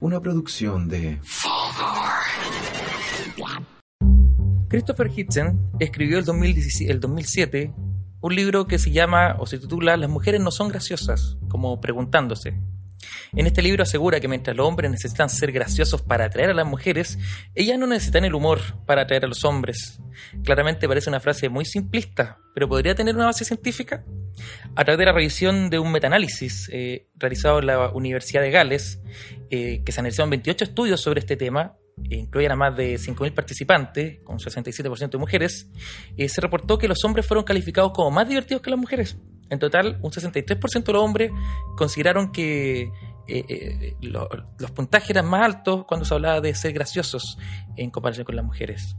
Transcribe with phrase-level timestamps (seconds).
[0.00, 1.20] Una producción de
[4.68, 7.72] Christopher Hitchens escribió el, 2017 el 2007
[8.20, 12.60] un libro que se llama o se titula Las mujeres no son graciosas, como preguntándose.
[13.34, 16.66] En este libro asegura que mientras los hombres necesitan ser graciosos para atraer a las
[16.66, 17.18] mujeres,
[17.54, 20.00] ellas no necesitan el humor para atraer a los hombres.
[20.44, 24.04] Claramente parece una frase muy simplista, pero ¿podría tener una base científica?
[24.76, 29.00] A través de la revisión de un metaanálisis eh, realizado en la Universidad de Gales,
[29.50, 31.76] eh, que se analizaron 28 estudios sobre este tema,
[32.10, 35.68] incluyen a más de 5.000 participantes, con 67% de mujeres,
[36.16, 39.16] eh, se reportó que los hombres fueron calificados como más divertidos que las mujeres.
[39.50, 41.30] En total, un 63% de los hombres
[41.76, 42.90] consideraron que
[43.26, 47.38] eh, eh, lo- los puntajes eran más altos cuando se hablaba de ser graciosos
[47.76, 48.96] en comparación con las mujeres.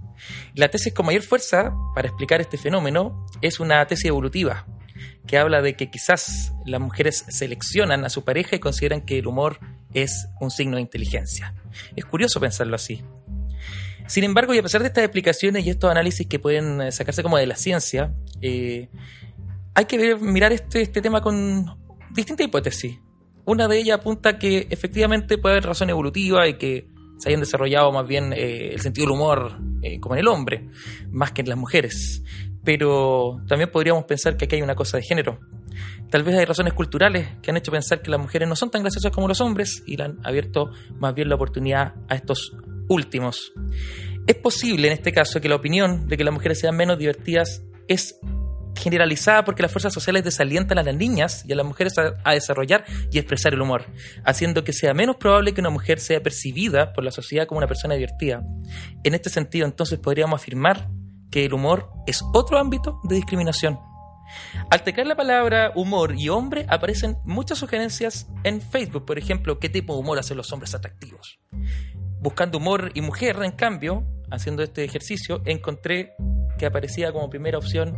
[0.55, 4.65] La tesis con mayor fuerza para explicar este fenómeno es una tesis evolutiva,
[5.27, 9.27] que habla de que quizás las mujeres seleccionan a su pareja y consideran que el
[9.27, 9.59] humor
[9.95, 11.55] es un signo de inteligencia.
[11.95, 13.01] Es curioso pensarlo así.
[14.07, 17.23] Sin embargo, y a pesar de estas explicaciones y estos análisis que pueden eh, sacarse
[17.23, 18.89] como de la ciencia, eh,
[19.73, 21.65] hay que mirar este, este tema con
[22.11, 22.99] distintas hipótesis.
[23.45, 27.91] Una de ellas apunta que efectivamente puede haber razón evolutiva y que se hayan desarrollado
[27.91, 29.59] más bien eh, el sentido del humor
[29.99, 30.67] como en el hombre,
[31.11, 32.23] más que en las mujeres.
[32.63, 35.39] Pero también podríamos pensar que aquí hay una cosa de género.
[36.09, 38.81] Tal vez hay razones culturales que han hecho pensar que las mujeres no son tan
[38.81, 42.55] graciosas como los hombres y le han abierto más bien la oportunidad a estos
[42.87, 43.53] últimos.
[44.27, 47.63] Es posible en este caso que la opinión de que las mujeres sean menos divertidas
[47.87, 48.19] es
[48.75, 52.33] generalizada porque las fuerzas sociales desalientan a las niñas y a las mujeres a, a
[52.33, 53.85] desarrollar y expresar el humor,
[54.25, 57.67] haciendo que sea menos probable que una mujer sea percibida por la sociedad como una
[57.67, 58.43] persona divertida.
[59.03, 60.89] En este sentido, entonces podríamos afirmar
[61.31, 63.79] que el humor es otro ámbito de discriminación.
[64.69, 69.69] Al teclear la palabra humor y hombre aparecen muchas sugerencias en Facebook, por ejemplo, qué
[69.69, 71.39] tipo de humor hacen los hombres atractivos.
[72.19, 76.13] Buscando humor y mujer, en cambio, haciendo este ejercicio, encontré
[76.57, 77.97] que aparecía como primera opción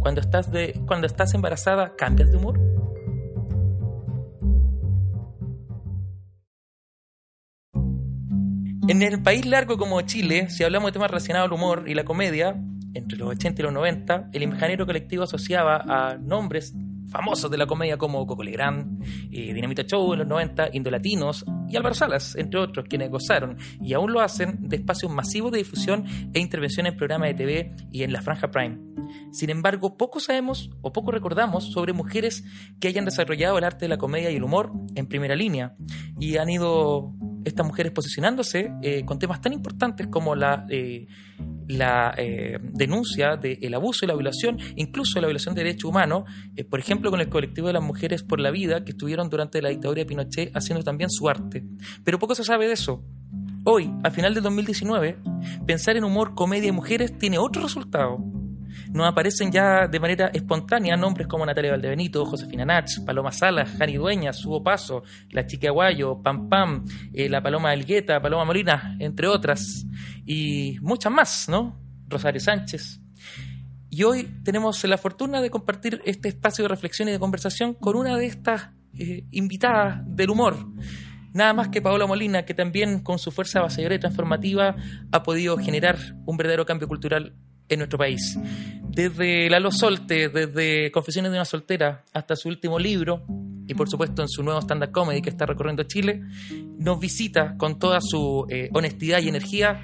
[0.00, 2.58] cuando estás de cuando estás embarazada, cambias de humor.
[8.88, 12.04] En el país largo como Chile, si hablamos de temas relacionados al humor y la
[12.04, 12.56] comedia,
[12.94, 16.74] entre los 80 y los 90, el imaginario colectivo asociaba a nombres
[17.08, 21.76] famosos de la comedia como Coco Legrand, eh, Dinamita Show en los 90, Indolatinos y
[21.76, 26.04] Álvaro Salas, entre otros, quienes gozaron y aún lo hacen de espacios masivos de difusión
[26.32, 28.78] e intervención en programas de TV y en la franja Prime.
[29.32, 32.44] Sin embargo, poco sabemos o poco recordamos sobre mujeres
[32.80, 35.76] que hayan desarrollado el arte de la comedia y el humor en primera línea
[36.18, 37.14] y han ido
[37.48, 41.06] estas mujeres posicionándose eh, con temas tan importantes como la, eh,
[41.66, 46.24] la eh, denuncia del abuso y la violación, incluso la violación de derechos humanos,
[46.70, 49.68] por ejemplo con el colectivo de las mujeres por la vida que estuvieron durante la
[49.68, 51.64] dictadura de Pinochet haciendo también su arte.
[52.04, 53.04] Pero poco se sabe de eso.
[53.64, 55.18] Hoy, a final del 2019,
[55.66, 58.18] pensar en humor, comedia y mujeres tiene otro resultado.
[58.90, 63.96] Nos aparecen ya de manera espontánea nombres como Natalia Valdebenito, Josefina Nach, Paloma Salas, Jani
[63.96, 69.26] Dueñas, Hugo Paso, La Chica Aguayo, Pam Pam, eh, la Paloma Elgueta, Paloma Molina, entre
[69.26, 69.86] otras,
[70.24, 71.80] y muchas más, ¿no?
[72.08, 73.00] Rosario Sánchez.
[73.90, 77.96] Y hoy tenemos la fortuna de compartir este espacio de reflexión y de conversación con
[77.96, 80.56] una de estas eh, invitadas del humor.
[81.32, 84.76] Nada más que Paola Molina, que también con su fuerza avasalladora y transformativa
[85.12, 87.34] ha podido generar un verdadero cambio cultural
[87.68, 88.38] en nuestro país.
[88.90, 93.24] Desde Lalo Solte, desde Confesiones de una soltera hasta su último libro,
[93.66, 96.22] y por supuesto en su nuevo stand-up comedy que está recorriendo Chile,
[96.78, 99.82] nos visita con toda su eh, honestidad y energía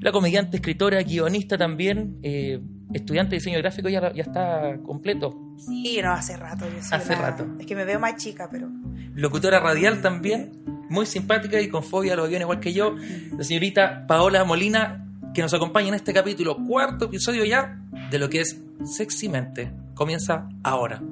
[0.00, 2.60] la comediante, escritora, guionista también, eh,
[2.94, 5.34] estudiante de diseño gráfico, ya, ya está completo.
[5.58, 6.66] Sí, no, hace rato.
[6.66, 7.46] Yo soy Hace una- rato.
[7.58, 8.68] Es que me veo más chica, pero.
[9.14, 10.52] Locutora radial también,
[10.88, 12.94] muy simpática y con fobia a los aviones igual que yo,
[13.36, 15.04] la señorita Paola Molina,
[15.34, 17.78] que nos acompaña en este capítulo, cuarto episodio ya,
[18.10, 19.72] de lo que es Sexymente.
[19.94, 21.02] Comienza ahora.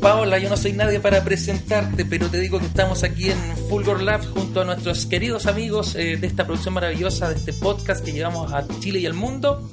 [0.00, 3.38] Paola, yo no soy nadie para presentarte, pero te digo que estamos aquí en
[3.70, 8.04] Fulgor Labs junto a nuestros queridos amigos eh, de esta producción maravillosa, de este podcast
[8.04, 9.70] que llevamos a Chile y al mundo.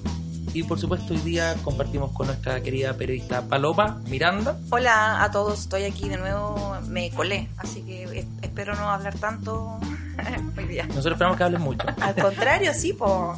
[0.54, 4.58] y por supuesto hoy día compartimos con nuestra querida periodista Paloma Miranda.
[4.70, 9.18] Hola a todos, estoy aquí de nuevo, me colé, así que es- espero no hablar
[9.18, 9.80] tanto
[10.58, 10.86] hoy día.
[10.88, 11.86] Nosotros esperamos que hables mucho.
[12.00, 13.36] Al contrario, sí, po.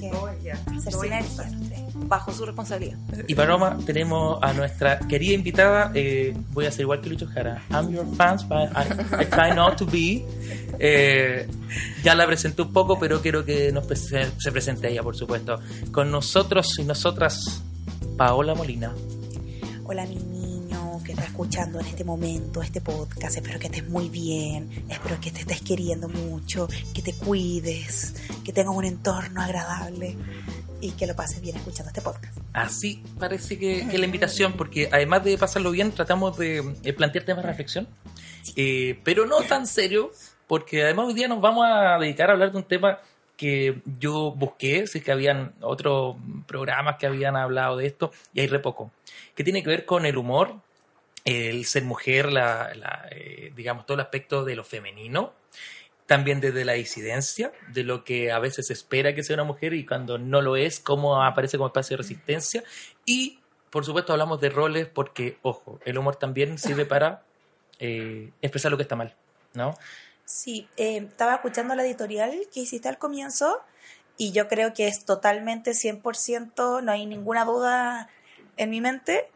[0.00, 2.96] Que hacer sinergia, los tres, bajo su responsabilidad.
[3.26, 5.90] Y Paloma, tenemos a nuestra querida invitada.
[5.94, 7.62] eh, voy a ser igual que Lucho Jara.
[7.70, 10.24] I'm your fans, but I, I try not to be.
[10.78, 11.46] Eh,
[12.04, 15.58] ya la presenté un poco, pero quiero que nos prese- se presente ella, por supuesto.
[15.92, 17.62] Con nosotros y nosotras,
[18.16, 18.92] Paola Molina.
[19.84, 20.37] Hola mi niño
[21.08, 25.30] que está escuchando en este momento este podcast, espero que estés muy bien, espero que
[25.30, 28.14] te estés queriendo mucho, que te cuides,
[28.44, 30.18] que tengas un entorno agradable
[30.82, 32.36] y que lo pases bien escuchando este podcast.
[32.52, 37.24] Así parece que, que la invitación, porque además de pasarlo bien, tratamos de eh, plantear
[37.24, 37.88] temas de reflexión,
[38.54, 40.10] eh, pero no tan serio,
[40.46, 42.98] porque además hoy día nos vamos a dedicar a hablar de un tema
[43.38, 46.16] que yo busqué, si es que habían otros
[46.46, 48.90] programas que habían hablado de esto, y hay re poco,
[49.34, 50.60] que tiene que ver con el humor,
[51.24, 52.72] el ser mujer, la,
[53.10, 55.34] eh, digamos, todo el aspecto de lo femenino,
[56.06, 59.74] también desde la disidencia, de lo que a veces se espera que sea una mujer
[59.74, 62.64] y cuando no lo es, cómo aparece como espacio de resistencia.
[63.04, 67.24] Y, por supuesto, hablamos de roles porque, ojo, el humor también sirve para
[67.78, 69.14] eh, expresar lo que está mal,
[69.52, 69.74] ¿no?
[70.24, 73.60] Sí, eh, estaba escuchando la editorial que hiciste al comienzo
[74.16, 78.10] y yo creo que es totalmente 100%, no hay ninguna duda
[78.56, 79.30] en mi mente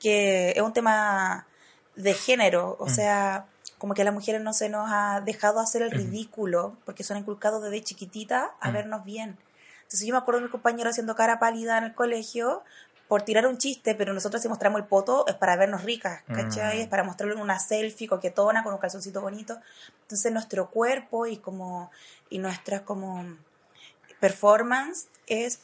[0.00, 1.46] que es un tema
[1.94, 2.88] de género, o Mm.
[2.88, 3.46] sea,
[3.78, 5.96] como que a las mujeres no se nos ha dejado hacer el Ujú.
[5.98, 8.72] ridículo porque son inculcados desde chiquitita a Mm.
[8.74, 9.38] vernos bien.
[9.82, 12.62] Entonces yo me acuerdo de mi compañero haciendo cara pálida en el colegio
[13.08, 16.78] por tirar un chiste, pero nosotros si mostramos el poto es para vernos ricas, ¿cachai?
[16.78, 16.80] Mm.
[16.82, 19.58] Es para mostrarlo en una selfie coquetona con un calzoncito bonito.
[20.02, 21.90] Entonces nuestro cuerpo y como
[22.28, 23.24] y nuestra como
[24.20, 25.60] performance es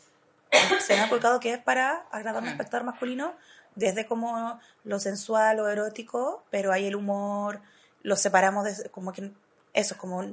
[0.81, 3.35] se me ha colocado que es para agradar a un espectador masculino
[3.76, 7.61] desde como lo sensual o erótico, pero hay el humor,
[8.02, 9.31] lo separamos de como que
[9.73, 10.25] eso, como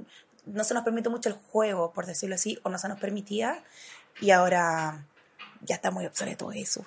[0.45, 3.63] no se nos permite mucho el juego, por decirlo así, o no se nos permitía,
[4.19, 5.05] y ahora
[5.61, 6.85] ya está muy obsoleto eso.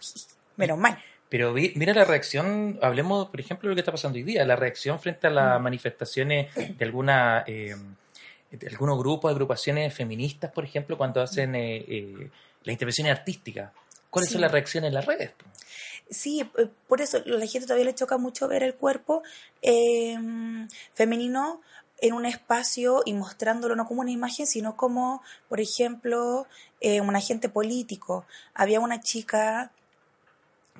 [0.56, 0.98] Menos mal.
[1.28, 4.44] Pero vi- mira la reacción, hablemos, por ejemplo, de lo que está pasando hoy día,
[4.44, 7.44] la reacción frente a las manifestaciones de alguna...
[7.46, 7.76] eh,
[8.48, 12.30] de algunos grupos, agrupaciones feministas, por ejemplo, cuando hacen eh, eh,
[12.62, 13.72] las intervenciones artísticas.
[14.08, 14.34] ¿Cuáles Sí.
[14.34, 15.32] son las reacciones en las redes?
[16.08, 19.22] Sí, eh, por eso la gente todavía le choca mucho ver el cuerpo
[19.62, 20.16] eh,
[20.94, 21.60] femenino
[22.00, 26.46] en un espacio y mostrándolo no como una imagen, sino como, por ejemplo,
[26.80, 28.24] eh, un agente político.
[28.54, 29.72] Había una chica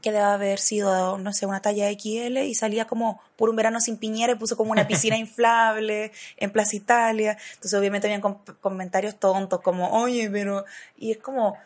[0.03, 3.81] que debe haber sido, no sé, una talla XL y salía como por un verano
[3.81, 7.37] sin piñera y puso como una piscina inflable en Plaza Italia.
[7.55, 10.65] Entonces obviamente habían com- comentarios tontos como, oye, pero...
[10.97, 11.57] Y es como,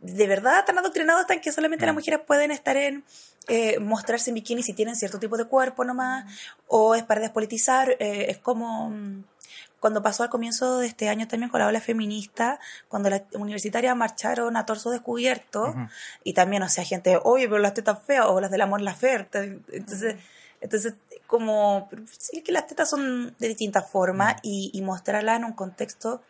[0.00, 1.98] de verdad tan adoctrinados están que solamente las Mm.
[1.98, 3.04] mujeres pueden estar en...
[3.48, 6.24] eh, mostrarse en bikini si tienen cierto tipo de cuerpo nomás,
[6.66, 8.90] o es para despolitizar, eh, es como...
[8.90, 9.24] mm,
[9.80, 12.58] cuando pasó al comienzo de este año también con la ola feminista,
[12.88, 15.74] cuando las universitarias marcharon a torso descubierto,
[16.22, 18.94] y también, o sea, gente, oye, pero las tetas feas, o las del amor la
[18.94, 19.60] Ferte.
[19.70, 20.16] Entonces,
[20.62, 20.94] entonces
[21.26, 26.22] como, sí que las tetas son de distintas formas y, y mostrarlas en un contexto,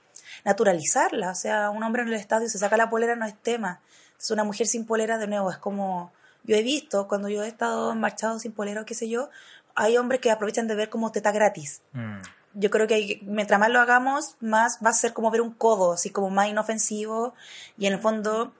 [0.44, 1.38] naturalizarlas.
[1.38, 3.80] O sea, un hombre en el estadio se saca la polera, no es tema.
[4.18, 6.12] Es una mujer sin polera, de nuevo, es como,
[6.44, 9.28] yo he visto, cuando yo he estado marchado sin polera o qué sé yo,
[9.74, 12.18] hay hombres que aprovechan de ver como teta gratis Mm.
[12.54, 15.52] yo creo que hay- mientras más lo hagamos, más va a ser como ver un
[15.52, 17.34] codo, así como más inofensivo
[17.76, 18.52] y en el fondo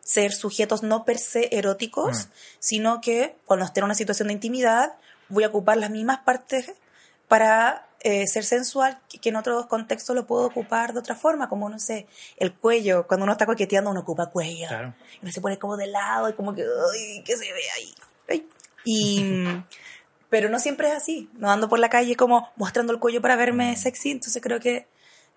[0.00, 2.30] ser sujetos no per se eróticos, Mm.
[2.60, 4.94] sino que cuando esté en una situación de intimidad
[5.28, 6.72] voy a ocupar las mismas partes
[7.26, 11.48] para eh, ser sensual que que en otros contextos lo puedo ocupar de otra forma,
[11.48, 14.94] como no sé, el cuello, cuando uno está coqueteando uno ocupa cuello, Claro.
[15.14, 17.94] y uno se pone como de lado y como que, ay, que se ve ahí.
[18.28, 18.48] Ay.
[18.84, 19.44] Y,
[20.30, 21.28] pero no siempre es así.
[21.34, 23.76] No ando por la calle como mostrando el cuello para verme Mm.
[23.76, 24.10] sexy.
[24.12, 24.86] Entonces creo que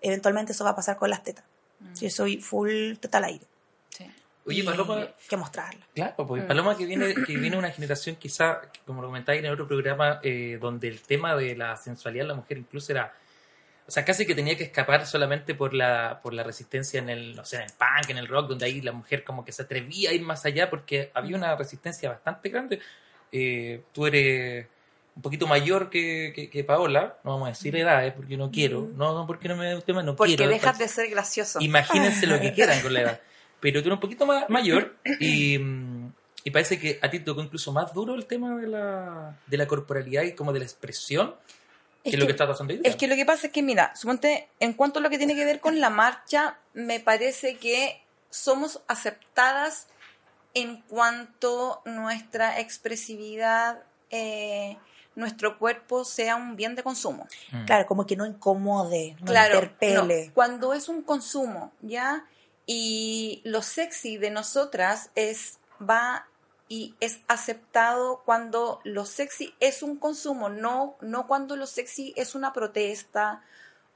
[0.02, 1.44] eventualmente eso va a pasar con las tetas.
[2.00, 3.46] Yo soy full teta al aire.
[4.46, 5.80] Oye, Y Paloma, hay que mostrarla.
[5.94, 9.46] Claro, porque Paloma que viene, que viene de una generación quizá, como lo comentáis en
[9.46, 13.12] el otro programa, eh, donde el tema de la sensualidad de la mujer incluso era,
[13.86, 17.36] o sea, casi que tenía que escapar solamente por la, por la resistencia en el,
[17.36, 19.62] no sé, en el punk, en el rock, donde ahí la mujer como que se
[19.62, 22.80] atrevía a ir más allá porque había una resistencia bastante grande.
[23.32, 24.66] Eh, tú eres
[25.14, 28.88] un poquito mayor que, que, que Paola, no vamos a decir edades porque no quiero,
[28.96, 30.50] no, no porque no me un tema, no Porque quiero.
[30.50, 31.60] dejas de ser gracioso.
[31.60, 33.20] Imagínense lo que quieran con la edad.
[33.60, 36.12] Pero tú eres un poquito más mayor y, mm,
[36.44, 39.66] y parece que a ti tocó incluso más duro el tema de la, de la
[39.66, 41.34] corporalidad y como de la expresión
[42.02, 42.82] que Es lo que que- está pasando día.
[42.84, 45.34] Es que lo que pasa es que, mira, suponte, en cuanto a lo que tiene
[45.34, 49.88] que ver con la marcha, me parece que somos aceptadas
[50.54, 54.78] en cuanto nuestra expresividad, eh,
[55.14, 57.26] nuestro cuerpo sea un bien de consumo.
[57.52, 57.64] Mm.
[57.66, 60.26] Claro, como que no incomode, no Claro, interpele.
[60.28, 62.24] no, cuando es un consumo, ¿ya?
[62.72, 66.28] Y lo sexy de nosotras es va
[66.68, 72.36] y es aceptado cuando lo sexy es un consumo, no, no cuando lo sexy es
[72.36, 73.42] una protesta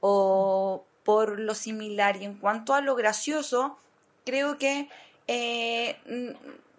[0.01, 2.17] o por lo similar.
[2.17, 3.77] Y en cuanto a lo gracioso,
[4.25, 4.89] creo que
[5.27, 5.97] eh,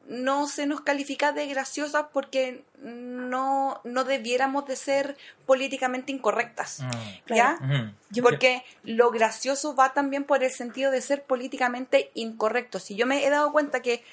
[0.09, 6.81] no se nos califica de graciosas porque no, no debiéramos de ser políticamente incorrectas.
[6.81, 7.35] Mm.
[7.35, 7.59] ¿Ya?
[8.23, 12.79] Porque lo gracioso va también por el sentido de ser políticamente incorrecto.
[12.79, 14.05] Si yo me he dado cuenta que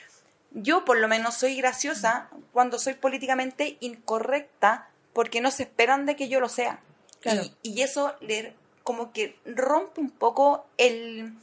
[0.52, 6.16] yo por lo menos soy graciosa cuando soy políticamente incorrecta porque no se esperan de
[6.16, 6.80] que yo lo sea.
[7.22, 7.44] Claro.
[7.44, 11.34] Y, y eso le, como que rompe un poco el,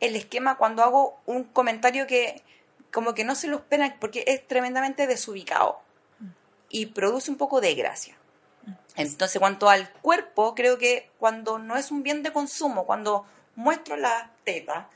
[0.00, 2.42] el esquema cuando hago un comentario que
[2.92, 5.80] como que no se lo esperan porque es tremendamente desubicado
[6.68, 8.16] y produce un poco de gracia.
[8.96, 13.96] Entonces, cuanto al cuerpo, creo que cuando no es un bien de consumo, cuando muestro
[13.96, 14.88] la teta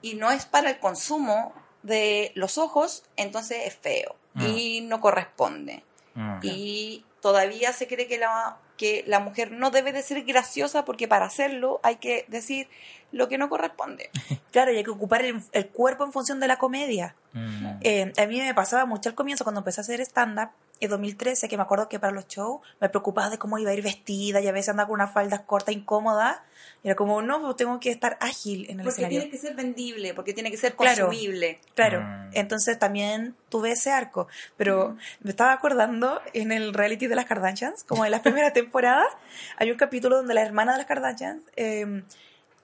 [0.00, 1.52] y no es para el consumo
[1.82, 5.82] de los ojos, entonces es feo y no corresponde.
[6.14, 6.38] Mm.
[6.42, 11.06] Y todavía se cree que la, que la mujer no debe de ser graciosa porque
[11.06, 12.68] para hacerlo hay que decir
[13.12, 14.10] lo que no corresponde.
[14.50, 17.14] Claro, y hay que ocupar el, el cuerpo en función de la comedia.
[17.34, 17.66] Mm.
[17.82, 20.48] Eh, a mí me pasaba mucho al comienzo cuando empecé a hacer stand-up
[20.80, 23.74] en 2013, que me acuerdo que para los shows me preocupaba de cómo iba a
[23.74, 26.38] ir vestida y a veces andaba con unas faldas cortas, incómodas.
[26.84, 29.18] Y era como, no, pues tengo que estar ágil en el Porque escenario.
[29.20, 31.06] tiene que ser vendible, porque tiene que ser Claro.
[31.06, 31.60] consumible.
[31.74, 32.30] Claro, Mm.
[32.34, 37.82] entonces también tuve ese arco, pero me estaba acordando en el reality de las Kardashians,
[37.84, 39.08] como en las primeras temporadas,
[39.56, 42.02] hay un capítulo donde la hermana de las Kardashians eh,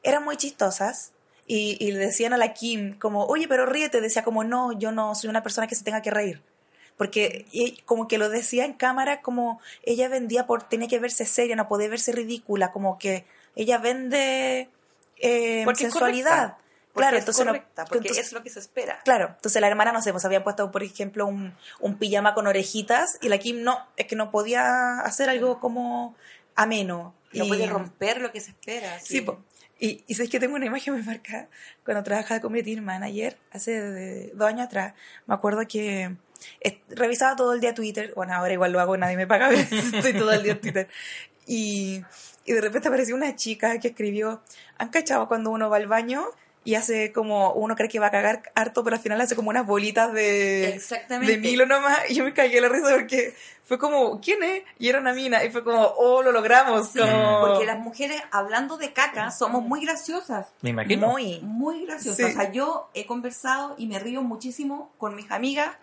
[0.04, 1.12] eran muy chistosas
[1.46, 4.92] y, y le decían a la Kim como, oye, pero ríete, decía como, no, yo
[4.92, 6.40] no soy una persona que se tenga que reír.
[6.96, 7.46] Porque
[7.86, 11.66] como que lo decía en cámara, como ella vendía por, tenía que verse seria, no
[11.68, 13.24] podía verse ridícula, como que
[13.56, 14.68] ella vende
[15.18, 16.56] eh, sensualidad.
[16.92, 19.00] Porque claro, es entonces no- correcta, porque entonces- es lo que se espera.
[19.04, 22.46] Claro, entonces la hermana, no sé, pues habían puesto, por ejemplo, un, un pijama con
[22.46, 26.14] orejitas y la Kim no, es que no podía hacer algo como
[26.54, 27.12] ameno.
[27.32, 29.00] No Y- puede romper lo que se espera.
[29.00, 29.42] Sí, po.
[29.80, 31.48] y, y sabes que tengo una imagen muy marcada
[31.84, 34.94] cuando trabajaba como team manager hace de- dos años atrás.
[35.26, 36.14] Me acuerdo que
[36.88, 38.12] revisaba todo el día Twitter.
[38.14, 40.88] Bueno, ahora igual lo hago, nadie me paga, estoy todo el día en Twitter.
[41.46, 42.02] Y,
[42.44, 44.42] y de repente apareció una chica que escribió:
[44.78, 46.26] ¿Han cachado cuando uno va al baño?
[46.66, 49.50] Y hace como, uno cree que va a cagar harto, pero al final hace como
[49.50, 51.98] unas bolitas de, de Milo nomás.
[52.08, 53.34] Y yo me cagué la risa porque
[53.64, 54.62] fue como, ¿quién es?
[54.78, 55.44] Y era una mina.
[55.44, 56.88] Y fue como, oh, lo logramos.
[56.88, 57.40] Sí, como...
[57.42, 60.54] porque las mujeres, hablando de caca, somos muy graciosas.
[60.62, 61.08] Me imagino.
[61.08, 61.40] Muy.
[61.40, 62.16] Muy graciosas.
[62.16, 62.22] Sí.
[62.22, 65.76] O sea, yo he conversado y me río muchísimo con mis amigas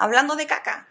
[0.00, 0.86] hablando de caca.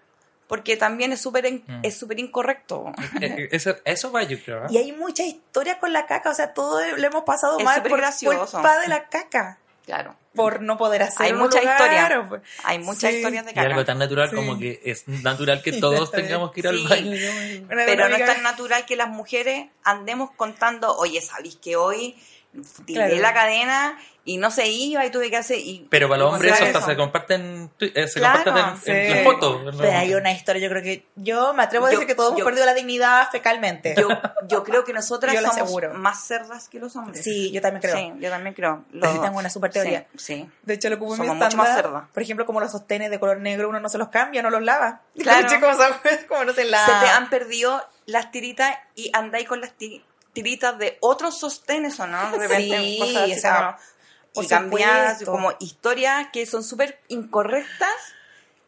[0.48, 1.82] Porque también es súper Mm.
[1.84, 2.92] es súper incorrecto.
[3.22, 4.64] Eh, eh, Eso, eso va, yo creo.
[4.66, 4.68] ¿eh?
[4.72, 7.84] Y hay mucha historia con la caca, o sea, todo le hemos pasado Es mal
[7.84, 10.16] por culpa de la caca, Claro.
[10.34, 12.20] por no poder hacer Hay un mucha lugar, historia.
[12.22, 13.18] o por- Hay muchas Sí.
[13.18, 13.86] historias de Y algo caca.
[13.86, 14.36] tan natural Sí.
[14.36, 17.12] como que es natural que todos tengamos que ir al baño.
[17.68, 22.16] Pero no es tan natural que las mujeres andemos contando, oye, ¿sabéis que hoy
[22.86, 23.22] tiré Claro.
[23.22, 25.58] la cadena y no se iba y tuve que hacer...
[25.58, 29.08] Y, Pero para los hombres eso hasta se comparten, eh, se Claro, comparten en, en
[29.18, 29.24] sí.
[29.24, 29.72] la foto.
[29.72, 29.78] ¿no?
[29.78, 32.32] Pero hay una historia, yo creo que yo me atrevo a Yo- decir que todos
[32.34, 33.96] hemos perdido la dignidad fecalmente.
[33.98, 34.08] Yo,
[34.48, 35.94] yo creo que nosotras somos aseguro.
[35.96, 37.24] más cerdas que los hombres.
[37.24, 37.96] Sí, yo también creo.
[37.96, 38.84] Sí, yo también creo.
[38.92, 40.06] Tengo una super teoría.
[40.16, 40.50] Sí, sí.
[40.62, 42.04] De hecho, lo ocupo en mi mucho más cerdas.
[42.14, 44.62] Por ejemplo, como los sostenes de color negro, uno no se los cambia, no los
[44.62, 45.02] lava.
[45.20, 45.48] Claro.
[46.28, 46.86] Como, no se lava.
[47.00, 50.04] Se te han perdido las tiritas y andáis con las ti-
[50.44, 53.78] tiritas de otros sostenes o no, de repente Sí, cosas así o sea,
[54.34, 55.24] como- cambiadas
[55.60, 57.94] historias que son súper incorrectas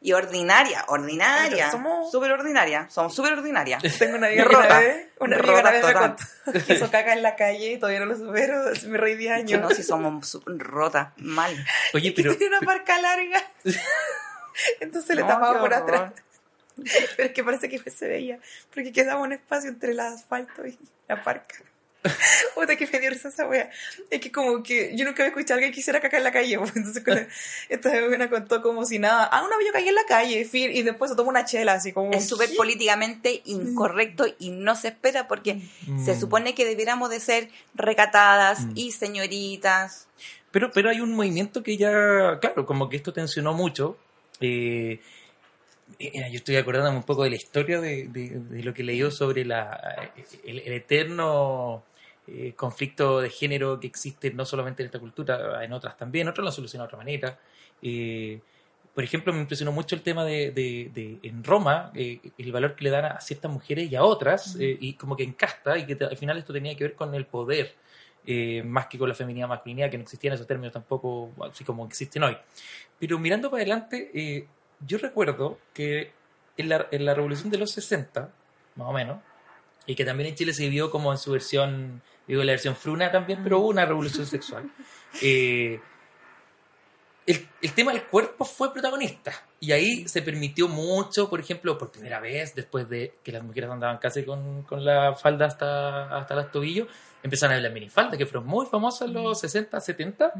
[0.03, 3.81] y ordinarias, ordinarias, Somos- súper ordinarias, somos súper ordinarias.
[3.99, 4.57] Tengo una amiga Rota.
[4.65, 6.15] una vez, una amiga Rota vez me total.
[6.45, 9.31] contó que hizo caca en la calle y todavía no lo supero, me reí 10
[9.45, 9.61] Que años.
[9.61, 11.55] no, si somos rotas, mal.
[11.93, 13.41] Oye, pero tiene una parca larga.
[14.79, 16.13] Entonces le No, tapaba por atrás.
[17.17, 18.39] Pero es que parece que se veía,
[18.73, 21.55] porque quedaba un espacio entre el asfalto y la parca.
[22.55, 23.69] Puta que me dio risa esa wea.
[24.09, 26.31] Es que como que yo nunca había escuchado a alguien que quisiera cacar en la
[26.31, 26.57] calle.
[26.59, 27.27] pues, Entonces con la-
[27.69, 29.29] esta buena contó como si nada.
[29.31, 31.73] Ah, una vez yo caí en la calle, fin, y después se tomó una chela,
[31.73, 32.11] así como...
[32.11, 36.03] Es súper políticamente incorrecto y no se espera porque Mm.
[36.03, 38.71] se supone que debiéramos de ser recatadas Mm.
[38.75, 40.07] y señoritas.
[40.51, 43.95] Pero, pero hay un movimiento que ya, claro, como que esto tensionó mucho.
[44.41, 44.99] Eh,
[46.31, 49.45] yo estoy acordándome un poco de la historia de, de- de lo que leyó sobre
[49.45, 50.11] la,
[50.45, 51.83] el, el eterno
[52.27, 56.45] eh, conflicto de género que existe no solamente en esta cultura, en otras también, otros
[56.45, 57.39] lo solucionan de otra manera.
[57.81, 58.39] Eh,
[58.93, 62.75] por ejemplo, me impresionó mucho el tema de, de- de- en Roma, eh, el valor
[62.75, 65.85] que le dan a ciertas mujeres y a otras, eh, y como que encasta, y
[65.85, 67.73] que te- al final esto tenía que ver con el poder,
[68.25, 71.85] eh, más que con la feminidad masculinidad, que no existían esos términos tampoco, así como
[71.85, 72.37] existen hoy.
[72.99, 74.45] Pero mirando para adelante, eh,
[74.85, 76.13] yo recuerdo que
[76.57, 78.29] en la, en la revolución de los 60,
[78.75, 79.19] más o menos,
[79.85, 83.11] y que también en Chile se vivió como en su versión, digo, la versión fruna
[83.11, 84.69] también, pero hubo una revolución sexual.
[85.21, 85.77] Eh,
[87.25, 89.33] el, el tema del cuerpo fue protagonista.
[89.59, 93.69] Y ahí se permitió mucho, por ejemplo, por primera vez, después de que las mujeres
[93.69, 96.87] andaban casi con, con la falda hasta, hasta los tobillos,
[97.21, 100.31] empezaron a ver las minifaldas, que fueron muy famosas en los 60, 70,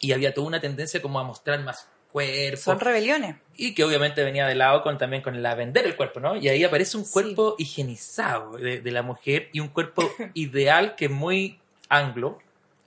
[0.00, 2.60] y había toda una tendencia como a mostrar más cuerpo.
[2.62, 3.36] Son rebeliones.
[3.56, 6.36] Y que obviamente venía de lado con también con la vender el cuerpo, ¿no?
[6.36, 7.12] Y ahí aparece un Sí.
[7.12, 10.02] cuerpo higienizado de, de la mujer y un cuerpo
[10.34, 12.38] ideal que es muy anglo.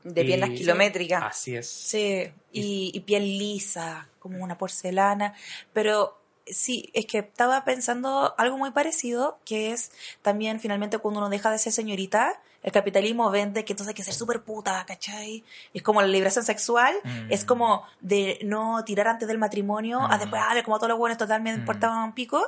[0.04, 1.24] De Y- piernas kilométricas.
[1.24, 1.68] Así es.
[1.70, 5.36] Sí, y, y piel lisa, como una porcelana.
[5.74, 6.18] Pero
[6.54, 9.92] sí, es que estaba pensando algo muy parecido, que es
[10.22, 14.04] también finalmente cuando uno deja de ser señorita, el capitalismo vende que entonces hay que
[14.04, 15.44] ser súper puta, ¿cachai?
[15.74, 17.32] Y es como la liberación sexual, Mm.
[17.32, 20.20] es como de no tirar antes del matrimonio, a Mm.
[20.20, 21.62] después, ah, como todos los buenos totalmente Mm.
[21.62, 22.42] importaban un pico.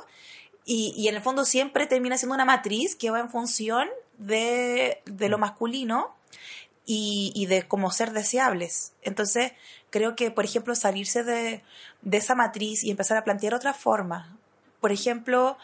[0.64, 5.02] Y, y en el fondo siempre termina siendo una matriz que va en función de,
[5.04, 6.14] de lo masculino
[6.86, 8.92] y, y de cómo ser deseables.
[9.02, 9.52] Entonces,
[9.94, 11.62] creo que, por ejemplo, salirse de,
[12.02, 14.36] de esa matriz y empezar a plantear otra forma.
[14.80, 15.56] Por ejemplo,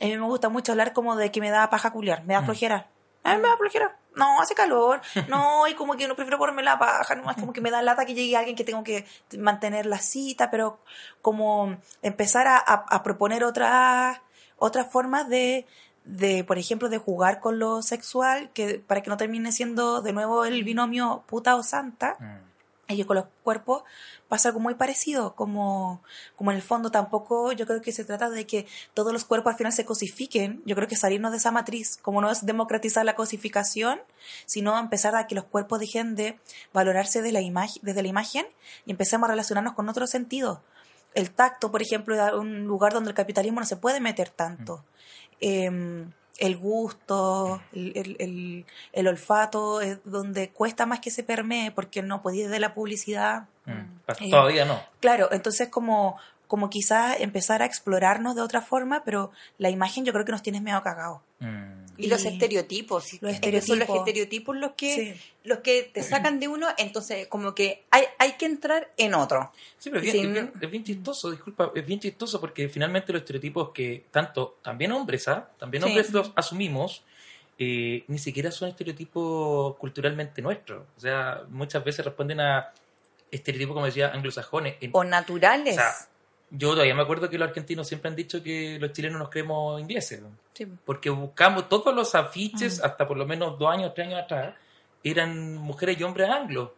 [0.00, 2.40] a mí me gusta mucho hablar como de que me da paja culiar, me da
[2.40, 2.44] Mm.
[2.46, 2.86] flojera.
[3.22, 3.94] A mí me da flojera.
[4.14, 5.00] No, hace calor.
[5.28, 7.14] No, y como que no prefiero ponerme la paja.
[7.16, 9.04] No, es como que me da lata que llegue alguien que tengo que
[9.38, 10.78] mantener la cita, pero
[11.22, 14.18] como empezar a, a- a proponer otras
[14.58, 15.66] otras formas de,
[16.06, 20.12] de, por ejemplo, de jugar con lo sexual, que para que no termine siendo de
[20.14, 22.16] nuevo el binomio puta o santa.
[22.88, 22.92] Mm.
[22.92, 23.82] Y con los cuerpos
[24.28, 26.02] pasa algo muy parecido, como,
[26.36, 29.52] como en el fondo tampoco yo creo que se trata de que todos los cuerpos
[29.52, 33.04] al final se cosifiquen, yo creo que salirnos de esa matriz, como no es democratizar
[33.04, 34.00] la cosificación,
[34.46, 36.38] sino empezar a que los cuerpos dejen de
[36.72, 38.46] valorarse de la imagen, desde la imagen
[38.84, 40.58] y empecemos a relacionarnos con otros sentidos.
[41.14, 44.84] El tacto, por ejemplo, es un lugar donde el capitalismo no se puede meter tanto.
[45.40, 51.70] Em, el gusto, el, el- el- el olfato, es donde cuesta más que se permee
[51.70, 53.44] porque no podía de la publicidad.
[53.64, 53.80] Mm.
[54.20, 54.80] Eh, Todavía no.
[55.00, 60.12] Claro, entonces como, como quizás empezar a explorarnos de otra forma, pero la imagen yo
[60.12, 61.20] creo que nos tienes medio cagados.
[61.40, 61.84] Mm.
[61.98, 63.04] Y, los estereotipos.
[63.22, 63.96] los Es que son los estereotipos.
[63.98, 65.20] estereotipos los que, Sí.
[65.44, 69.50] los que te sacan de uno, entonces como que hay, hay que entrar en otro.
[69.78, 73.12] Sí, pero es bien, es, bien, es bien chistoso, disculpa, es bien chistoso porque finalmente
[73.14, 75.48] los estereotipos que tanto, también hombres, ¿ah?
[75.58, 75.88] También Sí.
[75.88, 77.02] hombres los asumimos,
[77.58, 80.84] eh, ni siquiera son estereotipos culturalmente nuestros.
[80.98, 82.72] O sea, muchas veces responden a
[83.30, 84.76] estereotipos, como decía, anglosajones.
[84.82, 85.72] En- O naturales.
[85.74, 85.94] O sea,
[86.50, 89.80] yo todavía me acuerdo que los argentinos siempre han dicho que los chilenos nos creemos
[89.80, 90.28] ingleses, ¿no?
[90.54, 90.66] Sí.
[90.86, 92.86] porque buscamos todos los afiches, Mm.
[92.86, 94.54] hasta por lo menos dos años, tres años atrás,
[95.04, 96.70] eran mujeres y hombres anglos.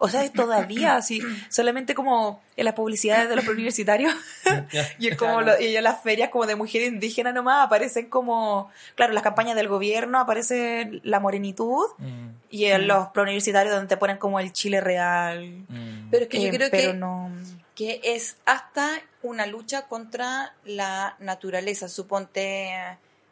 [0.00, 4.14] O sea, es todavía así, solamente como en las publicidades de los preuniversitarios
[5.00, 8.70] y es como lo- y en las ferias como de mujeres indígenas nomás aparecen como,
[8.94, 13.96] claro, las campañas del gobierno aparece la morenitud Mm, y en los preuniversitarios donde te
[13.96, 15.64] ponen como el chile real.
[15.68, 16.10] mm.
[16.10, 17.30] Pero es que yo Eh, creo pero que, no...
[17.78, 18.90] que es hasta
[19.22, 21.88] una lucha contra la naturaleza.
[21.88, 22.72] Suponte,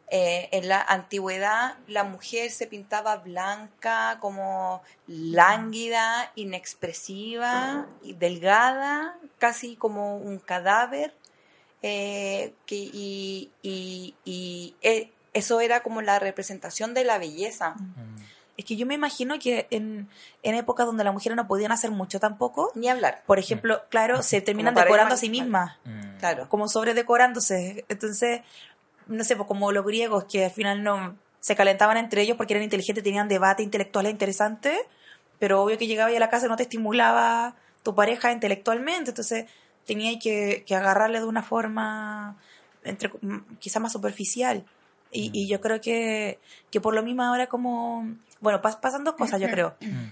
[0.09, 9.75] eh, en la antigüedad la mujer se pintaba blanca, como lánguida, inexpresiva, y delgada, casi
[9.75, 11.13] como un cadáver.
[11.83, 17.75] eh, que, y y- y, eh, eso era como la representación de la belleza.
[17.79, 18.16] Mm.
[18.57, 20.09] Es que yo me imagino que en,
[20.43, 23.23] en épocas donde las mujeres no podían hacer mucho tampoco, Ni hablar.
[23.27, 25.77] por ejemplo, claro, se terminan decorando a sí mismas.
[25.85, 26.19] Mm.
[26.19, 26.49] Claro.
[26.49, 27.85] como sobredecorándose.
[27.89, 28.41] Entonces,
[29.07, 32.55] no sé, pues como los griegos que al final no se calentaban entre ellos porque
[32.55, 34.79] eran inteligentes, tenían debate intelectuales interesantes,
[35.39, 39.47] pero obvio que llegaba a la casa y no te estimulaba tu pareja intelectualmente, entonces
[39.85, 42.37] tenía que, que agarrarle de una forma
[42.83, 43.11] entre
[43.61, 44.65] quizá más superficial.
[45.13, 46.41] Y, y yo creo que,
[46.71, 50.11] que por lo mismo ahora como, bueno, pas- pasan dos cosas yo creo Mm.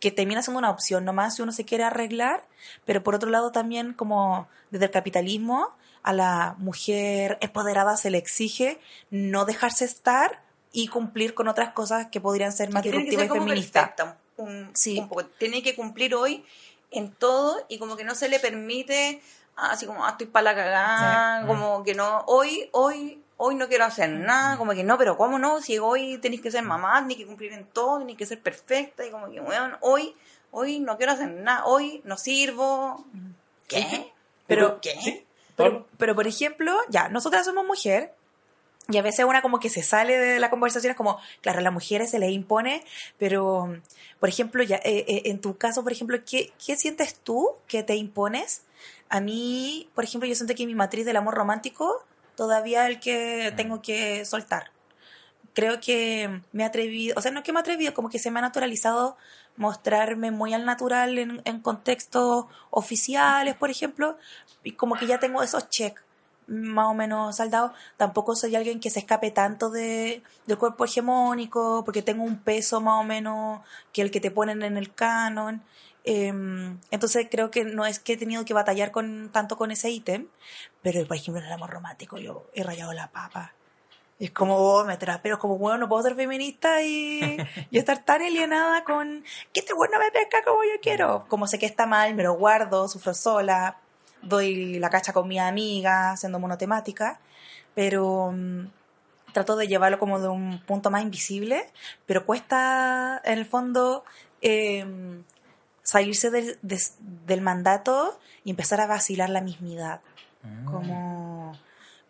[0.00, 2.42] que termina siendo una opción nomás si uno se quiere arreglar,
[2.84, 5.70] pero por otro lado también como desde el capitalismo
[6.02, 8.80] a la mujer empoderada se le exige
[9.10, 13.90] no dejarse estar y cumplir con otras cosas que podrían ser más disruptivas y feministas.
[14.38, 14.98] un, Sí.
[14.98, 15.24] un poco.
[15.26, 16.44] Tiene que cumplir hoy
[16.90, 19.22] en todo y como que no se le permite,
[19.56, 21.46] ah, así como, ah, estoy para la cagada, Sí.
[21.46, 25.36] como que no, hoy, hoy, hoy no quiero hacer nada, como que no, pero ¿cómo
[25.36, 25.60] no?
[25.60, 29.04] Si hoy tenéis que ser mamá, tenéis que cumplir en todo, tenéis que ser perfecta,
[29.04, 30.14] y como que, bueno, hoy,
[30.52, 33.04] hoy no quiero hacer nada, hoy no sirvo.
[33.66, 34.12] ¿Qué?
[34.46, 34.96] Pero, ¿qué?
[35.02, 35.26] ¿Sí?
[35.56, 38.14] Pero, pero, por ejemplo, ya, nosotras somos mujer
[38.88, 41.62] y a veces una como que se sale de la conversación, es como, claro, a
[41.62, 42.84] las mujeres se les impone,
[43.18, 43.76] pero,
[44.20, 47.82] por ejemplo, ya, eh, eh, en tu caso, por ejemplo, ¿qué, ¿qué sientes tú que
[47.82, 48.62] te impones?
[49.08, 52.04] A mí, por ejemplo, yo siento que mi matriz del amor romántico
[52.36, 54.70] todavía el que tengo que soltar.
[55.54, 58.18] Creo que me he atrevido, o sea, no es que me he atrevido, como que
[58.18, 59.16] se me ha naturalizado
[59.56, 64.16] mostrarme muy al natural en, en contextos oficiales, por ejemplo,
[64.64, 66.02] y como que ya tengo esos checks
[66.46, 67.72] más o menos saldados.
[67.96, 72.80] Tampoco soy alguien que se escape tanto de, del cuerpo hegemónico, porque tengo un peso
[72.80, 73.60] más o menos
[73.92, 75.62] que el que te ponen en el canon.
[76.04, 79.90] Em, entonces creo que no es que he tenido que batallar con tanto con ese
[79.90, 80.28] ítem,
[80.82, 83.52] pero por ejemplo en el amor romántico yo he rayado la papa.
[84.18, 87.36] Es como, oh, me pero es como, bueno, no puedo ser feminista y,
[87.70, 91.26] y estar tan alienada con que este bueno me pesca como yo quiero.
[91.28, 93.78] Como sé que está mal, me lo guardo, sufro sola,
[94.22, 97.20] doy la cacha con mi amiga, siendo monotemática,
[97.74, 98.68] pero um,
[99.32, 101.66] trato de llevarlo como de un punto más invisible,
[102.06, 104.04] pero cuesta en el fondo
[104.40, 104.86] eh,
[105.82, 106.80] salirse del, de,
[107.26, 110.00] del mandato y empezar a vacilar la mismidad.
[110.42, 110.64] Mm.
[110.64, 111.58] Como,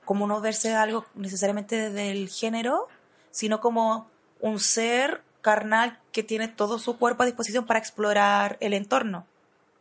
[0.05, 2.89] como no verse algo necesariamente del género,
[3.31, 8.75] sino como un ser carnal que tiene todo su cuerpo a disposición para explorar el
[8.75, 9.27] entorno.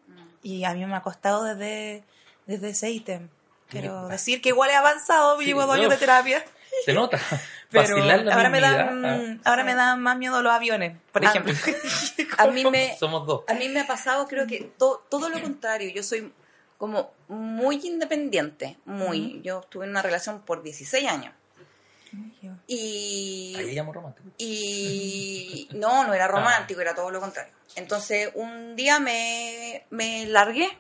[0.08, 0.28] Mm.
[0.44, 2.04] Y a mí me ha costado desde,
[2.46, 3.30] desde ese ítem.
[3.70, 6.44] Quiero decir que igual he avanzado, sí, llevo dos años de terapia.
[6.84, 7.20] Se nota.
[7.72, 7.96] Pero
[8.34, 9.38] ahora, me dan, ah.
[9.46, 11.54] ahora me dan más miedo los aviones, por ah, ejemplo.
[12.38, 13.44] a mí me, Somos dos.
[13.48, 15.90] A mí me ha pasado, creo que to, todo lo contrario.
[15.94, 16.34] Yo soy
[16.78, 19.42] como muy independiente, muy.
[19.42, 21.34] Yo estuve en una relación por 16 años.
[22.68, 23.56] Y.
[23.58, 24.28] Ahí llamo romántico.
[24.38, 25.70] Y.
[25.74, 27.54] No, no era romántico, era todo lo contrario.
[27.78, 30.78] Entonces, un día me, me largué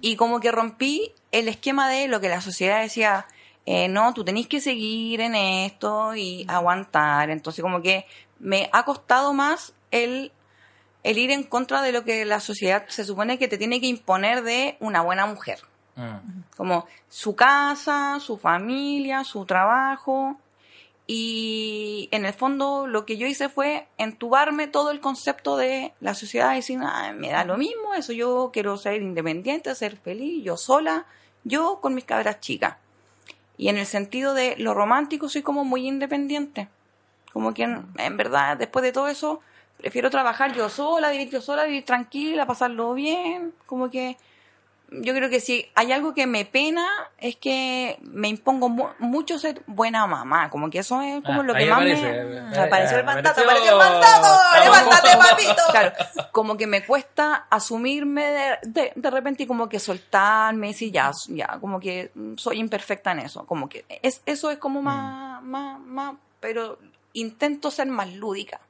[0.00, 3.26] y como que rompí el esquema de lo que la sociedad decía
[3.66, 7.30] eh, no, tú tenés que seguir en esto y aguantar.
[7.30, 8.06] Entonces como que
[8.38, 10.32] me ha costado más el,
[11.02, 13.86] el ir en contra de lo que la sociedad se supone que te tiene que
[13.86, 15.60] imponer de una buena mujer.
[15.96, 16.42] Mm.
[16.56, 20.36] Como su casa, su familia, su trabajo.
[21.06, 26.14] Y en el fondo lo que yo hice fue entubarme todo el concepto de la
[26.14, 30.42] sociedad y decir, ah, me da lo mismo, eso yo quiero ser independiente, ser feliz,
[30.42, 31.04] yo sola,
[31.44, 32.76] yo con mis cabras chicas.
[33.56, 36.68] Y en el sentido de lo romántico soy como muy independiente.
[37.32, 39.40] Como que en, verdad, después de todo eso,
[39.76, 43.52] prefiero trabajar yo sola, vivir yo sola, vivir tranquila, pasarlo bien.
[43.66, 44.16] Como que
[45.00, 46.86] yo creo que si hay algo que me pena
[47.18, 50.50] es que me impongo mucho ser buena mamá.
[50.50, 52.58] Como que eso es como ah, lo que más aparece, me...
[52.58, 54.28] apareció el mandato, apareció el mandato,
[54.62, 55.62] levántate papito.
[55.70, 55.92] Claro,
[56.32, 61.10] como que me cuesta asumirme de, de, repente y como que soltarme y decir ya,
[61.28, 63.44] ya, como que soy imperfecta en eso.
[63.46, 65.46] Como que es, eso es como más, mm.
[65.46, 66.78] más, más, pero
[67.12, 68.60] intento ser más lúdica.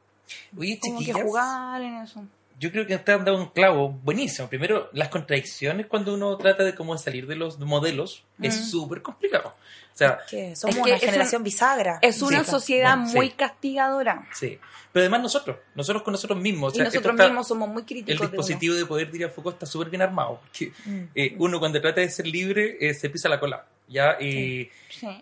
[0.57, 2.23] Oye, como que jugar en eso
[2.65, 4.49] yo creo que te han dado un clavo buenísimo.
[4.49, 8.65] Primero, las contradicciones cuando uno trata de cómo salir de los modelos es mm.
[8.65, 9.49] súper complicado.
[9.49, 11.99] O sea, es que somos una generación bisagra.
[12.01, 14.27] Es una sociedad muy castigadora.
[14.33, 14.59] Sí.
[14.93, 16.75] Pero además nosotros, nosotros con nosotros mismos.
[16.75, 18.19] y nosotros mismos somos muy críticos.
[18.19, 20.41] El dispositivo de, poder tirar foco está súper bien armado.
[20.41, 21.03] Porque, mm.
[21.15, 23.67] eh, uno cuando trata de ser libre eh, se pisa la cola.
[23.89, 24.17] ¿Ya?
[24.21, 24.71] Y,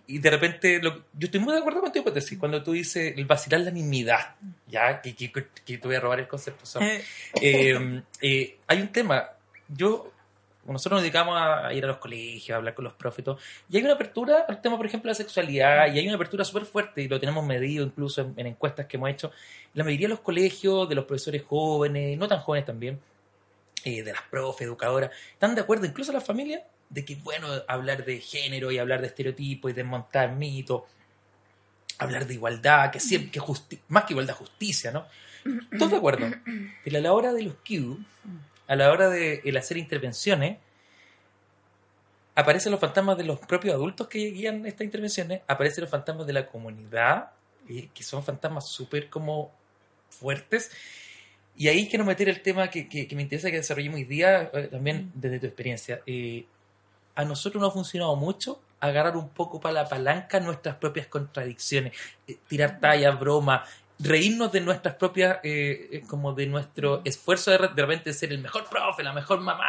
[0.07, 3.25] y de repente, lo, yo estoy muy de acuerdo contigo, hipótesis, cuando tú dices el
[3.25, 4.37] vacilar la mismidad,
[4.68, 5.01] ¿ya?
[5.01, 6.64] Que, que, que, te voy a robar el concepto.
[7.40, 9.31] eh, eh, hay un tema,
[9.68, 10.12] yo,
[10.66, 13.25] nosotros nos dedicamos a ir a los colegios, a hablar con los profes
[13.68, 16.44] y hay una apertura al tema, por ejemplo, de la sexualidad, y hay una apertura
[16.44, 19.33] súper fuerte, y lo tenemos medido incluso en, en encuestas que hemos hecho,
[19.75, 23.01] la mayoría de los colegios, de los profesores jóvenes, no tan jóvenes también,
[23.85, 28.05] eh, de las profes, educadoras, están de acuerdo, incluso las familias, de que bueno hablar
[28.05, 30.83] de género y hablar de estereotipos y desmontar mitos,
[31.98, 33.40] hablar de igualdad, que siempre, que
[33.88, 35.07] más que igualdad, justicia, ¿no?
[35.78, 36.31] Todos de acuerdo.
[36.85, 37.98] Pero a la hora de los Q,
[38.68, 40.59] a la hora de el hacer intervenciones,
[42.35, 46.35] aparecen los fantasmas de los propios adultos que guían estas intervenciones, aparecen los fantasmas de
[46.35, 47.31] la comunidad,
[47.66, 49.50] que son fantasmas súper como
[50.11, 50.70] fuertes.
[51.57, 54.68] Y ahí quiero meter el tema que, que, me interesa que desarrollemos hoy día, eh,
[54.70, 56.00] también desde tu experiencia.
[56.07, 56.44] Eh,
[57.14, 61.92] a nosotros nos ha funcionado mucho agarrar un poco para la palanca nuestras propias contradicciones,
[62.27, 67.59] eh, tirar tallas, bromas, reírnos de nuestras propias, eh, eh, como de nuestro esfuerzo de,
[67.59, 69.64] de, repente ser el mejor profe, la mejor mamá,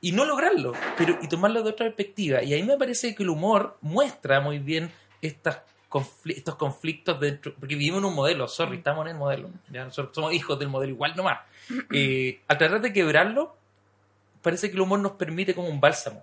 [0.00, 2.42] y no lograrlo, pero y tomarlo de otra perspectiva.
[2.42, 4.90] Y ahí me parece que el humor muestra muy bien
[5.20, 8.48] estas confli- estos conflictos dentro, porque vivimos en un modelo, Mm.
[8.48, 11.40] sorry, estamos en el modelo, ya nosotros somos hijos del modelo igual nomás.
[11.92, 13.56] Eh, al tratar de quebrarlo,
[14.44, 16.22] parece que el humor nos permite como un bálsamo.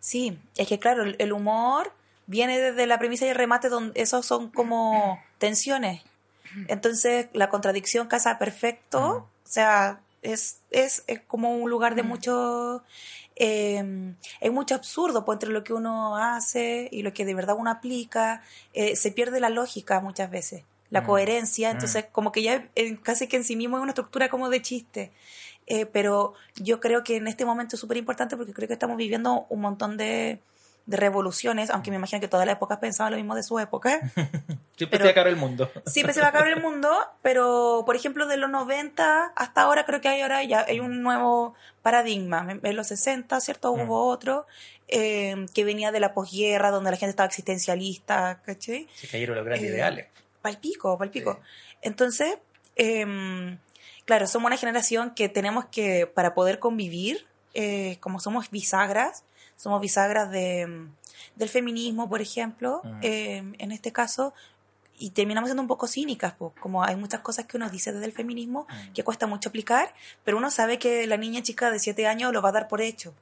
[0.00, 1.92] Sí, es que claro, el- humor
[2.26, 6.02] viene desde la premisa y el remate donde esos son como tensiones.
[6.68, 9.12] Entonces la contradicción casa perfecto, Mm.
[9.22, 12.06] o sea, es, es, es como un lugar de Mm.
[12.08, 12.82] mucho...
[13.36, 17.56] eh, hay mucho absurdo pues, entre lo que uno hace y lo que de verdad
[17.58, 18.42] uno aplica.
[18.74, 21.06] Eh, se pierde la lógica muchas veces, la Mm.
[21.06, 21.70] coherencia.
[21.70, 24.60] Entonces, como que ya eh, casi que en sí mismo es una estructura como de
[24.62, 25.12] chiste.
[25.66, 28.96] Eh, pero yo creo que en este momento es súper importante porque creo que estamos
[28.96, 30.40] viviendo un montón de,
[30.86, 34.00] de revoluciones, aunque me imagino que todas las épocas pensaban lo mismo de su época.
[34.76, 35.70] Siempre se acabar el mundo.
[35.86, 36.90] Siempre se va a acabar el mundo,
[37.22, 41.02] pero por ejemplo de los 90 hasta ahora creo que hay ahora ya hay un
[41.02, 42.58] nuevo paradigma.
[42.62, 43.74] En los 60, ¿cierto?
[43.74, 43.80] Mm.
[43.82, 44.46] Hubo otro
[44.88, 48.88] eh, que venía de la posguerra, donde la gente estaba existencialista, ¿cachai?
[48.94, 50.06] Se cayeron los grandes Eh, ideales.
[50.42, 51.40] Palpico, palpico.
[51.80, 52.36] Entonces,
[52.74, 53.56] em,
[54.04, 59.24] claro, somos una generación que tenemos que, para poder convivir, eh, como somos bisagras,
[59.56, 60.88] somos bisagras de,
[61.36, 64.34] del feminismo, por ejemplo, em, en este caso,
[64.98, 68.06] y terminamos siendo un poco cínicas, pues, como hay muchas cosas que uno dice desde
[68.06, 72.06] el feminismo que cuesta mucho aplicar, pero uno sabe que la niña chica de 7
[72.06, 73.14] años lo va a dar por hecho,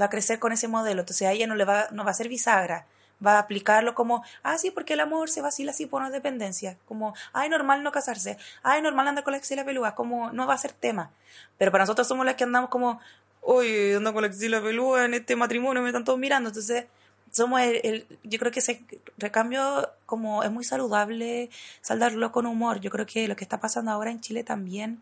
[0.00, 2.14] va a crecer con ese modelo, entonces a ella no le va, no va a
[2.14, 2.86] ser bisagra,
[3.24, 6.76] va a aplicarlo como, ah, sí, porque el amor se vacila así por una dependencia,
[6.86, 10.54] como, ay, normal no casarse, ay, normal andar con la axila peluda, como, no va
[10.54, 11.10] a ser tema,
[11.58, 13.00] pero para nosotros somos las que andamos como,
[13.40, 16.84] oye, ando con la axila peluda en este matrimonio, me están todos mirando, entonces
[17.32, 18.82] somos el, el- yo creo que ese
[19.18, 21.50] recambio como es muy saludable
[21.80, 25.00] saldarlo con humor, yo creo que lo que está pasando ahora en Chile también,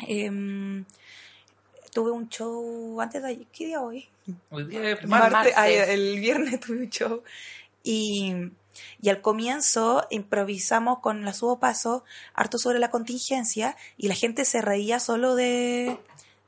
[0.00, 0.84] em,
[1.96, 4.06] tuve un show antes de ayer, ¿qué día hoy?
[4.50, 5.32] Hoy día es Mar- martes.
[5.32, 5.94] Martes, ay, martes.
[5.94, 7.22] el viernes tuve un show
[7.82, 8.34] y,
[9.00, 12.04] y al comienzo improvisamos con la subo paso
[12.34, 15.98] harto sobre la contingencia y la gente se reía solo de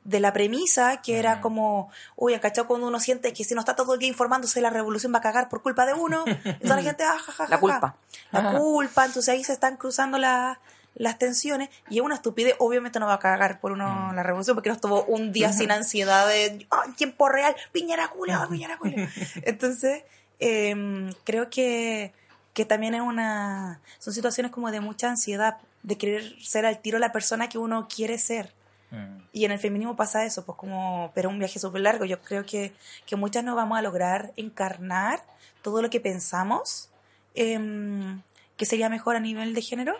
[0.04, 2.66] de la premisa que era como, uy, ¿cachado?
[2.66, 5.20] Cuando uno siente que si no está todo el día informándose la revolución va a
[5.22, 7.96] cagar por culpa de uno, entonces la gente, ah, ja, ja, ja, La culpa.
[8.32, 10.60] La culpa, entonces ahí se están cruzando la-
[10.94, 14.14] las tensiones y es una estupidez, obviamente no va a cagar por uno Mm.
[14.16, 18.08] la revolución porque no estuvo un día sin ansiedad de "Ah, en tiempo real, piñera
[18.08, 18.96] culia, piñera culia.
[19.44, 20.02] Entonces,
[20.40, 22.12] em, creo que,
[22.54, 26.98] que también es una, son situaciones como de mucha ansiedad, de querer ser al tiro
[26.98, 28.52] la persona que uno quiere ser.
[28.90, 29.18] Mm.
[29.32, 32.04] Y en el feminismo pasa eso, pues como, pero un viaje súper largo.
[32.06, 32.72] Yo creo que,
[33.06, 35.22] que muchas no vamos a lograr encarnar
[35.62, 36.88] todo lo que pensamos
[37.34, 38.22] em,
[38.56, 39.94] que sería mejor a nivel de género,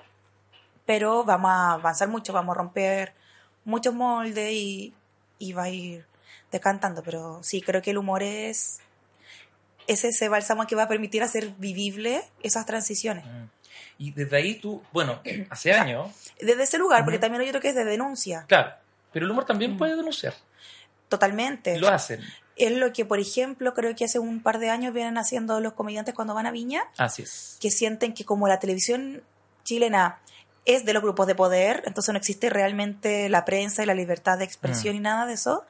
[0.89, 3.13] pero vamos a avanzar mucho, vamos a romper
[3.67, 4.95] muchos moldes y,
[5.39, 6.07] y va a ir
[6.51, 7.03] decantando.
[7.03, 8.81] Pero sí, creo que el humor es,
[9.87, 13.27] es ese bálsamo que va a permitir hacer vivible esas transiciones.
[13.27, 13.45] Mm.
[13.99, 15.21] Y desde ahí tú, bueno,
[15.51, 18.73] hace años, Desde ese lugar, porque también hay otro que es de denuncia, claro,
[19.13, 20.33] pero el humor también puede denunciar.
[21.11, 21.79] totalmente.
[21.79, 22.23] Lo hacen.
[22.57, 25.75] Es lo que, por ejemplo, creo que hace un par de años vienen haciendo los
[25.75, 27.59] comediantes cuando van a Viña, Así es.
[27.61, 29.23] que sienten que como la televisión
[29.65, 30.21] chilena
[30.69, 34.39] es de los grupos de poder, entonces no existe realmente la prensa y la libertad
[34.39, 35.65] de expresión y nada de eso,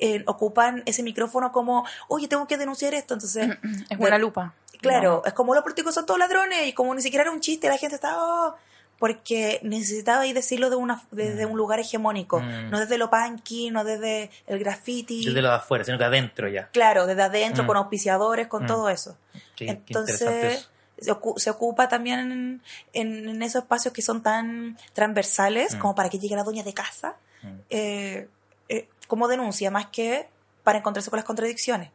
[0.00, 3.48] eh, ocupan ese micrófono como, oye, tengo que denunciar esto, entonces...
[3.88, 4.54] Es buena lupa.
[4.80, 7.68] Claro, es como los políticos son todos ladrones y como ni siquiera era un chiste,
[7.68, 8.54] la gente está, "Oh",
[8.98, 11.50] porque necesitaba ahí decirlo de una, desde Mm.
[11.52, 12.70] un lugar hegemónico, Mm.
[12.70, 15.24] no desde lo punky, no desde el graffiti.
[15.24, 16.68] Desde lo de afuera, sino que adentro ya.
[16.72, 17.66] Claro, desde adentro, Mm.
[17.66, 18.66] con auspiciadores, con Mm.
[18.66, 19.16] todo eso.
[19.56, 20.70] Qué, qué interesante Entonces, eso.
[21.00, 25.78] Se, ocu- se ocupa también en, en- en esos espacios que son tan transversales Mm.
[25.78, 27.48] como para que llegue la dueña de casa, Mm.
[27.70, 28.28] eh,
[28.68, 30.28] eh, como denuncia, más que
[30.62, 31.90] para encontrarse con las contradicciones.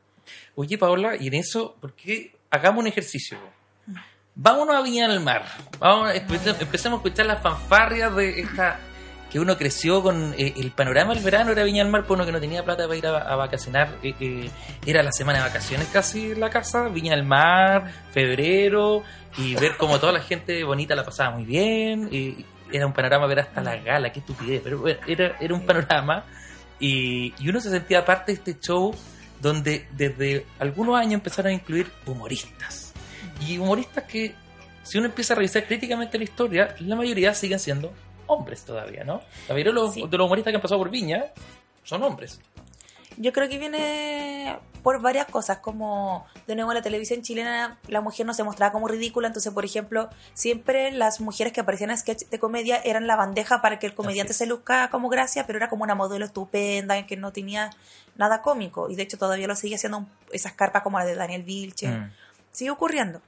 [0.56, 3.38] Oye, Paola, y en eso, ¿por qué hagamos un ejercicio?
[3.86, 3.96] Mm.
[4.36, 5.46] Vámonos a Viña del Mar.
[5.80, 8.80] Vamos, empe- empecemos a escuchar las fanfarrias de esta
[9.36, 12.26] que uno creció con eh, el panorama del verano era Viña del Mar, por uno
[12.26, 13.90] que no tenía plata para ir a, a vacacionar.
[14.02, 14.50] eh, eh,
[14.86, 19.04] era la semana de vacaciones casi en la casa, Viña del Mar, febrero,
[19.38, 22.08] y ver como toda la gente bonita la pasaba muy bien.
[22.14, 25.66] y era un panorama ver hasta la gala, qué estupidez, pero bueno, era, era un
[25.66, 26.24] panorama.
[26.80, 28.96] Y, y uno se sentía parte de este show
[29.42, 32.94] donde desde algunos años empezaron a incluir humoristas.
[33.46, 34.34] Y humoristas que,
[34.84, 37.92] si uno empieza a revisar críticamente la historia, la mayoría siguen siendo
[38.28, 39.22] hombres todavía, ¿no?
[39.48, 40.06] La mayoría de los, Sí.
[40.08, 41.26] de los humoristas que han pasado por Viña
[41.84, 42.40] son hombres.
[43.18, 48.02] Yo creo que viene por varias cosas, como de nuevo en la televisión chilena la
[48.02, 51.98] mujer no se mostraba como ridícula, entonces por ejemplo siempre las mujeres que aparecían en
[51.98, 55.58] sketch de comedia eran la bandeja para que el comediante se luzca como gracia, pero
[55.58, 57.72] era como una modelo estupenda que no tenía
[58.18, 61.44] nada cómico y de hecho todavía lo sigue haciendo esas carpas como la de Daniel
[61.44, 62.12] Vilche, Mm.
[62.52, 63.22] sigue ocurriendo.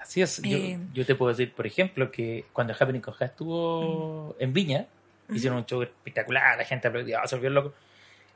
[0.00, 0.40] Así es.
[0.42, 0.78] Yo, Eh.
[0.94, 4.86] yo te puedo decir, por ejemplo, que cuando Happening con estuvo en Viña,
[5.32, 6.88] hicieron un show espectacular, la gente
[7.28, 7.74] se volvió loco.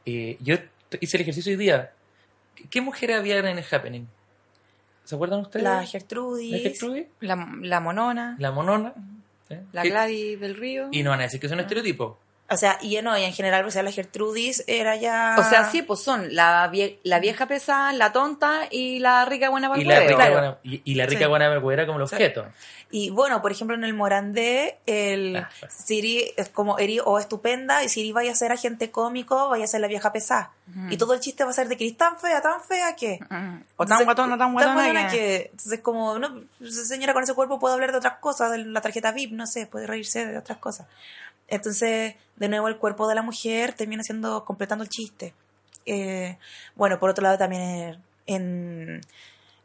[0.06, 0.56] Eh, yo
[1.00, 1.92] hice el ejercicio hoy día.
[2.70, 4.06] ¿Qué, mujeres había en el Happening?
[5.04, 5.64] ¿Se acuerdan ustedes?
[5.64, 6.62] La ¿La Gertrudis.
[6.62, 7.06] Gertrudis?
[7.20, 8.94] La, la monona, La Monona.
[9.50, 9.60] ¿eh?
[9.72, 10.88] la ¿Qué- Gladys del Río.
[10.92, 12.18] Y no van a decir que es un estereotipo.
[12.50, 15.34] O sea, y no, y en general, o sea, la Gertrudis era ya...
[15.38, 19.48] O sea, sí, pues son la, vie- la vieja pesada, la tonta y la rica
[19.48, 20.32] buena para Y claro.
[20.32, 21.26] buena, y, y la rica Sí.
[21.26, 22.16] buena era como los Sí.
[22.16, 22.46] objetos.
[22.90, 25.72] Y bueno, por ejemplo, en el Morandé, el Ah, pues.
[25.72, 29.66] Siri es como Eri o estupenda, y Siri vaya a ser agente cómico, vaya a
[29.66, 30.52] ser la vieja pesada.
[30.90, 33.18] Y todo el chiste va a ser de que eres tan fea, tan fea que...
[33.28, 33.62] Mm.
[33.76, 35.16] O tan Entonces, guatona, tan guatona que...
[35.16, 35.36] que...
[35.50, 38.80] Entonces, como, no, esa señora con ese cuerpo puede hablar de otras cosas, de la
[38.80, 40.86] tarjeta VIP, no sé, puede reírse de otras cosas.
[41.48, 45.34] Entonces, de nuevo, el cuerpo de la mujer termina siendo, completando el chiste.
[45.86, 46.38] Eh,
[46.74, 49.00] bueno, por otro lado, también en, en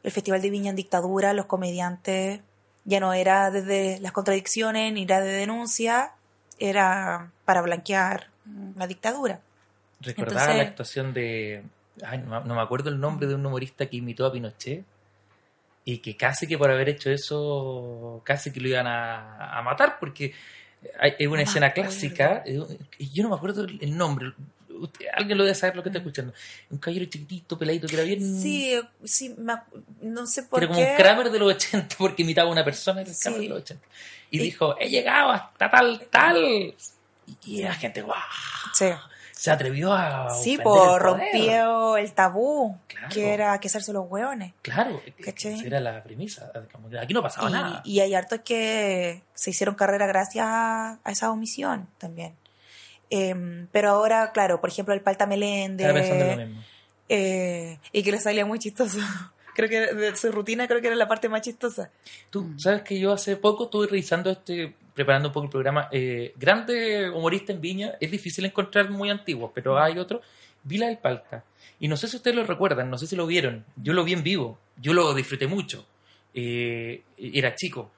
[0.03, 2.41] el Festival de Viña en Dictadura, los comediantes
[2.85, 6.13] ya no era desde las contradicciones ni era de denuncia,
[6.57, 8.27] era para blanquear
[8.75, 9.41] la dictadura.
[10.01, 11.63] Recordaba Entonces- la actuación de.
[12.05, 14.83] Ay, no, no me acuerdo el nombre de un humorista que imitó a Pinochet.
[15.85, 19.97] Y que casi que por haber hecho eso, casi que lo iban a, a matar,
[19.99, 20.33] porque
[20.99, 22.43] hay, una escena es clásica.
[22.97, 24.33] Y yo no me acuerdo el, nombre.
[24.69, 26.33] Usted- alguien lo debe saber lo que está escuchando.
[26.69, 28.41] Un caballero chiquitito, peladito, que era bien.
[28.41, 29.35] Sí, sí,
[30.01, 30.91] no sé por que era como qué.
[30.91, 33.23] un Kramer de los 80, porque imitaba a una persona del Sí.
[33.23, 33.85] Kramer de los 80.
[34.31, 36.37] Y, Y- dijo: He llegado hasta tal, tal.
[36.45, 36.75] Y,
[37.45, 38.15] y la gente, ¡guau!
[38.73, 38.85] Sí.
[39.39, 40.29] Se atrevió a.
[40.31, 41.01] Sí, poder.
[41.01, 43.07] rompió el tabú, Claro.
[43.09, 44.53] que era que hacerse los hueones.
[44.61, 46.51] Claro, esa era la premisa.
[47.01, 47.81] Aquí no pasaba nada.
[47.85, 52.35] Y, y hay hartos que se hicieron carrera gracias a, esa omisión también.
[53.09, 55.87] Em, pero ahora, claro, por ejemplo, el Palta Meléndez.
[55.87, 56.63] Estaba pensando en lo mismo.
[57.07, 58.97] eh, y que le salía muy chistoso.
[59.55, 61.89] Creo que de su rutina creo que era la parte más chistosa.
[62.29, 65.87] Tú sabes que yo hace poco estuve revisando este, preparando un poco el programa.
[65.91, 70.21] Eh, grande humorista en Viña, es difícil encontrar muy antiguos, pero hay otro.
[70.63, 71.43] Vila del Palta.
[71.79, 73.65] Y no sé si ustedes lo recuerdan, no sé si lo vieron.
[73.77, 75.85] Yo lo vi en vivo, yo lo disfruté mucho.
[76.33, 77.91] Eh, era chico,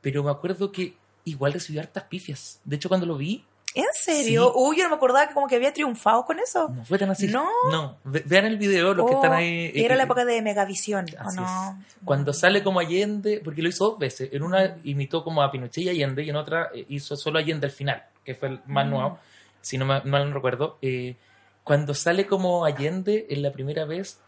[0.00, 2.60] pero me acuerdo que igual recibió hartas pifias.
[2.64, 3.44] De hecho, cuando lo vi,
[3.76, 4.46] ¿En serio?
[4.46, 4.52] Sí.
[4.56, 6.68] Uy, yo no me acordaba que como que había triunfado con eso.
[6.68, 7.28] no fue tan así.
[7.28, 7.48] ¿No?
[7.70, 9.70] No, ve- vean el video, los que Oh, están ahí.
[9.74, 11.78] Era eh, la época de Megavisión, ¿o no?
[12.04, 15.84] Cuando sale como Allende, porque lo hizo dos veces, en una imitó como a Pinochet
[15.84, 18.86] y Allende y en otra eh, hizo solo Allende al final, que fue el más
[18.86, 18.90] Mm.
[18.90, 19.18] nuevo,
[19.60, 20.78] si no mal no recuerdo.
[20.82, 21.16] eh,
[21.62, 24.20] cuando sale como Allende en la primera vez,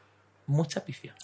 [0.47, 1.15] mucha pifia.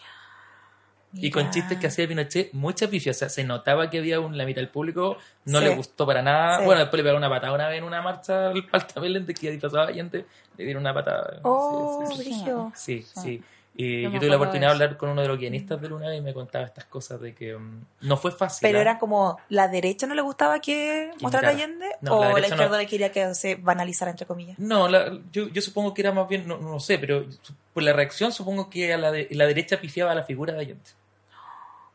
[1.17, 3.13] Y con chistes que hacía Pinochet, mucha pifia.
[3.13, 5.65] O sea, se notaba que había un, la mitad del público, no Sí.
[5.65, 6.59] le gustó para nada.
[6.59, 6.65] Sí.
[6.65, 9.35] Bueno, después le pegó una patada una vez en una marcha al Palta Belén de
[9.35, 10.25] que disfrazaba a Allende,
[10.57, 11.41] le dieron una patada.
[11.43, 12.05] Oh,
[12.75, 13.43] Sí, sí, sí.
[13.77, 16.15] Y Yo yo tuve la oportunidad de hablar con uno de los guionistas de Luna
[16.15, 18.61] y me contaba estas cosas de que mm, no fue fácil.
[18.63, 18.83] Pero ¿ah?
[18.83, 21.49] era como, ¿la derecha no le gustaba que mostrara.
[21.49, 21.87] Allende?
[22.01, 22.77] No, ¿O la la, izquierda no.
[22.77, 24.57] le quería que se banalizara, entre comillas?
[24.61, 27.27] No, la- yo, yo supongo que era más bien, no, no sé, pero
[27.73, 30.61] por la reacción supongo que a la, de- la derecha pifiaba a la figura de
[30.61, 30.91] Allende.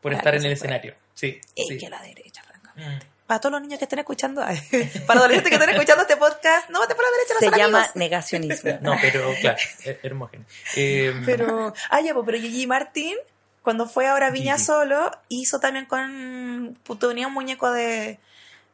[0.00, 0.94] Por estar en el escenario.
[1.14, 1.40] Sí.
[1.56, 1.78] Es sí.
[1.78, 3.06] que la derecha, francamente.
[3.06, 3.08] Mm.
[3.26, 4.40] Para todos los niños que estén escuchando,
[5.06, 7.58] para adolescentes que estén escuchando este podcast, no vete por la derecha, no Se son
[7.58, 7.96] llama amigos.
[7.96, 8.78] negacionismo.
[8.80, 10.44] No, pero claro, her- hermógeno.
[10.76, 13.16] Eh, Pero, ah, ya, pues, pero Gigi Martín,
[13.62, 14.64] cuando fue ahora a Viña Gigi.
[14.66, 18.18] solo, hizo también con, puto, tenía un muñeco de,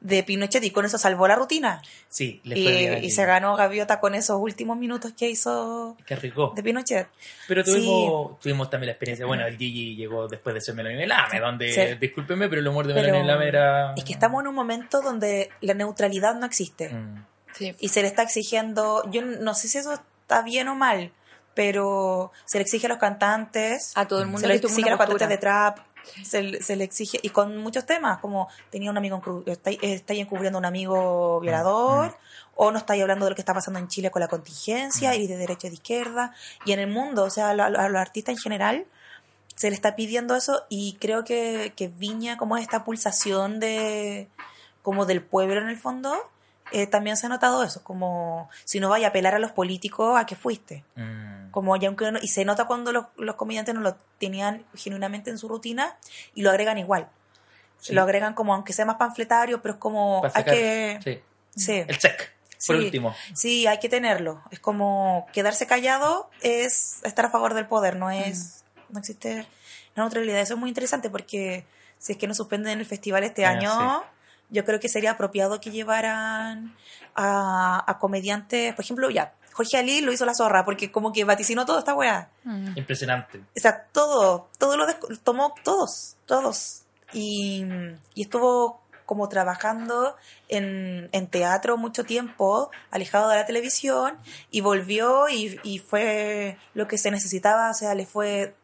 [0.01, 1.81] de Pinochet y con eso salvó la rutina.
[2.09, 2.67] sí, le Y,
[3.01, 3.11] bien.
[3.11, 6.53] se ganó gaviota con esos últimos minutos que hizo Qué rico.
[6.55, 7.09] de Pinochet.
[7.49, 9.27] Pero tuvimos, tuvimos también la experiencia.
[9.27, 11.95] Bueno, el Gigi llegó después de ser Melanie Melame, donde, Sí.
[11.99, 13.95] discúlpeme, pero el humor de Pero Melanie Melame era.
[13.97, 16.91] Es que estamos en un momento donde la neutralidad no existe.
[16.91, 17.25] Mm.
[17.55, 17.75] Sí.
[17.81, 21.11] y se le está exigiendo, yo no sé si eso está bien o mal,
[21.55, 24.91] pero se le exige a los cantantes, A todo el mundo se le exige a
[24.91, 25.79] los cantantes de trap,
[26.25, 29.71] se, le- se le exige, y con muchos temas, como tenía un amigo, encru- está,
[29.71, 32.15] estáis encubriendo a un amigo violador, Mm,
[32.59, 35.15] o no estáis hablando de lo que está pasando en Chile con la contingencia, Mm.
[35.15, 38.01] y de derecha y de izquierda, y en el mundo, o sea, a, a los
[38.01, 38.87] artistas en general,
[39.55, 44.29] se le está pidiendo eso, y creo que, que Viña, como esta pulsación de
[44.83, 46.15] como del pueblo en el fondo,
[46.73, 50.19] eh, también se ha notado eso, como si no vaya a apelar a los políticos
[50.19, 50.85] a que fuiste.
[50.97, 51.51] Mm.
[51.51, 55.31] Como ya aunque no- y se nota cuando los, los comediantes no lo tenían genuinamente
[55.31, 55.97] en su rutina
[56.35, 57.09] y lo agregan igual.
[57.79, 57.93] Sí.
[57.95, 61.21] Lo agregan como aunque sea más panfletario, pero es como hay que sí.
[61.57, 62.19] sí, El check,
[62.67, 62.85] por Sí.
[62.85, 63.15] último.
[63.35, 64.43] sí, hay que tenerlo.
[64.51, 69.47] Es como quedarse callado es estar a favor del poder, no es no existe
[69.95, 70.41] la neutralidad.
[70.41, 71.65] Eso es muy interesante porque
[71.99, 74.05] si es que nos suspenden el festival este Ah, año,
[74.51, 76.75] yo creo que sería apropiado que llevaran
[77.15, 81.25] a, a comediantes, por ejemplo, ya, Jorge Ali lo hizo la zorra, porque como que
[81.25, 82.29] vaticinó toda esta weá.
[82.45, 82.77] Mm.
[82.77, 83.39] Impresionante.
[83.39, 84.87] O sea, todo, todo lo
[85.25, 86.83] tomó todos, todos.
[87.13, 87.65] y,
[88.15, 90.17] y estuvo como trabajando
[90.49, 94.19] en, en teatro mucho tiempo, alejado de la televisión,
[94.51, 98.55] y volvió y, y fue lo que se necesitaba, o sea, le fue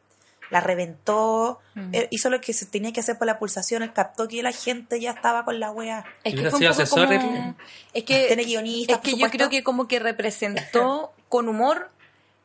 [0.52, 1.94] la reventó, Mm.
[1.94, 4.52] eh, hizo lo que se tenía que hacer por la pulsación, él captó que la
[4.52, 6.04] gente ya estaba con la wea.
[6.22, 7.56] Es que fue un poco asesor, como-
[7.94, 11.90] Es que, Tiene guionistas, es que yo creo que como que representó con humor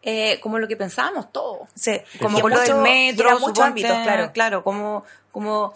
[0.03, 1.67] eh, como lo que pensábamos todos.
[1.75, 1.91] Sí,
[2.21, 4.31] Como con lo del mucho- metro, muchos ámbitos, claro.
[4.31, 5.03] Claro, como,
[5.33, 5.73] como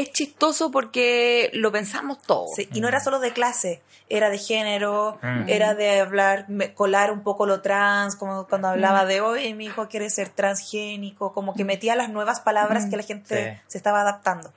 [0.00, 2.54] es chistoso porque lo pensamos todos.
[2.56, 5.48] Sí, y no era solo de clase, era de género, Mm.
[5.48, 9.66] era de hablar, me- colar un poco lo trans, como cuando hablaba de hoy, mi
[9.66, 13.62] hijo quiere ser transgénico, como que metía las nuevas palabras que la gente Sí.
[13.68, 14.52] se estaba adaptando.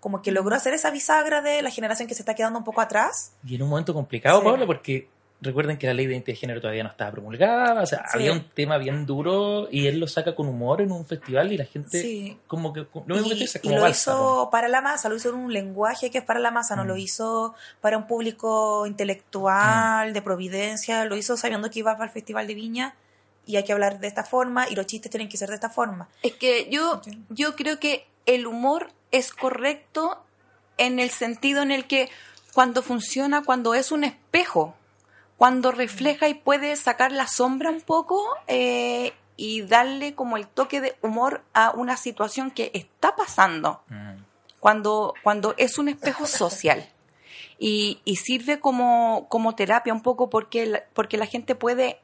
[0.00, 2.80] Como que logró hacer esa bisagra de la generación que se está quedando un poco
[2.80, 3.32] atrás.
[3.46, 4.44] Y en un momento complicado, Sí.
[4.44, 5.08] Pablo, porque
[5.42, 8.18] recuerden que la ley de identidad de género todavía no estaba promulgada, o sea, Sí.
[8.18, 11.56] había un tema bien duro y él lo saca con humor en un festival y
[11.58, 12.38] la gente Sí.
[12.46, 14.18] como que lo mismo que Y, dices, y como lo bálsamo.
[14.18, 16.84] hizo para la masa, lo hizo en un lenguaje que es para la masa, no
[16.84, 16.88] Mm.
[16.88, 22.10] lo hizo para un público intelectual, de providencia, lo hizo sabiendo que iba para el
[22.10, 22.94] Festival de Viña
[23.46, 25.70] y hay que hablar de esta forma y los chistes tienen que ser de esta
[25.70, 26.08] forma.
[26.22, 30.22] Es que yo, yo creo que el humor es correcto
[30.78, 32.08] en el sentido en el que
[32.54, 34.74] cuando funciona, cuando es un espejo,
[35.42, 40.80] cuando refleja y puede sacar la sombra un poco eh, y darle como el toque
[40.80, 44.22] de humor a una situación que está pasando, Mm.
[44.60, 46.88] cuando, cuando es un espejo social.
[47.58, 51.98] Y, y sirve como, como terapia un poco porque la, porque la gente puede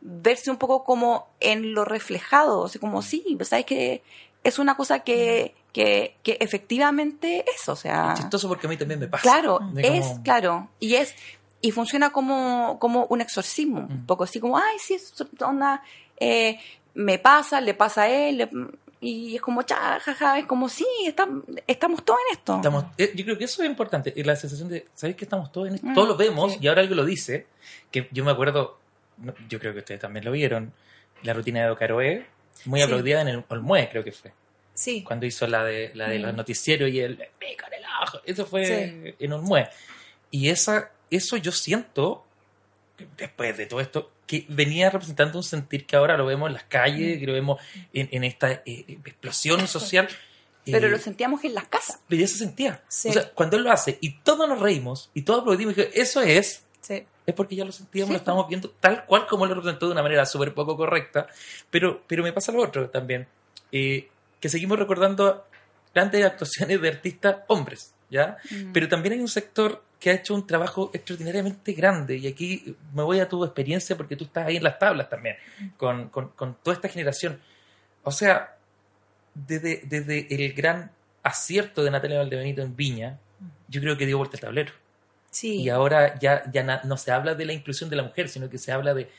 [0.00, 4.02] verse un poco como en lo reflejado, o sea, como sí, ¿sabes que
[4.42, 8.76] Es una cosa que, que, que efectivamente es, o sea, Es chistoso porque a mí
[8.76, 9.22] también me pasa.
[9.22, 11.14] claro, es como- claro, y es
[11.60, 14.06] y funciona como, como un exorcismo, un Mm.
[14.06, 15.82] poco así como, ay, sí, es onda,
[16.18, 16.58] eh,
[16.94, 18.50] me pasa, le pasa a él, le-
[19.02, 22.56] y es como, cha, jaja, es como, sí, estamos, estamos todos en esto.
[22.56, 25.50] Estamos, eh, yo creo que eso es importante, y la sensación de, ¿sabéis que estamos
[25.52, 25.86] todos en esto?
[25.86, 26.58] Mm, todos lo vemos, sí.
[26.62, 27.46] y ahora algo lo dice,
[27.90, 28.78] que yo me acuerdo,
[29.48, 30.72] yo creo que ustedes también lo vieron,
[31.22, 32.26] la rutina de Ocaroe,
[32.66, 32.84] muy Sí.
[32.84, 34.32] aplaudida en el Olmue, creo que fue,
[34.74, 36.36] Sí, cuando hizo la de, la de los Mm.
[36.36, 39.14] noticieros y el en el ojo, eso fue Sí.
[39.18, 39.68] en Olmue.
[40.30, 42.24] Y esa, eso yo siento,
[43.16, 46.64] después de todo esto, que venía representando un sentir que ahora lo vemos en las
[46.64, 47.60] calles, que lo vemos
[47.92, 50.08] en, en esta eh, explosión social.
[50.64, 52.00] Pero eh, lo sentíamos en las casas.
[52.06, 52.82] pero ya se sentía.
[52.88, 53.08] Sí.
[53.08, 56.00] O sea, cuando él lo hace y todos nos reímos y todos aplaudimos, y dije,
[56.00, 57.04] eso es, sí.
[57.26, 58.12] es porque ya lo sentíamos, Sí.
[58.12, 61.26] lo estamos viendo tal cual como lo representó de una manera súper poco correcta.
[61.70, 63.26] Pero, pero me pasa lo otro también,
[63.72, 64.08] eh,
[64.38, 65.44] que seguimos recordando
[65.92, 68.36] grandes actuaciones de artistas hombres, ¿ya?
[68.50, 68.72] Mm.
[68.72, 73.02] Pero también hay un sector que ha hecho un trabajo extraordinariamente grande y aquí me
[73.02, 75.36] voy a tu experiencia porque tú estás ahí en las tablas también,
[75.76, 77.38] con, con- con toda esta generación.
[78.02, 78.56] O sea,
[79.34, 80.90] desde, desde el gran
[81.22, 83.18] acierto de Natalia Valdebenito en Viña,
[83.68, 84.72] yo creo que dio vuelta el tablero.
[85.30, 85.60] Sí.
[85.62, 88.48] Y ahora ya, ya na- no se habla de la inclusión de la mujer, sino
[88.48, 89.10] que se habla de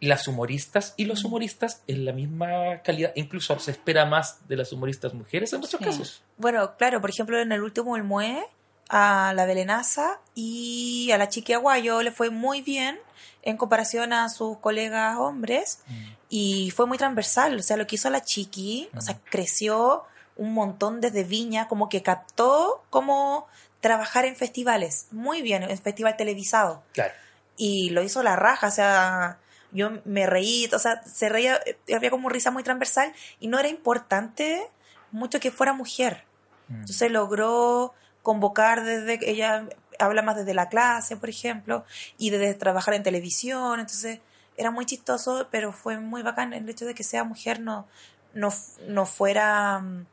[0.00, 3.12] las humoristas y los humoristas en la misma calidad.
[3.16, 5.84] Incluso se espera más de las humoristas mujeres en muchos Sí.
[5.84, 6.22] casos.
[6.36, 8.42] Bueno, claro, por ejemplo, en el último El Mue,
[8.88, 12.98] a la Belenaza y a la Chiqui Aguayo le fue muy bien
[13.42, 15.80] en comparación a sus colegas hombres
[16.28, 17.58] y fue muy transversal.
[17.58, 19.20] O sea, lo que hizo la Chiqui, o sea, Mm.
[19.30, 20.04] creció
[20.36, 23.46] un montón desde Viña, como que captó cómo
[23.80, 25.06] trabajar en festivales.
[25.10, 26.82] Muy bien, en festival televisado.
[26.92, 27.12] Claro.
[27.58, 29.38] y lo hizo la raja, o sea,
[29.72, 33.58] yo me reí, o sea, se reía, eh, había como risa muy transversal y no
[33.58, 34.68] era importante
[35.10, 36.24] mucho que fuera mujer.
[36.68, 36.80] Mm.
[36.80, 37.94] Entonces logró
[38.26, 39.68] convocar desde, ella
[40.00, 41.84] habla más desde la clase, por ejemplo,
[42.18, 44.18] y desde trabajar en televisión, entonces
[44.56, 47.86] era muy chistoso, pero fue muy bacán el hecho de que sea mujer no,
[48.34, 48.52] no,
[48.88, 50.06] no fuera, mm,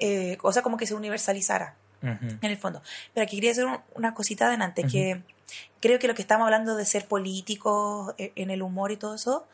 [0.00, 2.82] eh, o sea, como que se universalizara en el fondo.
[3.14, 4.90] Pero aquí quería hacer un- una cosita adelante, Ujú.
[4.90, 5.22] que
[5.80, 9.14] creo que lo que estamos hablando de ser políticos eh, en el humor y todo
[9.14, 9.46] eso,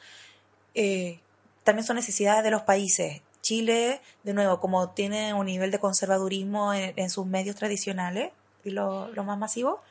[0.74, 1.20] eh,
[1.64, 3.20] también son necesidades de los países.
[3.44, 8.32] Chile, de nuevo, como tiene un nivel de conservadurismo en, en sus medios tradicionales
[8.64, 9.82] y lo, lo más masivo,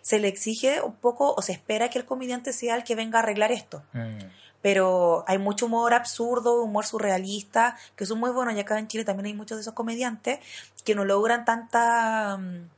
[0.00, 3.18] se le exige un poco o se espera que el comediante sea el que venga
[3.18, 4.18] a arreglar esto Mm.
[4.62, 9.04] pero hay mucho humor absurdo, humor surrealista, que son muy buenos, y acá en Chile
[9.04, 10.38] también hay muchos de esos comediantes
[10.84, 12.38] que no logran tanta...
[12.38, 12.68] mm,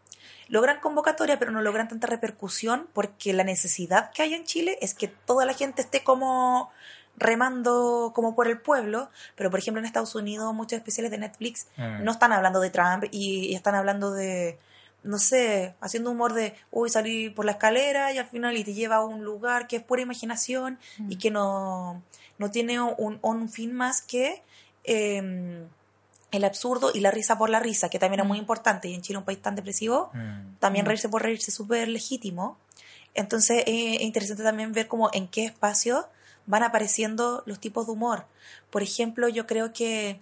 [0.49, 4.95] logran convocatoria, pero no logran tanta repercusión, porque la necesidad que hay en Chile es
[4.95, 6.71] que toda la gente esté como
[7.19, 11.67] remando como por el pueblo, pero por ejemplo en Estados Unidos muchos especiales de Netflix
[11.77, 12.05] Mm.
[12.05, 14.59] no están hablando de Trump y, y están hablando de,
[15.03, 18.75] no sé, haciendo humor de, uy, salir por la escalera y al final y te
[18.75, 22.03] lleva a un lugar que es pura imaginación y que no,
[22.39, 24.43] no tiene un, un fin más que
[24.85, 25.65] eh,
[26.33, 28.89] el absurdo y la risa por la risa, que también es muy importante.
[28.89, 30.57] Y en Chile, un país tan depresivo, Mm.
[30.59, 32.59] también reírse por reírse es súper legítimo.
[33.15, 36.07] Entonces eh, es interesante también ver como en qué espacio
[36.47, 38.27] van apareciendo los tipos de humor.
[38.71, 40.21] Por ejemplo, yo creo que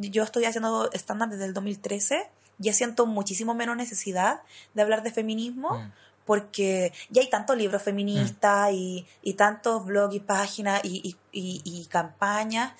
[0.00, 4.40] yo estoy haciendo stand-up desde el 2013, ya siento muchísimo menos necesidad
[4.74, 5.92] de hablar de feminismo, Mm.
[6.26, 11.62] porque ya hay tantos libros feministas y, y tantos blogs y páginas y, y- y-
[11.64, 12.72] y campañas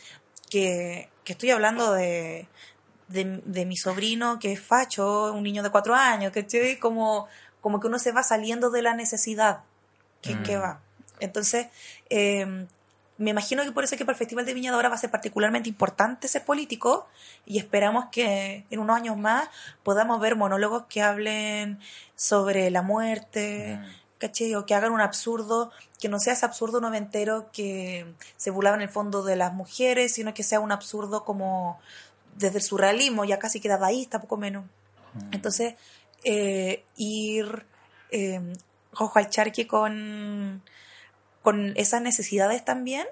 [0.51, 2.49] que, que estoy hablando de,
[3.09, 7.29] de, de mi sobrino que es facho, un niño de cuatro años, que como,
[7.61, 9.61] como que uno se va saliendo de la necesidad
[10.23, 10.43] que, Mm.
[10.43, 10.81] que va.
[11.21, 11.69] Entonces,
[12.11, 12.67] eh,
[13.19, 14.97] me imagino que por eso es que para el Festival de Viña de ahora va
[14.97, 17.09] a ser particularmente importante ser político
[17.47, 19.49] y esperamos que en unos años más
[19.83, 21.79] podamos ver monólogos que hablen
[22.14, 23.85] sobre la muerte, Mm.
[24.19, 24.55] ¿cachai?
[24.55, 28.07] O que hagan un absurdo, que no sea ese absurdo noventero que
[28.37, 31.79] se burlaba en el fondo de las mujeres, sino que sea un absurdo como
[32.37, 34.64] desde el surrealismo, ya casi queda dadaísta, poco menos.
[35.14, 35.33] Mm.
[35.33, 35.75] Entonces,
[36.23, 37.64] eh, ir
[38.11, 38.41] eh,
[38.93, 40.62] ojo al charque con,
[41.47, 43.07] con esas necesidades también.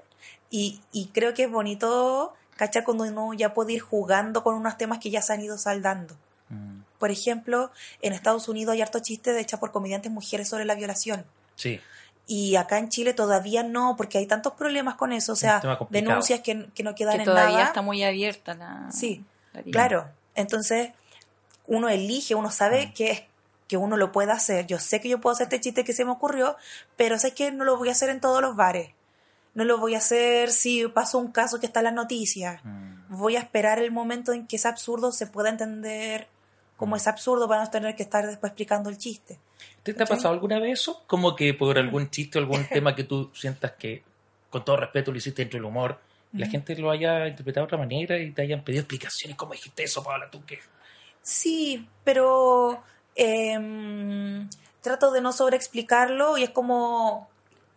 [0.51, 2.83] Y, y creo que es bonito, ¿cachai?
[2.83, 6.17] Cuando uno ya puede ir jugando con unos temas que ya se han ido saldando.
[6.49, 6.81] Mm.
[6.99, 7.71] Por ejemplo,
[8.03, 11.25] en Estados Unidos hay harto chiste de hecha por comediantes mujeres sobre la violación.
[11.55, 11.81] Sí.
[12.27, 15.35] Y acá en Chile todavía no, porque hay tantos problemas con eso.
[15.35, 17.67] O sea, denuncias que, que no quedan que en todavía nada.
[17.67, 18.91] está muy abierta la.
[18.91, 19.63] Sí, la.
[19.63, 20.91] Claro, entonces
[21.69, 23.23] uno elige, uno sabe que, es-
[23.69, 24.67] que uno lo puede hacer.
[24.67, 26.57] Yo sé que yo puedo hacer este chiste que se me ocurrió,
[26.97, 28.91] pero sé que no lo voy a hacer en todos los bares.
[29.55, 32.61] No lo voy a hacer si pasó un caso que está en las noticias.
[32.65, 33.17] Mm.
[33.17, 36.29] Voy a esperar el momento en que ese absurdo se pueda entender
[36.77, 39.39] como es absurdo para no tener que estar después explicando el chiste.
[39.83, 41.05] ¿Te, te ha pasado alguna vez eso?
[41.07, 44.03] Como que por algún chiste o algún tema que tú sientas que,
[44.51, 45.99] con todo respeto, lo hiciste dentro del humor,
[46.33, 49.37] la gente lo haya interpretado de otra manera y te hayan pedido explicaciones.
[49.37, 50.29] ¿Cómo dijiste eso, Paola?
[50.29, 50.59] ¿Tú qué?
[51.23, 52.83] Sí, pero
[53.17, 54.49] em,
[54.81, 57.29] trato de no sobreexplicarlo y es como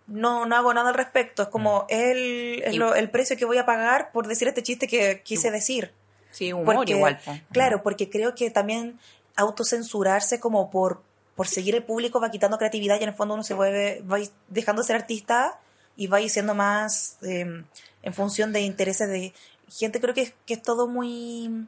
[0.08, 1.44] no, no hago nada al respecto.
[1.44, 4.64] Es como el, es Y- lo- el precio que voy a pagar por decir este
[4.64, 5.92] chiste que quise decir.
[6.32, 7.20] Sí, humor Porque- igual.
[7.52, 9.00] Claro, porque creo que también
[9.36, 11.02] autocensurarse como por,
[11.36, 14.18] por seguir el público va quitando creatividad y en el fondo uno se vuelve, va
[14.48, 15.60] dejando de ser artista
[15.96, 17.66] y va siendo más em,
[18.04, 19.34] en función de intereses de
[19.70, 20.00] gente.
[20.00, 21.66] Creo que, que es todo muy,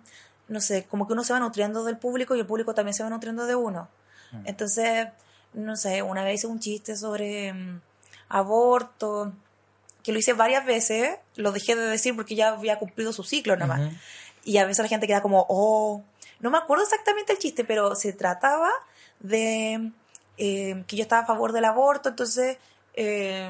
[0.49, 3.03] no sé, como que uno se va nutriendo del público y el público también se
[3.03, 3.87] va nutriendo de uno.
[4.31, 4.41] Mm.
[4.45, 5.07] Entonces,
[5.53, 7.79] no sé, una vez hice un chiste sobre em,
[8.27, 9.31] aborto,
[10.03, 13.55] que lo hice varias veces, lo dejé de decir porque ya había cumplido su ciclo
[13.55, 13.93] nomás.
[14.43, 16.03] Y a veces la gente queda como, oh,
[16.39, 18.69] no me acuerdo exactamente el chiste, pero se trataba
[19.19, 19.91] de
[20.37, 22.57] eh, que yo estaba a favor del aborto, entonces
[22.93, 23.49] eh,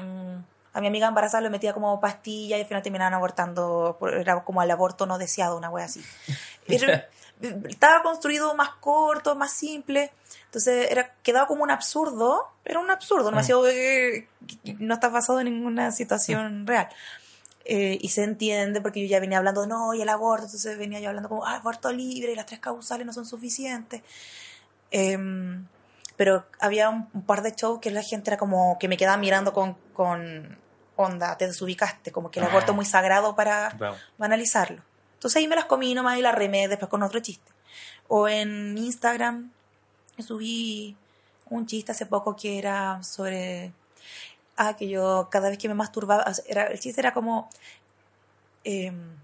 [0.72, 4.62] a mi amiga embarazada le metía como pastilla y al final terminaban abortando, era como
[4.62, 6.02] el aborto no deseado, una wea así.
[6.68, 7.08] Era-
[7.68, 10.12] estaba construido más corto, más simple,
[10.44, 14.28] entonces era quedaba como un absurdo, era un absurdo, demasiado que
[14.62, 16.88] que no está basado en ninguna situación real.
[17.64, 20.76] Eh, y se entiende porque yo ya venía hablando de no y el aborto, entonces
[20.76, 24.02] venía yo hablando como ah, aborto libre y las tres causales no son suficientes.
[24.90, 25.66] Em,
[26.16, 29.16] pero había un, un par de shows que la gente era como que me quedaba
[29.16, 30.58] mirando con, con
[30.96, 32.48] onda, te desubicaste, como que el Ah.
[32.48, 33.96] aborto muy sagrado para Wow.
[34.18, 34.82] analizarlo.
[35.12, 37.52] Entonces ahí me las comí nomás y las remé después con otro chiste.
[38.08, 39.52] O en Instagram
[40.26, 40.96] subí
[41.50, 43.72] un chiste hace poco que era sobre
[44.56, 47.50] ah que yo cada vez que me masturbaba era el chiste era como
[48.64, 49.16] em,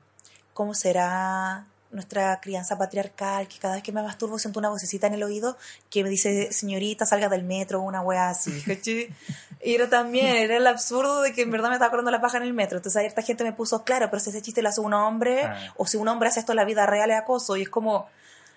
[0.52, 5.14] cómo será nuestra crianza patriarcal que cada vez que me masturbo siento una vocecita en
[5.14, 5.56] el oído
[5.90, 9.08] que me dice señorita salga del metro una wea así ¿cachai?
[9.62, 12.36] y era también era el absurdo de que en verdad me estaba corriendo la paja
[12.38, 14.80] en el metro entonces esta gente me puso claro pero si ese chiste lo hace
[14.80, 15.72] un hombre Ah.
[15.76, 18.08] o si un hombre hace esto en la vida real es acoso y es como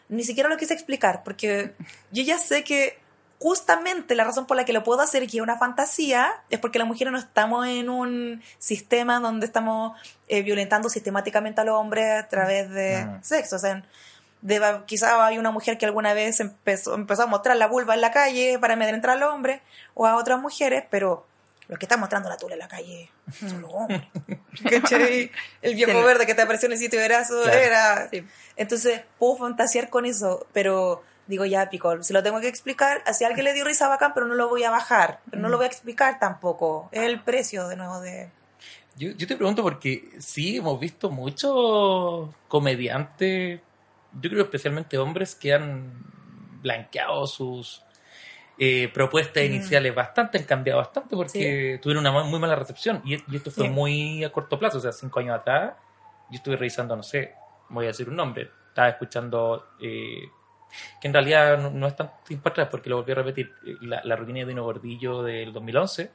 [0.10, 1.76] ni siquiera lo quise explicar, porque
[2.12, 2.98] yo ya sé que
[3.40, 6.60] justamente la razón por la que lo puedo hacer y que es una fantasía es
[6.60, 11.76] porque las mujeres no estamos en un sistema donde estamos eh, violentando sistemáticamente a los
[11.76, 13.24] hombres a través de Mm.
[13.24, 13.56] sexo.
[13.56, 13.84] O sea,
[14.42, 18.02] deba- quizá hay una mujer que alguna vez empezó, empezó a mostrar la vulva en
[18.02, 19.62] la calle para amedrentar al hombre
[19.94, 21.26] o a otras mujeres, pero
[21.70, 23.10] los que están mostrando la tula en la calle
[23.40, 24.02] son los hombres.
[24.70, 25.32] ¿Cachai?
[25.62, 26.06] El viejo Sí.
[26.06, 27.58] verde que te apareció en el sitio de brazo Claro.
[27.58, 28.10] era...
[28.10, 28.26] Sí.
[28.58, 33.24] Entonces puedo fantasear con eso, pero digo ya, pico, si lo tengo que explicar, si
[33.24, 35.66] alguien le dio risa bacán, pero no lo voy a bajar, pero no lo voy
[35.66, 36.90] a explicar tampoco.
[36.92, 38.30] Es el precio de nuevo de...
[38.98, 43.62] Yo, yo te pregunto porque sí, hemos visto muchos comediantes,
[44.20, 45.94] yo creo especialmente hombres, que han
[46.62, 47.84] blanqueado sus
[48.58, 49.46] eh, propuestas Mm.
[49.46, 53.02] iniciales bastante, han cambiado bastante porque tuvieron una muy mala recepción.
[53.06, 53.70] Y, y esto fue Sí.
[53.70, 55.74] muy a corto plazo, o sea, cinco años atrás,
[56.30, 57.36] yo estuve revisando, no sé,
[57.70, 60.24] voy a decir un nombre, estaba escuchando, eh,
[61.02, 64.02] que en realidad no, no es tan tiempo atrás, porque lo volví a repetir, la,
[64.04, 66.12] la rutina de Dino Gordillo del 2011,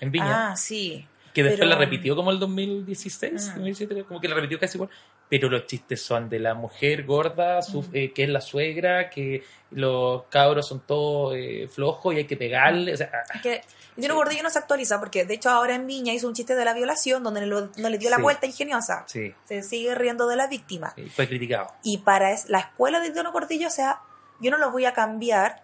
[0.00, 1.06] en Viña, Ah, sí.
[1.32, 3.54] que después pero- la repitió como el 2016, Mm.
[3.54, 4.90] 2017, como que la repitió casi igual,
[5.28, 7.90] pero los chistes son de la mujer gorda, su- Mm.
[7.92, 12.36] eh, que es la suegra, que los cabros son todos eh, flojos y hay que
[12.36, 13.60] pegarle, o sea, ah, Es que
[13.96, 14.16] Dino Sí.
[14.16, 16.72] Gordillo no se actualiza porque, de hecho, ahora en Viña hizo un chiste de la
[16.74, 18.22] violación donde lo- no le dio la Sí.
[18.22, 19.04] vuelta ingeniosa.
[19.06, 20.92] sí, Se sigue riendo de la víctima.
[20.96, 21.72] sí, fue criticado.
[21.82, 24.00] Y para es- la escuela de Dino Gordillo, o sea,
[24.40, 25.62] yo no los voy a cambiar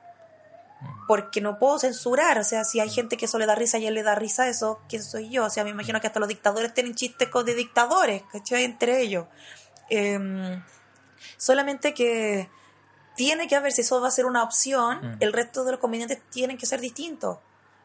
[1.09, 2.39] porque no puedo censurar.
[2.39, 4.49] O sea, si hay gente que eso le da risa y él le da risa,
[4.49, 5.45] eso, ¿quién soy yo?
[5.45, 8.65] O sea, me imagino que hasta los dictadores tienen chistes de dictadores, ¿cachai?
[8.65, 9.27] Entre ellos.
[9.91, 10.63] Em,
[11.37, 12.49] solamente que
[13.17, 15.17] tiene que haber, si eso va a ser una opción, Mm.
[15.21, 17.39] el resto de los comediantes tienen que ser distintos.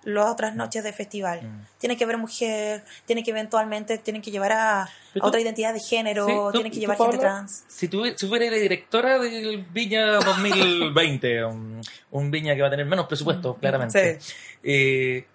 [0.06, 1.42] Las otras noches de festival.
[1.42, 1.66] Mm.
[1.80, 4.90] Tiene que haber mujer, tiene que eventualmente, tienen que llevar a,
[5.20, 7.64] otra identidad de género, Sí, tú- tienen que llevar gente trans.
[7.68, 11.82] Si tú si fueras la directora del Viña 2020, un,
[12.12, 14.20] un Viña que va a tener menos presupuesto, claramente,
[14.64, 15.26] eh,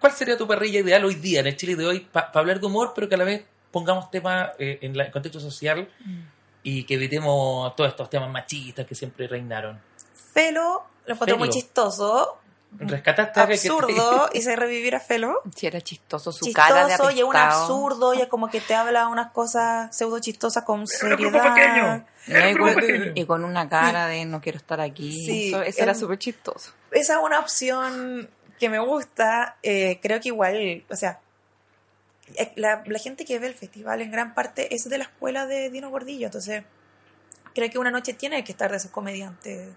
[0.00, 2.66] ¿cuál sería tu parrilla ideal hoy día en el Chile de hoy para hablar de
[2.66, 5.88] humor, pero que a la vez pongamos temas eh, en en contexto social
[6.62, 9.78] y que evitemos todos estos temas machistas que siempre reinaron?
[10.32, 12.38] Felo lo encontré muy chistoso,
[12.80, 15.40] Rescataste a que- que- absurdo, hice revivir a Felo.
[15.56, 18.60] Si era chistoso su cara de Chistoso y es un absurdo, y es como que
[18.60, 22.04] te habla unas cosas pseudo chistosas con seriedad.
[22.26, 22.74] Y con,
[23.16, 25.12] y con una cara de no quiero estar aquí.
[25.24, 26.72] Sí, eso, eso era súper chistoso.
[26.90, 28.28] Esa es una opción
[28.60, 29.56] que me gusta.
[29.62, 31.20] eh, creo que igual, o sea,
[32.36, 35.46] eh, la, la gente que ve el festival en gran parte es de la escuela
[35.46, 36.62] de Dino Gordillo, entonces
[37.54, 39.70] creo que una noche tiene que estar de esos comediantes.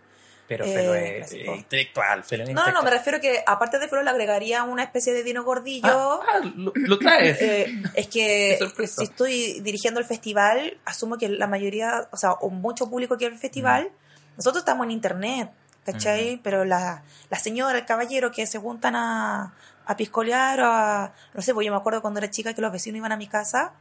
[0.51, 3.79] Pero eh, Felo es eh, intelectual, Felo es No, no, no, me refiero que aparte
[3.79, 6.21] de Felo le agregaría una especie de Dino Gordillo.
[6.21, 7.37] Ah, ah, lo, lo traes.
[7.41, 12.49] Eh, es que si estoy dirigiendo el festival, asumo que la mayoría, o sea, o
[12.49, 14.35] mucho público que el festival, Mm.
[14.35, 15.49] nosotros estamos en internet,
[15.85, 16.41] ¿cachai?
[16.43, 19.53] Pero la, la señora, el caballero que se juntan a,
[19.85, 22.73] a piscolear o a, no sé, pues yo me acuerdo cuando era chica que los
[22.73, 23.71] vecinos iban a mi casa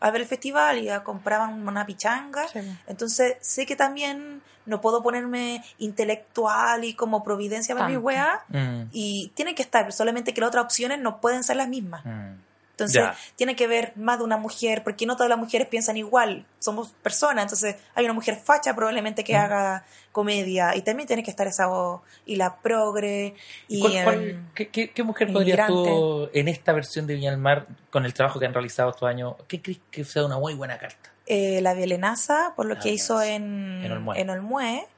[0.00, 2.46] a ver el festival y a- compraban una pichanga.
[2.86, 8.44] Entonces sé que también no puedo ponerme intelectual y como providencia para mi wea.
[8.48, 12.04] Mm, Y tienen que estar, solamente que las otras opciones no pueden ser las mismas.
[12.04, 12.34] mm.
[12.80, 13.16] Entonces, Ya.
[13.36, 16.88] tiene que ver más de una mujer, porque no todas las mujeres piensan igual, somos
[17.02, 19.40] personas, entonces hay una mujer facha probablemente que Mm.
[19.40, 23.34] haga comedia, y también tiene que estar esa voz, y la progre,
[23.68, 23.80] y...
[23.80, 27.66] ¿Cuál- cuál- qué, qué- qué mujer podrías tú, en esta versión de Viña del Mar,
[27.90, 30.78] con el trabajo que han realizado estos años, qué crees que sea una muy buena
[30.78, 31.10] carta?
[31.26, 34.20] eh, la Vielenaza, por lo La que hizo en, En Olmué.
[34.20, 34.88] en Olmué,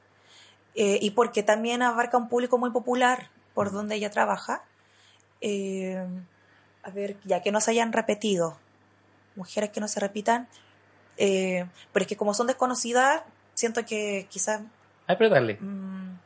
[0.73, 4.63] eh, y porque también abarca un público muy popular por donde ella trabaja.
[5.41, 6.03] Eh,
[6.83, 8.57] a ver, ya que no se hayan repetido,
[9.35, 10.47] mujeres que no se repitan,
[11.17, 13.23] eh, pero es que como son desconocidas,
[13.53, 14.61] siento que quizás
[15.07, 15.57] Ay, pero dale.
[15.59, 16.17] Mm,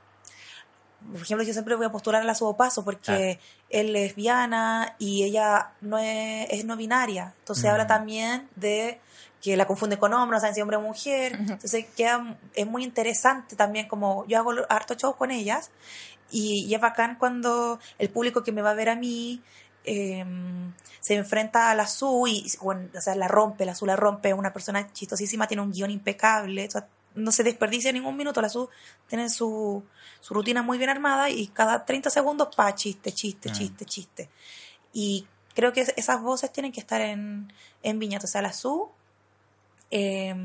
[1.11, 3.39] por ejemplo, yo siempre voy a postular a la Paso porque
[3.69, 7.33] él es lesbiana y ella no es, es no binaria.
[7.39, 7.67] Entonces Mm.
[7.69, 8.99] habla también de
[9.41, 11.39] que la confunde con hombre, no saben si hombre o mujer.
[11.39, 11.53] Ujú.
[11.53, 15.71] Entonces queda, es muy interesante también como yo hago harto shows con ellas
[16.31, 19.41] y, y es bacán cuando el público que me va a ver a mí
[19.87, 20.25] eh,
[20.99, 24.29] se enfrenta a la Su y bueno, o sea, la rompe, la Su la rompe,
[24.29, 28.41] es una persona chistosísima, tiene un guion impecable, o sea, no se desperdicia ningún minuto,
[28.41, 28.69] la Su
[29.07, 29.83] tiene su,
[30.19, 34.29] su rutina muy bien armada y cada 30 segundos, pa, chiste, chiste, chiste, chiste.
[34.93, 35.25] Y
[35.55, 38.89] creo que esas voces tienen que estar en, en Viña, o sea, la Su
[39.91, 40.35] eh,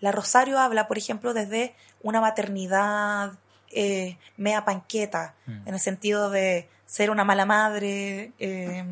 [0.00, 3.32] la Rosario habla, por ejemplo, desde una maternidad
[3.74, 5.68] eh, mea panqueta, Mm.
[5.68, 8.84] en el sentido de ser una mala madre eh,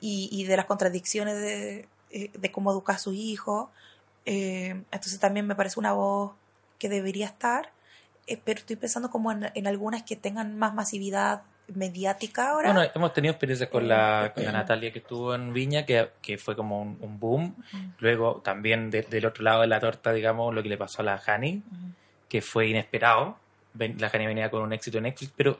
[0.00, 3.70] y, y de las contradicciones de, eh, de cómo educar a su hijo.
[4.26, 6.32] Eh, entonces también me parece una voz
[6.78, 7.70] que debería estar,
[8.44, 11.42] pero estoy pensando como en, en algunas que tengan más masividad
[11.74, 12.72] mediática ahora.
[12.72, 16.36] Bueno, hemos tenido experiencias con la, con la Natalia que estuvo en Viña, que, que
[16.36, 17.54] fue como un, un boom.
[17.98, 21.04] Luego también de- del otro lado de la torta, digamos, lo que le pasó a
[21.04, 21.62] la Hani,
[22.28, 23.38] que fue inesperado.
[23.78, 25.58] La Hani venía con un éxito en Netflix, pero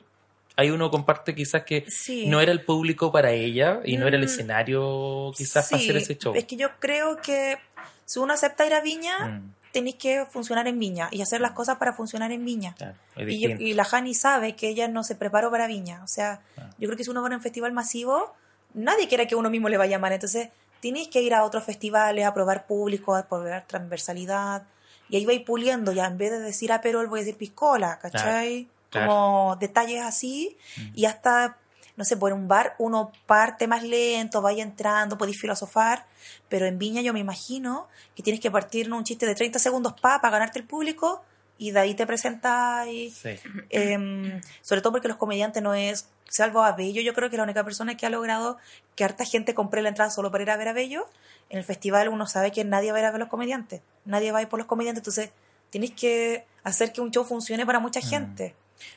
[0.56, 2.26] hay uno comparte quizás que Sí.
[2.26, 4.26] no era el público para ella y no era el Mm.
[4.26, 6.34] escenario quizás para hacer ese show.
[6.34, 7.56] Es que yo creo que
[8.04, 11.52] si uno acepta ir a Viña, Mm, tenéis que funcionar en Viña y hacer las
[11.52, 12.74] cosas para funcionar en Viña.
[12.76, 13.62] claro, Y, yo- distinto.
[13.62, 16.02] y la Hani sabe que ella no se preparó para Viña.
[16.02, 16.70] O sea, Ah.
[16.78, 18.34] yo creo que si uno va a un festival masivo,
[18.74, 20.12] nadie quiere que uno mismo le vaya mal.
[20.12, 20.48] Entonces,
[20.82, 24.64] tenéis que ir a otros festivales, a probar público, a probar transversalidad.
[25.10, 27.98] Y ahí vais puliendo, ya en vez de decir a Perol, voy a decir piscola,
[27.98, 28.68] ¿cachai?
[28.90, 29.08] Claro.
[29.08, 30.56] Como detalles así.
[30.76, 30.90] Mm.
[30.94, 31.58] Y hasta
[32.00, 36.06] no sé, por un bar uno parte más lento, vaya entrando, podéis filosofar,
[36.48, 39.58] pero en Viña yo me imagino que tienes que partir en un chiste de 30
[39.58, 41.22] segundos pa, para ganarte el público
[41.58, 43.10] y de ahí te presentas y...
[43.10, 43.36] Sí.
[43.68, 47.38] Em, sobre todo porque los comediantes no es, salvo a Bello, yo creo que es
[47.38, 48.56] la única persona que ha logrado
[48.96, 51.06] que harta gente compre la entrada solo para ir a ver a Bello.
[51.50, 53.82] En el festival uno sabe que nadie va a ir a ver a los comediantes,
[54.06, 55.30] nadie va a ir por los comediantes, entonces
[55.68, 58.54] tienes que hacer que un show funcione para mucha gente.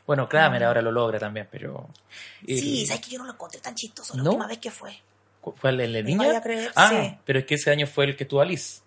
[0.08, 1.90] Bueno, Kramer ahora lo logra también, pero...
[2.48, 4.30] eh, Sí, sabes que yo no lo encontré tan chistoso la ¿No?
[4.32, 5.02] última vez que fue.
[5.42, 6.42] ¿cu- ¿Fue el de Viña?
[6.42, 7.18] creer, ah, sí.
[7.26, 8.82] pero es que ese año fue el que estuvo Alice.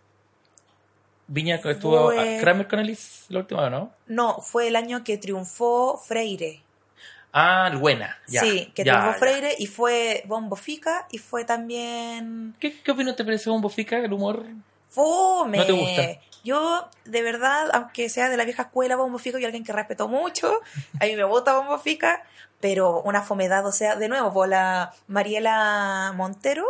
[1.28, 3.92] Viña estuvo Fue- a Kramer con Alice la última, ¿no?
[4.06, 6.62] No, fue el año que triunfó Freire.
[7.32, 8.16] Ah, buena.
[8.28, 9.18] Ya, sí, que ya, triunfó ya.
[9.18, 13.98] Freire y fue Bombo Fica y fue también ¿Qué, ¿Qué opinión te pareció Bombo Fica,
[13.98, 14.44] el humor?
[14.90, 15.58] Fome.
[15.58, 16.02] ¿No te gusta?
[16.44, 20.08] Yo, de verdad, aunque sea de la vieja escuela Bombo Fica y alguien que respeto
[20.08, 20.60] mucho,
[21.00, 22.22] a mí me gusta Bombo Fica,
[22.60, 26.64] pero una fomedad, o sea, de nuevo, por la Mariela Montero,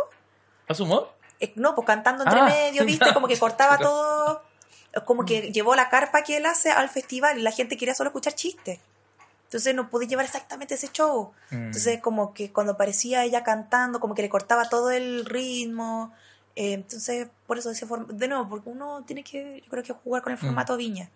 [0.67, 1.13] ¿A su humor?
[1.39, 3.05] eh, no, pues cantando entre Ah, medio, ¿viste?
[3.05, 3.13] ya.
[3.13, 4.41] Como que cortaba todo,
[5.05, 8.09] como que llevó la carpa que él hace al festival y la gente quería solo
[8.09, 8.79] escuchar chistes.
[9.47, 11.31] Entonces no pude llevar exactamente ese show.
[11.51, 11.55] Mm.
[11.67, 16.13] Entonces como que cuando aparecía ella cantando, como que le cortaba todo el ritmo.
[16.55, 19.93] Eh, entonces, por eso, de, ese de nuevo, porque uno tiene que, yo creo que
[19.93, 21.09] jugar con el formato viña.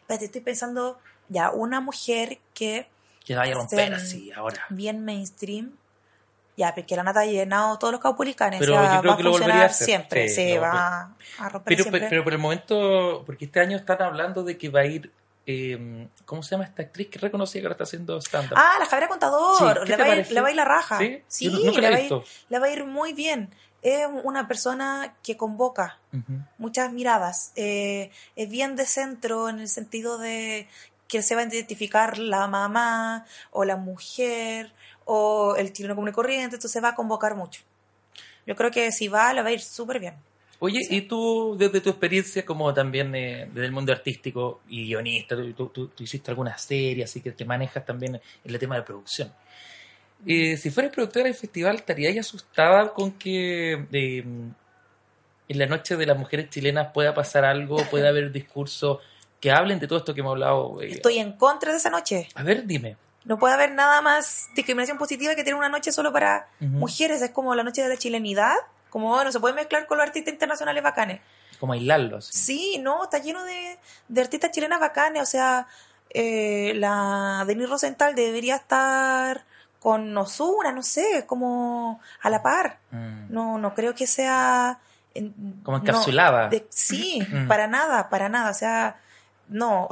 [0.00, 2.88] Espérate, estoy pensando, ya, una mujer que
[3.24, 4.64] Que vaya a romper Sean así ahora.
[4.68, 5.72] bien mainstream,
[6.58, 9.16] ya, porque la nata ha llenado todos los caupulicanes, Pero o sea, yo creo va
[9.16, 9.86] que a lo volvería funcionar a hacer.
[9.86, 12.06] siempre, Sí, va a romper Pero, siempre.
[12.10, 15.10] pero por el momento, porque este año están hablando de que va a ir,
[15.46, 18.56] eh, ¿cómo se llama esta actriz que reconocía que ahora está haciendo stand-up?
[18.56, 20.34] Ah, la Javiera Contador, Sí, ¿qué le, va a ir, parece?
[20.34, 20.98] le va a ir la raja.
[20.98, 21.22] ¿Sí?
[21.28, 22.12] Sí, la le, va a ir,
[22.48, 23.52] le va a ir muy bien.
[23.82, 25.98] Es una persona que convoca
[26.58, 27.52] muchas miradas.
[27.56, 30.68] Eh, es bien de centro en el sentido de
[31.08, 34.72] que se va a identificar la mamá o la mujer
[35.04, 37.62] o el chileno común y corriente, entonces va a convocar mucho.
[38.46, 40.14] Yo creo que si va, le va a ir súper bien.
[40.64, 45.34] Oye, y tú, desde tu experiencia como también eh, desde el mundo artístico y guionista,
[45.34, 48.82] tú, tú- tú- hiciste alguna serie, así que te manejas también en el tema de
[48.82, 49.32] producción.
[50.24, 54.18] Eh, si fueras productora del festival, ¿estarías asustada con que eh,
[55.48, 58.98] en la noche de las mujeres chilenas pueda pasar algo, pueda haber discursos
[59.40, 60.80] que hablen de todo esto que hemos hablado?
[60.80, 60.92] eh?
[60.92, 62.28] Estoy en contra de esa noche.
[62.36, 62.96] A ver, dime.
[63.24, 66.70] No puede haber nada más discriminación positiva que tener una noche solo para Ujú.
[66.70, 67.20] mujeres.
[67.20, 68.54] Es como la noche de la chilenidad.
[68.92, 71.20] Como, bueno, se puede mezclar con los artistas internacionales bacanes.
[71.58, 72.26] Como aislarlos.
[72.26, 73.78] Sí, no, está lleno de,
[74.08, 75.22] de artistas chilenas bacanes.
[75.22, 75.66] O sea,
[76.10, 79.44] eh, la Denise Rosenthal debería estar
[79.80, 82.78] con Ozuna, no sé, como a la par.
[82.90, 83.32] Mm.
[83.32, 84.78] No, no creo que sea...
[85.14, 85.32] en-
[85.62, 86.48] Como no, encapsulada.
[86.50, 87.48] de- sí, Mm.
[87.48, 88.50] para nada, para nada.
[88.50, 89.00] O sea,
[89.48, 89.88] no,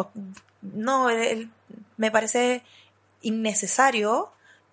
[0.61, 1.51] no, el- el-
[1.97, 2.63] me parece
[3.23, 4.31] innecesario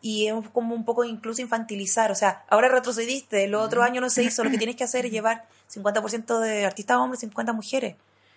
[0.07, 2.11] y es como un poco incluso infantilizar.
[2.11, 5.05] O sea, ahora retrocediste, el otro año no se hizo, lo que tienes que hacer
[5.05, 7.95] es llevar 50% de artistas hombres, 50 mujeres.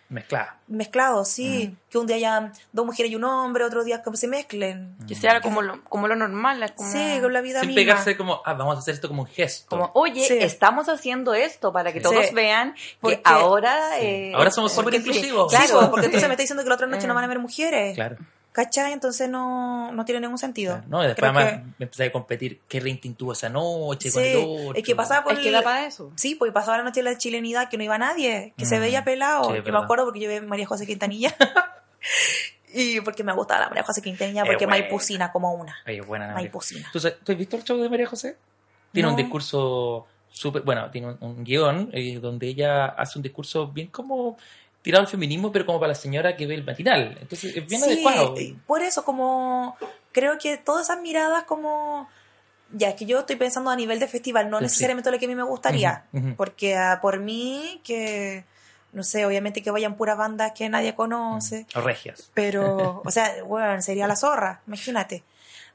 [0.09, 0.57] Mezclada.
[0.67, 1.77] Mezclados, sí.
[1.89, 4.97] Que un día haya dos mujeres y un hombre, otro día que se mezclen.
[5.07, 6.61] Que sea como lo, como lo normal.
[6.65, 7.81] es Como, Sí, con la vida Sin misma.
[7.83, 9.69] pegarse como, ah, vamos a hacer esto como un gesto.
[9.69, 10.37] como, oye, Sí.
[10.41, 12.03] estamos haciendo esto para que Sí.
[12.03, 12.35] todos Sí.
[12.35, 13.79] vean Porque- que ahora...
[14.01, 14.05] Sí.
[14.07, 15.53] eh, Ahora somos súper porque- inclusivos.
[15.53, 17.95] Claro, porque entonces me está diciendo que la otra noche no van a haber mujeres.
[17.95, 18.17] Claro.
[18.53, 18.93] ¿Cachai?
[18.93, 20.75] Entonces no, no tiene ningún sentido.
[20.75, 21.05] Claro, ¿no?
[21.05, 24.25] Y después Creo además me empecé a competir qué rating tuvo esa noche Sí, con
[24.25, 24.75] el otro.
[24.75, 26.13] es que pasaba por Es que el- da para eso.
[26.17, 28.81] Sí, pues pasaba la noche de la chilenidad que no iba nadie, que se Mm.
[28.81, 29.45] veía pelado.
[29.53, 31.35] Sí, es yo me acuerdo porque yo vi a María José Quintanilla.
[32.73, 34.81] y porque me gustaba la María José Quintanilla, Es porque buena.
[34.83, 35.77] Maipucina como una.
[35.87, 36.33] Oye, buena.
[36.35, 36.89] Maipucina.
[36.93, 38.37] ¿Tú, sabes- tú has visto el show de María José?
[38.93, 43.69] Tiene un discurso súper, bueno, tiene un, un guion eh, donde ella hace un discurso
[43.69, 44.37] bien como
[44.83, 47.17] tirado al feminismo, pero como para la señora que ve el matinal.
[47.21, 48.35] Entonces es bien Sí, adecuado.
[48.37, 49.77] eh, por eso como
[50.13, 52.09] creo que todas esas miradas como
[52.73, 54.67] ya es que yo estoy pensando a nivel de festival, no Sí, sí.
[54.67, 56.05] necesariamente lo que a mí me gustaría,
[56.37, 58.45] porque ah, por mí que
[58.93, 62.31] no sé, obviamente que vayan puras bandas que nadie conoce, O regias.
[62.35, 65.23] pero o sea, bueno, sería la zorra, imagínate.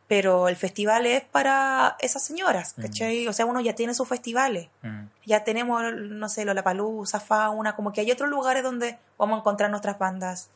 [0.07, 3.27] Pero el festival es para esas señoras, ¿cachai?
[3.27, 4.69] O sea, uno ya tiene sus festivales.
[4.83, 5.05] Mm.
[5.25, 9.71] Ya tenemos, no sé, Lollapalooza, Fauna, como que hay otros lugares donde vamos a encontrar
[9.71, 10.49] nuestras bandas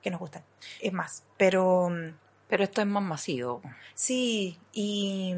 [0.00, 0.42] que nos gustan.
[0.80, 2.14] Es más, pero mm,
[2.48, 3.60] Pero esto es más masivo.
[3.94, 5.34] sí, y,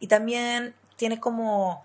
[0.00, 1.84] y también tiene como,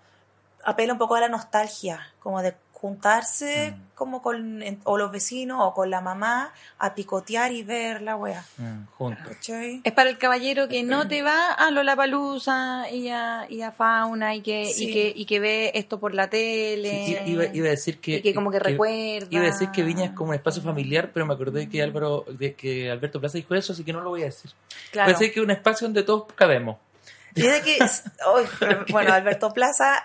[0.64, 3.82] apela un poco a la nostalgia, como de juntarse Mm.
[3.94, 8.14] como con en- o los vecinos o con la mamá a picotear y ver la
[8.16, 8.44] wea.
[8.56, 9.26] Mm, juntos.
[9.26, 9.80] ¿Cachai?
[9.82, 14.34] Es para el caballero que no te va a Lollapalooza y a, y a Fauna
[14.34, 14.88] y que, Sí.
[14.88, 17.04] y, que, y que ve esto por la tele.
[17.06, 19.26] Sí, iba, iba a decir que, y que como que, recuerda.
[19.30, 22.24] Iba a decir que Viña es como un espacio familiar, pero me acordé que Álvaro,
[22.28, 24.50] de que Alberto Plaza dijo eso, así que no lo voy a decir.
[24.92, 25.06] Claro.
[25.12, 26.76] Puede ser que es un espacio donde todos cabemos.
[27.34, 27.78] Y de que,
[28.26, 28.40] oh,
[28.90, 30.04] bueno, Alberto Plaza,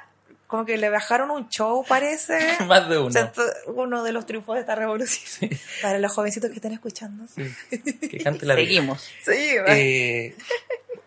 [0.54, 2.38] como que le bajaron un show, parece.
[2.68, 3.12] Más de O uno.
[3.12, 3.34] sea,
[3.66, 5.50] uno de los triunfos de esta revolución.
[5.82, 7.26] Para los jovencitos que están escuchando.
[7.36, 7.52] Sí.
[8.08, 8.68] Que cante la vida.
[8.68, 9.02] Seguimos.
[9.26, 10.36] Sí, Eh,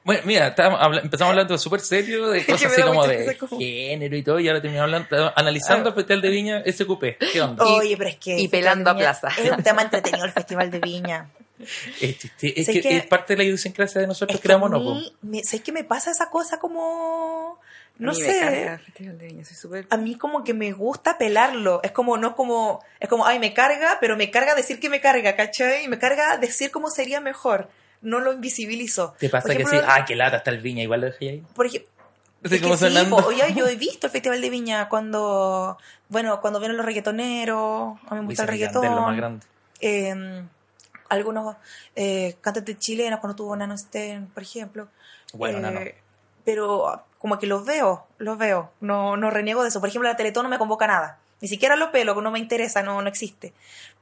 [0.02, 4.16] bueno, mira, habla- empezamos hablando súper serio de que cosas así como de como- género
[4.16, 7.04] y todo, y ahora terminamos hablando, analizando el Festival de Viña SQP.
[7.32, 7.64] ¿Qué onda?
[7.66, 8.36] Oye, pero es que.
[8.40, 9.28] y pelando a plaza.
[9.38, 11.30] Es un tema entretenido el Festival de Viña.
[12.00, 14.70] Es, Sé que, que- es parte de la idiosincrasia de nosotros Es que que éramos,
[14.72, 15.00] ¿no?
[15.44, 17.60] ¿sabes qué me pasa esa cosa como.?
[17.98, 18.66] No A mí me carga sé.
[18.72, 21.80] el Festival de Viña, soy súper- A mí como que me gusta pelarlo.
[21.82, 22.82] Es como, no como.
[23.00, 25.84] Es como, ay, me carga, pero me carga decir que me carga, ¿cachai?
[25.84, 27.68] Y me carga decir cómo sería mejor.
[28.02, 29.14] No lo invisibilizo.
[29.18, 31.44] Te pasa que sí, ah, qué lata está el Viña, igual lo dejé ahí.
[31.54, 31.90] Por ejemplo,
[32.44, 32.58] sí,
[33.08, 35.78] po, yo he visto el Festival de Viña cuando,
[36.10, 39.16] bueno, cuando vienen los reggaetoneros, a mí me gusta el y Yandel, lo más reggaetón,
[39.16, 39.46] grande.
[39.80, 40.44] eh,
[41.08, 41.56] algunos
[41.94, 44.88] eh, cantantes chilenos cuando tuvo Nano Sten, por ejemplo.
[45.32, 45.80] Bueno, Eh, no, no.
[46.46, 49.80] Pero como que los veo, los veo, no, no reniego de eso.
[49.80, 52.82] Por ejemplo, la Teletón no me convoca nada, ni siquiera lo pelo, no me interesa,
[52.82, 53.52] no, no existe.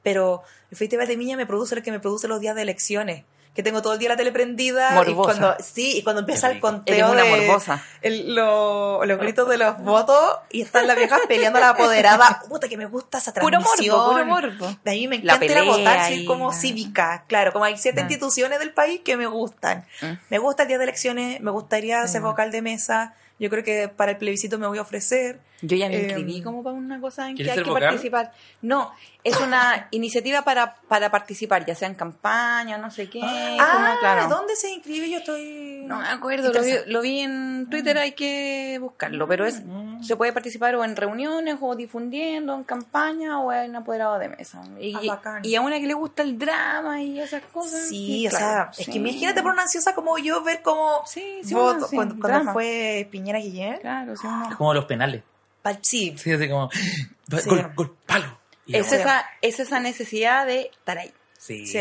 [0.03, 3.24] Pero el Festival de Viña me produce lo que me produce los días de elecciones.
[3.55, 4.90] Que tengo todo el día la tele prendida.
[4.90, 5.38] Y Morbosa.
[5.38, 7.80] cuando, sí, y cuando empieza el conteo una de, morbosa.
[8.02, 12.42] el- lo- los gritos de los votos y están las viejas peleando a la apoderada.
[12.48, 13.96] Puta, que me gusta esa Puro transmisión.
[13.96, 14.76] morbo, puro morbo.
[14.84, 17.24] De ahí me La encanta ir a pelea votar, soy y como la- cívica.
[17.28, 18.02] Claro, como hay siete Ah.
[18.02, 19.86] instituciones del país que me gustan.
[20.02, 20.12] Mm.
[20.30, 23.14] Me gusta el día de elecciones, me gustaría ser vocal de mesa.
[23.38, 25.38] Yo creo que para el plebiscito me voy a ofrecer.
[25.62, 27.84] Yo ya me Eh, inscribí como para una cosa en que ¿quieres hay que vocal?
[27.88, 28.32] participar.
[28.61, 28.92] No,
[29.22, 33.20] es una iniciativa para, para participar, ya sea en campaña, no sé qué.
[33.22, 34.28] ah, como, claro.
[34.28, 35.09] ¿dónde se inscribe?
[35.09, 35.84] Yo estoy...
[35.86, 40.02] No me acuerdo, lo vi, lo vi en Twitter, hay que buscarlo, pero es Mm.
[40.02, 44.62] se puede participar o en reuniones o difundiendo, en campaña o en apoderado de mesa.
[44.78, 45.40] Y, Ah, bacán.
[45.44, 47.88] y a una que le gusta el drama y esas cosas.
[47.88, 51.40] Sí, o claro, sea, es que imagínate por una ansiosa como yo ver cómo Sí,
[51.42, 53.78] sí, voto sí, cuando, fue Piñera Guillén.
[53.78, 55.22] Claro, sí, uno- Es como los penales.
[55.65, 56.71] Pa- Sí, Sí, así como.
[56.71, 57.49] Sí.
[57.49, 58.39] Gol, gol, palo.
[58.69, 61.12] Es esa, es esa necesidad de estar ahí.
[61.39, 61.67] Sí.
[61.67, 61.79] Sí.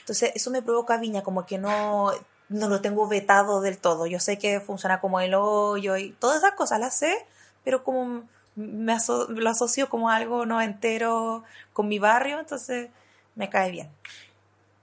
[0.00, 2.10] Entonces, eso me provoca viña, como que no,
[2.48, 4.06] no lo tengo vetado del todo.
[4.06, 7.24] Yo sé que funciona como el hoyo y todas esas cosas las sé,
[7.64, 8.24] pero como
[8.56, 12.88] me aso- lo asocio como algo no entero con mi barrio, entonces
[13.34, 13.90] me cae bien.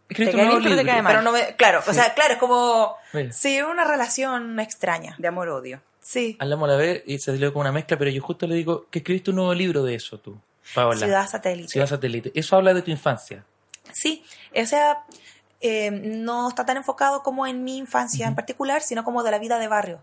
[0.10, 1.14] Te cae bien, pero te cae mal.
[1.14, 3.32] Pero no me, claro, o sea, claro, es como, Mira.
[3.32, 5.16] sí, una relación extraña.
[5.18, 5.82] De amor-odio.
[6.04, 8.56] Sí, Hablamos a la vez y se salió como una mezcla, pero yo justo le
[8.56, 10.38] digo que escribiste un nuevo libro de eso tú,
[10.76, 11.00] Paola.
[11.00, 11.70] ciudad satélite.
[11.70, 12.32] Ciudad satélite.
[12.36, 13.46] Eso habla de tu infancia.
[13.94, 14.24] Sí,
[14.56, 15.04] o sea,
[15.62, 19.40] eh, no está tan enfocado como en mi infancia en particular, sino como de la
[19.40, 20.02] vida de barrio.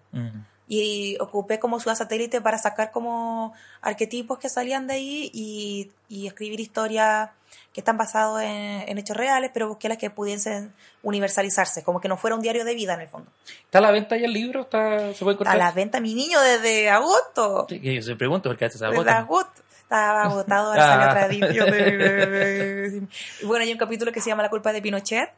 [0.68, 6.28] Y ocupé como ciudad satélite para sacar como arquetipos que salían de ahí y, y
[6.28, 7.30] escribir historias
[7.72, 8.48] que están basados en,
[8.88, 10.72] en hechos reales, pero busqué las que pudiesen
[11.04, 13.30] universalizarse, como que no fuera un diario de vida en el fondo.
[13.64, 14.62] ¿Está a la venta ya el libro?
[14.62, 15.56] ¿Está, ¿Se puede A encontrar?
[15.58, 17.66] la venta mi niño desde agosto.
[17.68, 19.16] Sí, yo se pregunto porque a veces se Desde agotan.
[19.18, 19.62] agosto.
[19.82, 21.10] Estaba agotado, ahora sale Ah.
[21.10, 21.70] otra edición.
[21.70, 23.02] de-
[23.42, 25.30] Y bueno, hay un capítulo que se llama La culpa de Pinochet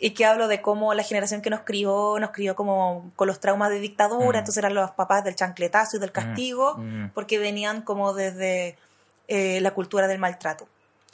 [0.00, 3.40] y que hablo de cómo la generación que nos crió, nos crió como con los
[3.40, 4.42] traumas de dictadura, Mm.
[4.42, 7.10] entonces eran los papás del chancletazo y del castigo, Mm.
[7.14, 8.76] porque venían como desde
[9.30, 10.66] eh, la cultura del maltrato.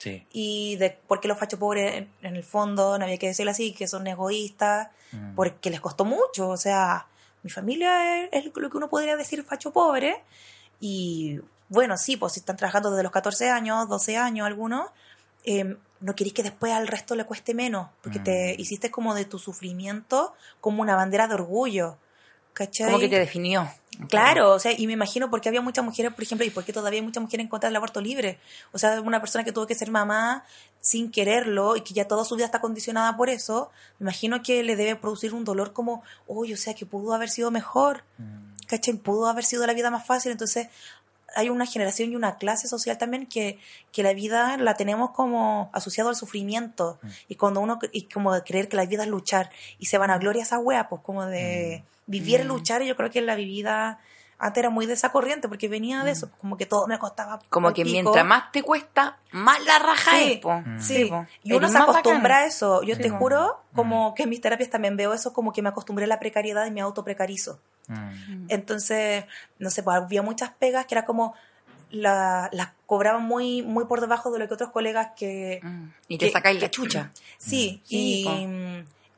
[0.05, 0.27] Sí.
[0.33, 3.51] Y de por qué los fachos pobres, en, en el fondo, no había que decirlo
[3.51, 5.35] así, que son egoístas, Mm.
[5.37, 6.49] porque les costó mucho.
[6.49, 7.07] O sea,
[7.43, 10.23] mi familia es, es lo que uno podría decir facho pobre.
[10.81, 14.91] Y bueno, sí, pues si están trabajando desde los 14 años, 12 años algunos,
[15.45, 18.61] eh, no queréis que después al resto le cueste menos, porque te Mm.
[18.61, 21.97] hiciste como de tu sufrimiento como una bandera de orgullo.
[22.55, 22.87] ¿Cachai?
[22.87, 23.69] Como que te definió.
[24.09, 26.99] Claro, o sea, y me imagino porque había muchas mujeres, por ejemplo, y porque todavía
[26.99, 28.39] hay muchas mujeres en contra del aborto libre.
[28.73, 30.45] O sea, una persona que tuvo que ser mamá
[30.81, 34.65] sin quererlo y que ya toda su vida está condicionada por eso, me imagino que
[34.65, 38.67] le debe producir un dolor como, oye, o sea, que pudo haber sido mejor, Mm.
[38.67, 38.95] ¿cachai?
[38.95, 40.33] Pudo haber sido la vida más fácil.
[40.33, 40.69] Entonces,
[41.37, 43.59] hay una generación y una clase social también que,
[43.93, 46.99] que la vida la tenemos como asociado al sufrimiento.
[47.03, 47.09] Mm.
[47.29, 50.11] Y cuando uno, y como de creer que la vida es luchar y se van
[50.11, 52.51] a gloria esa wea, pues como de vivir el Mm.
[52.51, 53.99] luchar, y yo creo que la vivida
[54.37, 56.05] antes era muy de esa corriente porque venía Mm.
[56.05, 57.39] de eso, como que todo me costaba.
[57.49, 57.93] Como que pico.
[57.93, 60.53] mientras más te cuesta, más la raja Sí, es, po.
[60.61, 60.81] Mm.
[60.81, 61.25] Sí, po.
[61.45, 62.43] y uno se acostumbra bacán.
[62.43, 62.83] a eso.
[62.83, 63.17] Yo Sí, te po.
[63.19, 63.77] juro, Mm.
[63.77, 66.67] como que en mis terapias también veo eso, como que me acostumbré a la precariedad
[66.67, 67.61] y me autoprecarizo.
[67.89, 68.47] Mm.
[68.49, 69.25] Entonces,
[69.59, 71.35] no sé, pues había muchas pegas que era como
[71.91, 75.89] la- las cobraban muy, muy por debajo de lo que otros colegas que, Mm.
[76.09, 77.11] Y te que- sacáis la chucha.
[77.39, 78.27] Sí, Sí, y,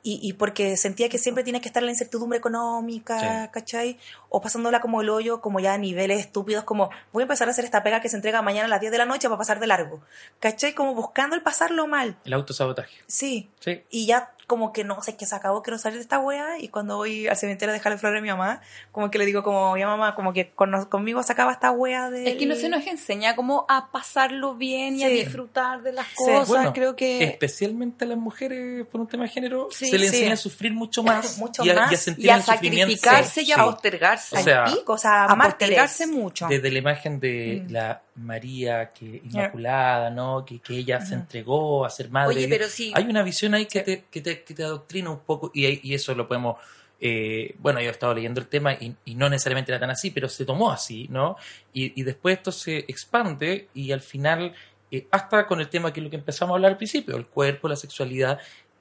[0.02, 3.50] y, y porque sentía que siempre tienes que estar en la incertidumbre económica, Sí.
[3.50, 3.98] ¿cachai?
[4.28, 7.50] O pasándola como el hoyo, como ya a niveles estúpidos, como voy a empezar a
[7.50, 9.58] hacer esta pega que se entrega mañana a las 10 de la noche para pasar
[9.58, 10.00] de largo,
[10.38, 10.74] ¿cachai?
[10.74, 12.94] Como buscando el pasarlo mal, El autosabotaje.
[13.06, 13.48] sí.
[13.58, 13.82] Sí.
[13.90, 16.58] Y ya como que no sé qué se acabó, quiero salir de esta wea.
[16.58, 18.60] Y cuando voy al cementerio a dejarle flores a mi mamá,
[18.92, 22.10] como que le digo, como, ya mamá, como que con- conmigo se acaba esta wea
[22.10, 22.30] de.
[22.30, 25.14] Es que no se nos enseña como a pasarlo bien y a Sí.
[25.14, 26.14] disfrutar de las Sí.
[26.16, 26.48] cosas.
[26.48, 30.08] Bueno, Creo que Especialmente a las mujeres por un tema de género, Sí, se le
[30.08, 30.14] sí.
[30.16, 32.42] enseña a sufrir mucho más, Mucho y, a, más, y a sentir y a el
[32.42, 33.60] sacrificarse y a Sí.
[33.62, 34.36] postergarse.
[34.36, 35.76] O sea, al pico, o sea, a mártires.
[35.76, 36.46] postergarse mucho.
[36.48, 37.72] Desde la imagen de Mm.
[37.72, 40.44] la María que inmaculada, ¿no?
[40.44, 42.36] Que, que ella se entregó a ser madre.
[42.36, 42.92] Oye, pero sí.
[42.94, 46.14] Hay una visión ahí que te, que te, que te adoctrina un poco y, eso
[46.14, 46.56] lo podemos...
[47.00, 50.10] eh, bueno, yo he estado leyendo el tema y, y no necesariamente era tan así,
[50.10, 51.36] pero se tomó así, ¿no?
[51.72, 54.54] Y, y después esto se expande y al final,
[54.90, 57.26] eh, hasta con el tema que es lo que empezamos a hablar al principio, el
[57.26, 58.38] cuerpo, la sexualidad,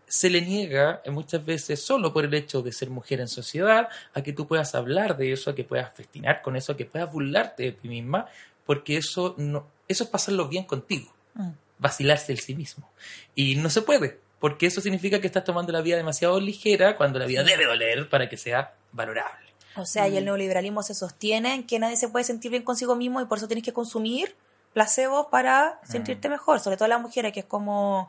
[0.07, 4.21] se le niega muchas veces solo por el hecho de ser mujer en sociedad, a
[4.21, 7.11] que tú puedas hablar de eso, a que puedas festinar con eso, a que puedas
[7.11, 8.27] burlarte de ti misma,
[8.65, 11.49] porque eso no, eso es pasarlo bien contigo, Mm.
[11.79, 12.89] vacilarse el sí mismo.
[13.35, 17.19] Y no se puede, porque eso significa que estás tomando la vida demasiado ligera cuando
[17.19, 19.45] la vida debe doler para que sea valorable.
[19.75, 20.27] O sea, y el Mm.
[20.27, 23.47] neoliberalismo se sostiene en que nadie se puede sentir bien consigo mismo y por eso
[23.47, 24.35] tienes que consumir
[24.73, 28.07] placebos para sentirte mejor, sobre todo las mujeres, que es como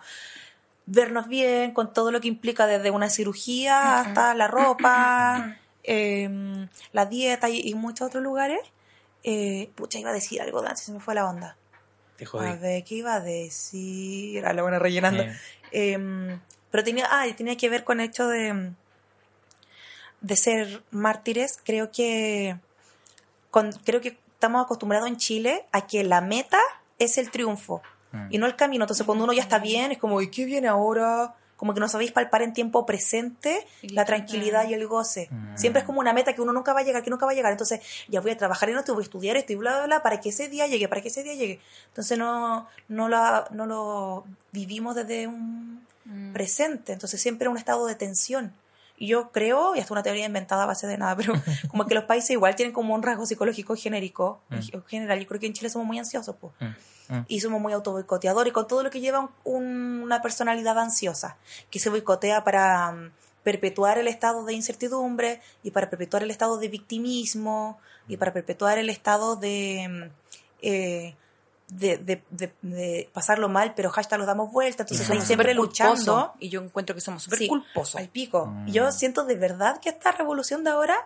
[0.86, 7.06] vernos bien con todo lo que implica desde una cirugía hasta la ropa, em, la
[7.06, 8.60] dieta y, y muchos otros lugares.
[9.28, 11.56] Eh, pucha, iba a decir algo, Nancy, se me fue la onda.
[12.16, 12.46] Te jodí.
[12.46, 14.46] A ver, ¿qué iba a decir?
[14.46, 15.22] A la buena rellenando.
[15.22, 15.36] Eh,
[15.72, 18.72] Em, pero tenía, ah, y tenía que ver con el hecho de,
[20.20, 21.58] de ser mártires.
[21.62, 22.56] Creo que,
[23.50, 26.60] con, creo que estamos acostumbrados en Chile a que la meta
[26.98, 28.28] es el triunfo mm.
[28.30, 28.84] y no el camino.
[28.84, 31.34] Entonces, cuando uno ya está bien, es como, ¿y qué viene ahora?
[31.56, 35.28] Como que no sabéis palpar en tiempo presente Y la tranquilidad y el goce.
[35.30, 35.56] Mm.
[35.56, 37.34] Siempre es como una meta que uno nunca va a llegar, que nunca va a
[37.34, 37.52] llegar.
[37.52, 40.02] Entonces, ya voy a trabajar en esto, voy a estudiar esto y bla, bla, bla,
[40.02, 41.60] para que ese día llegue, para que ese día llegue.
[41.88, 46.32] Entonces, no, no, lo, no lo vivimos desde un Mm.
[46.32, 48.52] presente, entonces siempre un estado de tensión.
[48.98, 51.34] Yo creo, y hasta una teoría inventada a base de nada, pero
[51.68, 54.54] como que los países igual tienen como un rasgo psicológico genérico, Mm.
[54.72, 55.20] en general.
[55.20, 56.52] Yo creo que en Chile somos muy ansiosos, pues.
[56.60, 57.24] Mm, mm.
[57.28, 61.36] Y somos muy autoboicoteadores con todo lo que lleva un- una personalidad ansiosa,
[61.70, 63.10] que se boicotea para mm,
[63.42, 67.78] perpetuar el estado de incertidumbre y para perpetuar el estado de victimismo
[68.08, 70.10] y para perpetuar el estado de...
[70.62, 71.14] eh,
[71.68, 76.32] de, de, de- de pasarlo mal, pero hashtag lo damos vuelta, entonces ahí siempre luchando
[76.38, 77.96] Y yo encuentro que somos súper Sí, culposos.
[78.00, 78.46] al pico.
[78.46, 78.68] Mm.
[78.68, 80.96] Y Yo siento de verdad que esta revolución de ahora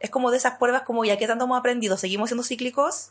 [0.00, 3.10] es como de esas pruebas como ya que tanto hemos aprendido, seguimos siendo cíclicos,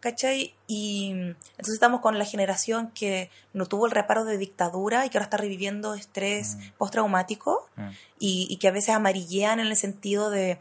[0.00, 0.54] ¿cachai?
[0.66, 1.18] Y mm,
[1.50, 5.24] entonces estamos con la generación que no tuvo el reparo de dictadura y que ahora
[5.24, 6.60] está reviviendo estrés Mm.
[6.78, 7.88] postraumático Mm.
[8.20, 10.58] y, y que a veces amarillean en el sentido de,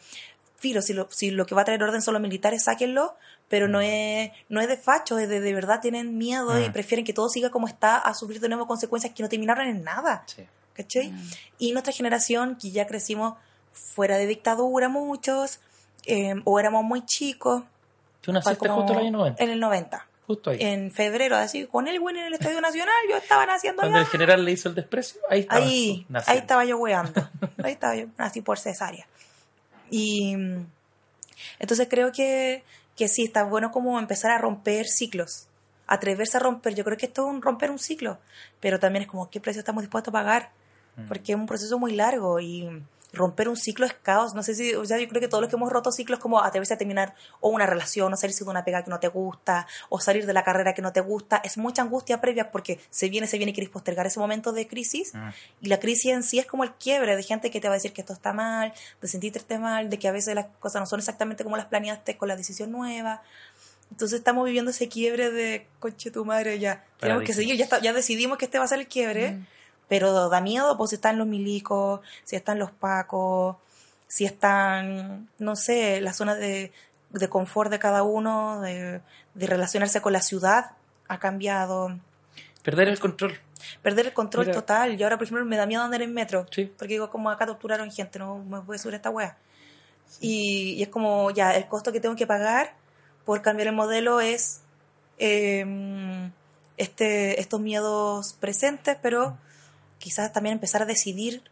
[0.57, 3.15] filo, si lo, si lo que va a traer orden son los militares, sáquenlo,
[3.49, 6.73] pero no es, no es de facho, es de, de verdad tienen miedo y Mm.
[6.73, 9.83] prefieren que todo siga como está a sufrir de nuevo consecuencias que no terminaron en
[9.83, 10.23] nada.
[10.27, 10.43] Sí.
[10.73, 11.09] ¿cachai?
[11.11, 11.31] Mm.
[11.59, 13.33] Y nuestra generación, que ya crecimos
[13.73, 15.59] fuera de dictadura muchos,
[16.05, 17.63] eh, o éramos muy chicos,
[18.21, 19.43] Tú naciste justo en el año 90.
[19.43, 20.57] en el 90, Justo ahí.
[20.61, 24.05] en febrero, así, con el win en el Estadio Nacional, yo estaba naciendo Cuando allá.
[24.05, 25.65] el general le hizo el desprecio, ahí estaba.
[25.65, 27.27] Ahí, ahí estaba yo weando,
[27.63, 29.07] ahí estaba yo, nací por cesárea.
[29.89, 30.65] Y mm,
[31.59, 32.63] entonces creo que,
[32.97, 35.47] que sí, está bueno como empezar a romper ciclos,
[35.85, 38.17] atreverse a romper, yo creo que esto es un romper un ciclo,
[38.59, 40.49] pero también es como qué precio estamos dispuestos a pagar,
[40.97, 41.07] Mm.
[41.07, 42.67] porque es un proceso muy largo y
[43.13, 44.33] romper un ciclo es caos.
[44.35, 46.41] No sé si, o sea, yo creo que todos los que hemos roto ciclos como
[46.43, 49.65] atreverse a terminar o una relación, o salirse de una pega que no te gusta,
[49.89, 53.09] o salir de la carrera que no te gusta, es mucha angustia previa porque se
[53.09, 55.13] viene, se viene y quieres postergar ese momento de crisis.
[55.13, 55.29] Mm.
[55.61, 57.77] Y la crisis en sí es como el quiebre de gente que te va a
[57.77, 60.85] decir que esto está mal, de sentirte mal, de que a veces las cosas no
[60.85, 63.21] son exactamente como las planeaste con la decisión nueva.
[63.89, 67.79] Entonces estamos viviendo ese quiebre de, coche tu madre, ya tenemos que seguir, ya, está-
[67.79, 69.31] ya decidimos que este va a ser el quiebre.
[69.31, 69.45] Mm.
[69.87, 73.55] Pero da miedo, pues si están los milicos, si están los pacos,
[74.07, 76.71] si están, no sé, las zonas de,
[77.11, 79.01] de confort de cada uno, de,
[79.33, 80.71] de relacionarse con la ciudad,
[81.07, 81.97] ha cambiado.
[82.63, 83.39] Perder el control.
[83.81, 84.59] Perder el control Mira.
[84.59, 84.99] total.
[84.99, 86.45] Y ahora, por ejemplo, me da miedo andar en metro.
[86.51, 86.65] Sí.
[86.77, 89.37] Porque digo, como acá torturaron gente, no me voy a subir a esta wea.
[90.19, 92.73] Y, y es como, ya, el costo que tengo que pagar
[93.25, 94.61] por cambiar el modelo es
[95.17, 96.29] eh,
[96.77, 99.37] este, estos miedos presentes, pero
[99.99, 101.43] quizás también empezar a decidir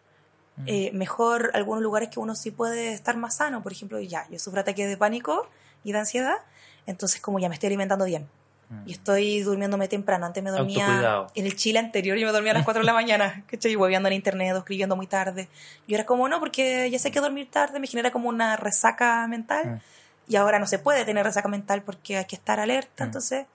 [0.65, 3.61] eh, mejor algunos lugares que uno sí puede estar más sano.
[3.61, 5.49] Por ejemplo, ya, yo sufro ataques de pánico
[5.83, 6.37] y de ansiedad,
[6.85, 8.27] entonces como ya me estoy alimentando bien.
[8.87, 10.25] Y estoy durmiéndome temprano.
[10.25, 11.27] Antes me dormía Autocuidado.
[11.35, 13.75] en el Chile anterior, yo me dormía a las 4 de la mañana, que estoy
[13.75, 15.47] hueveando en internet escribiendo muy tarde.
[15.87, 19.27] Yo era como, no, porque ya sé que dormir tarde me genera como una resaca
[19.27, 19.75] mental.
[19.75, 19.81] Mm.
[20.27, 23.03] Y ahora no se puede tener resaca mental porque hay que estar alerta.
[23.03, 23.07] Mm.
[23.07, 23.45] Entonces,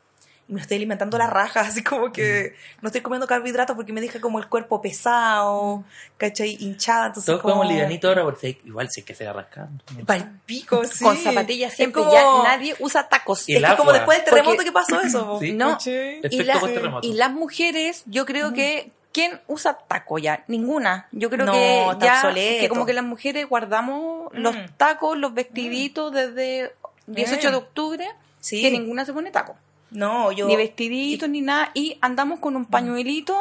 [0.51, 4.21] me estoy alimentando la raja, así como que no estoy comiendo carbohidratos porque me deja
[4.21, 5.85] como el cuerpo pesado,
[6.19, 6.57] ¿cachai?
[6.61, 7.55] Hinchada, entonces Todos como...
[7.55, 9.83] como livianito ahora, porque igual sí que se va rascando.
[10.07, 11.05] Pa'l pico, sí.
[11.05, 13.49] Con zapatillas siempre, como- ya nadie usa tacos.
[13.49, 15.39] Y Es que como después del terremoto Porque- que pasó eso.
[15.41, 15.53] Sí.
[15.53, 16.61] No, y, la-
[17.03, 20.45] y las mujeres, yo creo que ¿quién usa taco ya?
[20.49, 21.09] Ninguna.
[21.13, 22.61] Yo creo No, que está ya obsoleto.
[22.61, 24.67] que como que las mujeres guardamos los Mm.
[24.77, 26.73] tacos, los vestiditos desde
[27.07, 27.51] 18 Mm.
[27.51, 28.09] de octubre,
[28.41, 28.63] Sí.
[28.63, 29.57] que ninguna se pone taco.
[29.91, 30.47] No, yo...
[30.47, 33.37] Ni vestiditos ni nada y andamos con un pañuelito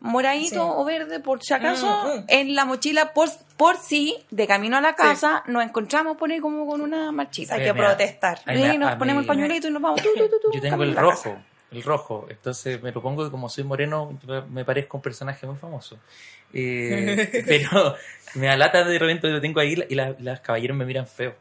[0.00, 0.58] moradito Sí.
[0.76, 2.24] o verde por si acaso Mm, mm.
[2.28, 6.64] en la mochila por por si de camino a la casa nos encontramos poner como
[6.68, 7.56] con una marchita.
[7.56, 7.88] Hay que mira.
[7.88, 8.38] protestar.
[8.46, 10.00] Ay, Y nos ponemos mí- el pañuelito y nos vamos.
[10.54, 11.02] Yo tengo el casa.
[11.02, 11.36] rojo,
[11.72, 12.26] el rojo.
[12.30, 14.16] Entonces me lo pongo y como soy moreno,
[14.50, 15.98] me parezco un personaje muy famoso.
[16.54, 17.96] Eh, pero
[18.34, 21.34] me da lata de repente lo tengo ahí y la- las caballeros me miran feo.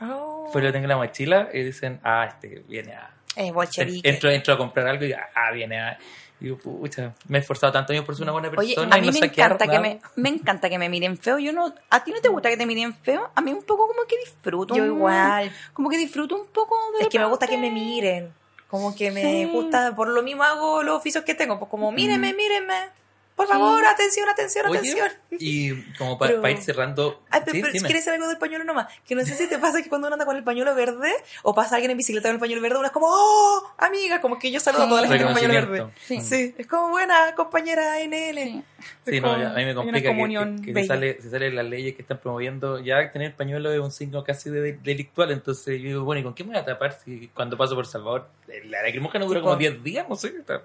[0.00, 0.48] Oh.
[0.52, 3.10] Pues lo tengo en la mochila y dicen, ah, este viene a...
[3.36, 4.08] Es bolchevique.
[4.08, 5.98] Entro, entro a comprar algo y ah, viene a...
[6.40, 8.98] Y digo, pucha, me he esforzado tanto yo por ser una buena Oye, persona a
[8.98, 11.38] y mí no me encanta que me, me encanta que me miren feo.
[11.38, 13.30] Yo no, a ti no te gusta que te miren feo.
[13.34, 14.74] A mí un poco como que disfruto.
[14.74, 15.52] Yo un- igual.
[15.72, 18.32] Como que disfruto un poco de Es que me gusta que me miren.
[18.68, 19.44] Como que me Sí.
[19.52, 21.58] gusta, por lo mismo hago los oficios que tengo.
[21.58, 22.88] Pues como, mírenme, mírenme.
[23.36, 23.52] Por Sí.
[23.52, 25.08] favor, atención, atención, Oye, atención.
[25.32, 27.20] y como para Pero- ir cerrando...
[27.30, 29.48] Ay, pero, sí, pero si quieres saber algo del pañuelo nomás, que no sé si
[29.48, 31.10] te pasa que cuando uno anda con el pañuelo verde
[31.42, 34.38] o pasa alguien en bicicleta con el pañuelo verde, uno es como, oh, amiga, como
[34.38, 35.92] que yo saludo a toda la gente con el pañuelo verde.
[36.06, 36.20] Sí.
[36.20, 38.38] Sí, es como buena compañera NL.
[38.38, 38.62] Sí.
[39.04, 41.56] Sí, no, como- ya, a mí me complica que- que, que, se, sale, se salen
[41.56, 42.78] las leyes que están promoviendo.
[42.78, 45.32] Ya tener pañuelo es un signo casi de, de- delictual.
[45.32, 47.86] Entonces yo digo, bueno, ¿y con qué me voy a tapar si cuando paso por
[47.86, 48.28] Salvador
[48.66, 50.06] la lacrimógena dura como 10 días?
[50.08, 50.28] No sé.
[50.28, 50.62] Está,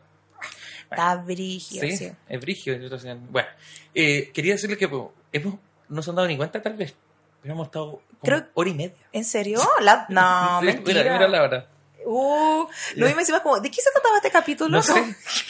[0.90, 2.12] Está brígido, sí, sí.
[2.28, 2.74] es brigio.
[2.74, 3.48] Entonces, bueno,
[3.94, 5.56] eh, quería decirle que pues, hemos,
[5.88, 6.96] no se han dado ni cuenta tal vez,
[7.42, 8.96] pero hemos estado como Creo- hora y media.
[9.12, 9.60] ¿En serio?
[9.82, 11.02] La- No, Sí, mentira.
[11.04, 11.68] Mira, mira la hora.
[12.06, 12.66] Uh,
[12.96, 14.70] no, y me decías como, ¿de qué se trataba este capítulo?
[14.78, 14.94] No sé.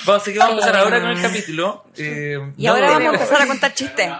[0.05, 1.85] Vamos, así que vamos a empezar ahora con el capítulo.
[1.95, 4.11] eh, Y no, ahora vamos a empezar a contar chistes.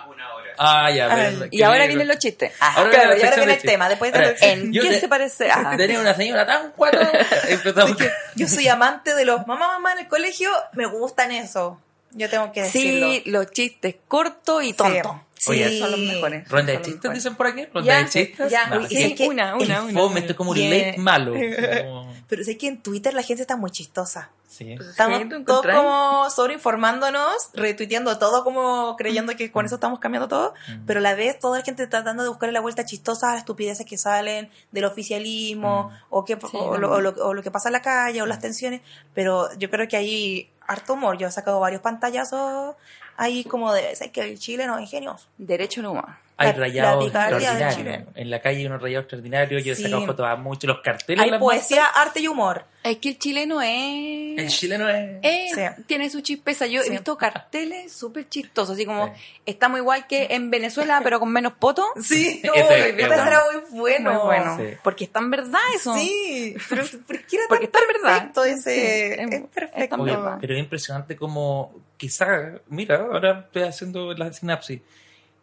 [0.62, 1.08] Ah, ya.
[1.10, 2.52] Ay, pero- Y ahora vienen los chistes.
[2.60, 3.72] Ah, Ahora Claro, y ahora viene de el chistes.
[3.72, 5.50] tema, después de Ahora, ¿En quién te- se parece?
[5.50, 5.74] Ah.
[5.78, 6.74] Tenía una señora tan.
[7.48, 7.98] Empezamos.
[8.36, 11.80] Yo soy amante de los mamá, mamá en el colegio, me gustan eso.
[12.12, 13.10] Yo tengo que decirlo.
[13.12, 15.14] Sí, los chistes cortos y tontos.
[15.38, 15.52] Sí.
[15.52, 16.50] Oye, Son los mejores.
[16.50, 17.66] Ronda de chistes, dicen por aquí.
[17.74, 18.52] Ronda Ya, de chistes.
[18.52, 18.96] ya, No, sí.
[18.96, 19.94] sí, es que una, El una, una.
[19.94, 21.34] fome, esto es como un Y, late malo.
[21.84, 24.30] Como- Pero sé que en Twitter la gente está muy chistosa.
[24.48, 24.74] Sí.
[24.74, 30.54] Estamos ¿tú todos como sobreinformándonos, retuiteando todo, como creyendo que con eso estamos cambiando todo,
[30.70, 30.86] Mm.
[30.86, 33.40] pero a la vez toda la gente tratando de buscarle la vuelta chistosa a las
[33.40, 35.96] estupideces que salen del oficialismo Mm.
[36.10, 38.26] o, que, Sí, o, lo, o lo- o lo que pasa en la calle o
[38.26, 38.82] las tensiones,
[39.14, 41.18] pero yo creo que hay harto humor.
[41.18, 42.76] Yo he sacado varios pantallazos
[43.18, 45.28] ahí como de, sé que el chileno es ingenioso.
[45.38, 46.10] Derecho no humor.
[46.42, 48.08] Hay rayados extraordinarios.
[48.16, 49.64] En la calle hay unos rayados extraordinarios.
[49.64, 49.84] Yo he Sí.
[49.84, 50.68] sacado fotos a muchos.
[50.68, 51.24] Los carteles.
[51.24, 52.66] Hay las poesía, arte y humor.
[52.82, 54.40] Es que el chileno es...
[54.40, 55.18] El chileno es.
[55.22, 55.84] es- Sí.
[55.86, 56.66] Tiene su chispeza.
[56.66, 56.88] Yo Sí.
[56.88, 59.12] he visto carteles súper chistosos, así como Sí.
[59.48, 61.86] estamos igual que en Venezuela, pero con menos poto.
[62.02, 63.24] Sí, ese ese bueno.
[63.24, 64.14] será muy bueno.
[64.14, 64.58] Muy bueno.
[64.58, 64.64] Sí.
[64.82, 65.94] Porque está en verdad eso.
[65.96, 68.18] Sí, pero ¿por qué era Porque tan está en verdad.
[68.18, 68.72] perfecto ese?
[69.16, 69.96] Sí, es, es- perfecto.
[70.02, 70.38] Oye, verdad.
[70.40, 74.80] pero es impresionante como quizá, mira, ahora estoy haciendo la sinapsis,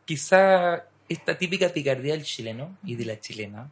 [0.07, 3.71] quizá esta típica picardía del chileno y de la chilena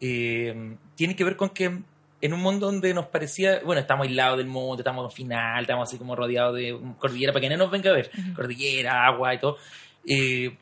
[0.00, 1.78] eh, tiene que ver con que
[2.20, 5.88] en un mundo donde nos parecía, bueno, estamos aislados del mundo, estamos al final, estamos
[5.88, 9.38] así como rodeados de cordillera para que nadie nos venga a ver, cordillera, agua y
[9.40, 9.58] todo.
[10.06, 10.56] eh,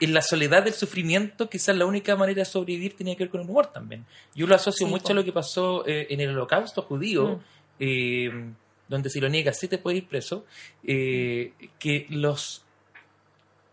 [0.00, 3.40] en la soledad del sufrimiento, quizás la única manera de sobrevivir tenía que ver con
[3.42, 4.04] el humor también.
[4.34, 7.40] Yo lo asocio Sí, mucho a lo que pasó eh, en el holocausto judío,
[7.78, 10.44] donde si lo niegas sí te puede ir preso,
[10.82, 12.63] que los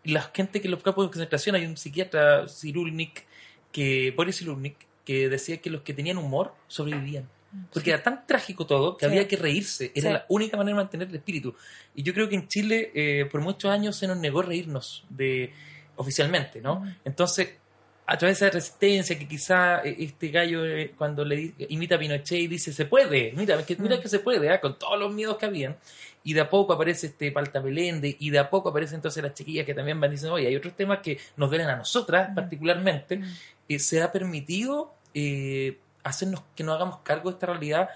[0.04, 3.24] la gente que en los campos de concentración hay un psiquiatra Cirulnik
[3.70, 7.28] que Boris Cirulnik que decía que los que tenían humor sobrevivían
[7.72, 9.10] porque era tan trágico todo que Sí.
[9.10, 10.12] había que reírse era Sí.
[10.14, 11.54] la única manera de mantener el espíritu
[11.94, 15.52] y yo creo que en Chile eh, por muchos años se nos negó reírnos de
[15.96, 17.56] oficialmente no entonces
[18.04, 21.98] a través de esa resistencia que quizá eh, este gallo eh, cuando le imita a
[21.98, 24.00] Pinochet y dice se puede, mira que, mira Mm.
[24.00, 24.60] que se puede, ¿ah?
[24.60, 25.76] con todos los miedos que habían
[26.24, 29.34] y de a poco aparece este Palta Melende y de a poco aparecen entonces las
[29.34, 32.34] chiquillas que también van diciendo oye hay otros temas que nos duelen a nosotras Mm.
[32.34, 33.20] particularmente
[33.68, 37.88] eh, se ha permitido eh, hacernos que nos hagamos cargo de esta realidad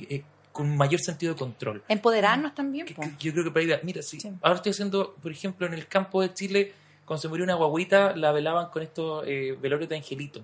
[0.00, 0.22] eh,
[0.52, 2.86] con mayor sentido de control Empoderarnos también.
[2.86, 3.78] que- que yo creo que por ahí va.
[3.82, 4.30] Mira, sí, Sí.
[4.42, 6.72] ahora estoy haciendo, por ejemplo, en el campo de Chile,
[7.06, 10.42] cuando se murió una guaguita, la velaban con estos eh, velorios de angelito.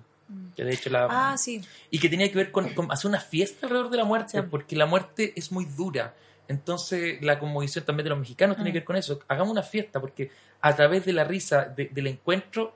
[0.55, 1.61] Que de hecho la, Ah, sí.
[1.89, 4.75] y que tenía que ver con, con hacer una fiesta alrededor de la muerte, porque
[4.75, 6.13] la muerte es muy dura.
[6.49, 8.73] Entonces, la conmovisión también de los mexicanos tiene Mm.
[8.73, 9.19] que ver con eso.
[9.29, 10.29] Hagamos una fiesta, porque
[10.61, 12.73] a través de la risa, de- del encuentro,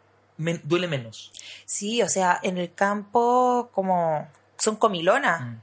[0.63, 1.31] duele menos.
[1.65, 4.27] Sí, o sea, en el campo como
[4.57, 5.41] son comilonas.
[5.41, 5.55] Mm.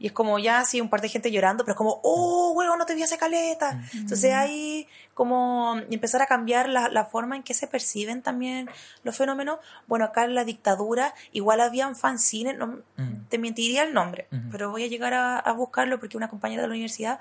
[0.00, 2.76] Y es como ya así un par de gente llorando, pero es como, oh, huevo,
[2.76, 3.80] no te vi hace caleta.
[3.94, 8.68] Entonces hay como empezar a cambiar la, la forma en que se perciben también
[9.02, 9.60] los fenómenos.
[9.86, 13.26] Bueno, acá en la dictadura igual habían fanzines, no, Mm.
[13.30, 16.68] te mentiría el nombre, pero voy a llegar a, a buscarlo porque una compañera de
[16.68, 17.20] la universidad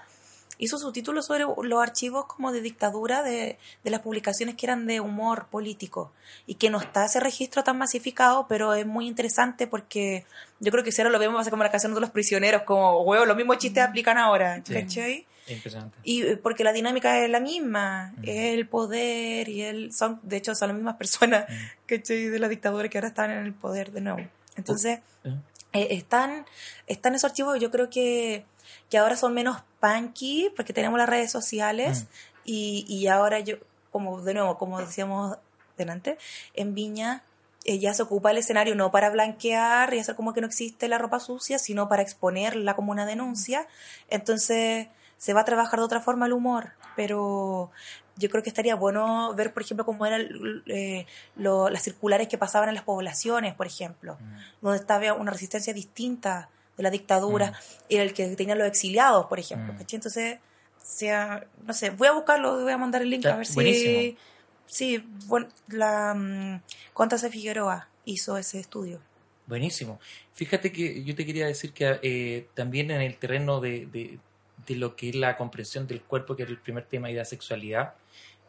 [0.60, 4.86] hizo su título sobre los archivos como de dictadura de, de las publicaciones que eran
[4.86, 6.12] de humor político
[6.46, 10.26] y que no está ese registro tan masificado, pero es muy interesante porque
[10.60, 12.12] yo creo que si ahora lo vemos va a ser como la canción de los
[12.12, 14.74] prisioneros, como, huevo, los mismos chistes aplican ahora, Sí.
[14.74, 15.26] ¿cachai?
[15.48, 15.98] Impresionante.
[16.04, 18.24] Y eh, porque la dinámica es la misma, Mm.
[18.24, 21.54] es el poder y el son, de hecho, son las mismas personas Mm.
[21.88, 22.28] ¿cachai?
[22.28, 24.20] de la dictadura que ahora están en el poder de nuevo.
[24.56, 25.36] Entonces, ¿Eh?
[25.74, 26.46] eh, están,
[26.88, 28.46] están esos archivos, yo creo que,
[28.90, 32.08] que ahora son menos punky porque tenemos las redes sociales Mm.
[32.46, 33.56] y, y ahora yo,
[33.92, 35.38] como de nuevo, como decíamos
[35.78, 36.18] delante,
[36.54, 37.24] en Viña
[37.66, 40.88] eh, ya se ocupa el escenario no para blanquear y hacer como que no existe
[40.90, 43.68] la ropa sucia, sino para exponerla como una denuncia.
[44.10, 44.88] Entonces
[45.18, 47.72] se va a trabajar de otra forma el humor, pero
[48.18, 50.28] yo creo que estaría bueno ver, por ejemplo, cómo eran
[50.68, 54.38] eh, lo- las circulares que pasaban en las poblaciones, por ejemplo Mm.
[54.62, 57.54] donde estaba una resistencia distinta de la dictadura, Mm.
[57.90, 59.74] era el que tenían los exiliados, por ejemplo.
[59.74, 59.78] Mm.
[59.78, 59.98] ¿cachai?
[59.98, 60.40] Entonces,
[60.82, 64.18] sea, no sé, voy a buscarlo, voy a mandar el link Ya, a ver si...
[64.66, 66.62] Sí, bueno, la mm,
[66.94, 69.00] Constanza Figueroa hizo ese estudio.
[69.46, 70.00] Buenísimo.
[70.34, 74.20] Fíjate que yo te quería decir que eh, también en el terreno de, de-
[74.66, 77.26] de lo que es la comprensión del cuerpo, que era el primer tema y la
[77.26, 77.96] sexualidad,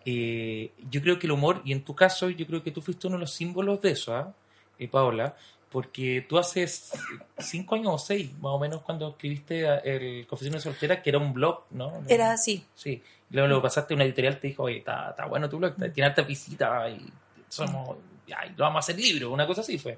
[0.06, 3.06] eh, yo creo que el humor, y en tu caso, yo creo que tú fuiste
[3.08, 4.32] uno de los símbolos de eso, ¿ah?
[4.78, 5.34] Eh, Paola,
[5.74, 6.92] porque tú haces
[7.36, 11.32] cinco años o seis, más o menos, cuando escribiste el Confesiones Soltera, que era un
[11.34, 12.00] blog, ¿no?
[12.08, 12.64] Era así.
[12.76, 13.02] Sí.
[13.28, 15.74] Y luego lo pasaste a una editorial, te dijo, oye, está, está bueno tu blog,
[15.92, 17.04] tiene harta visita y
[17.48, 17.96] somos,
[18.28, 19.96] lo vamos a hacer libro, una cosa así fue.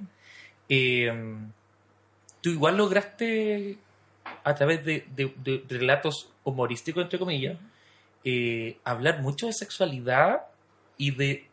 [0.67, 1.13] Eh,
[2.41, 3.77] tú igual lograste,
[4.45, 7.59] a través de, de- de relatos humorísticos, entre comillas,
[8.25, 10.41] eh, hablar mucho de sexualidad
[10.97, 11.47] y de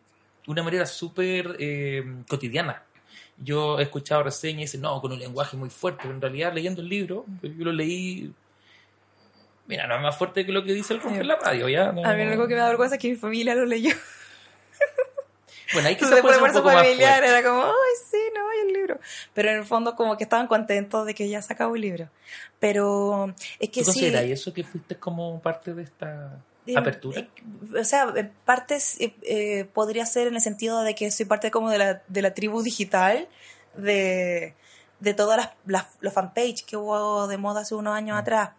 [0.48, 2.84] una manera súper eh, cotidiana.
[3.38, 6.54] Yo he escuchado reseñas y dicen, no, con un lenguaje muy fuerte, pero en realidad
[6.54, 8.32] leyendo el libro, que yo lo leí,
[9.68, 11.92] mira, no es más fuerte que lo que dice el rompe en la radio, ¿ya?
[11.92, 13.94] No- A mí lo único que me da vergüenza es que mi familia lo leyó.
[15.74, 17.28] Bueno, puede por ser un poco más familiar fuerte.
[17.40, 17.72] era como, ay,
[18.12, 19.00] sí, no, hay el libro.
[19.34, 22.10] Pero en el fondo como que estaban contentos de que ya se acabó el libro.
[22.60, 24.00] Pero es que ¿Tú sí...
[24.02, 26.38] consideras eso que fuiste como parte de esta
[26.76, 27.20] apertura?
[27.20, 27.30] eh,
[27.80, 31.52] o sea, en partes eh, eh, podría ser en el sentido de que soy parte
[31.52, 33.28] como de la, de la tribu digital,
[33.76, 34.54] de,
[35.00, 38.20] de todas las, las- los fanpage que hubo de moda hace unos años Mm.
[38.20, 38.50] atrás.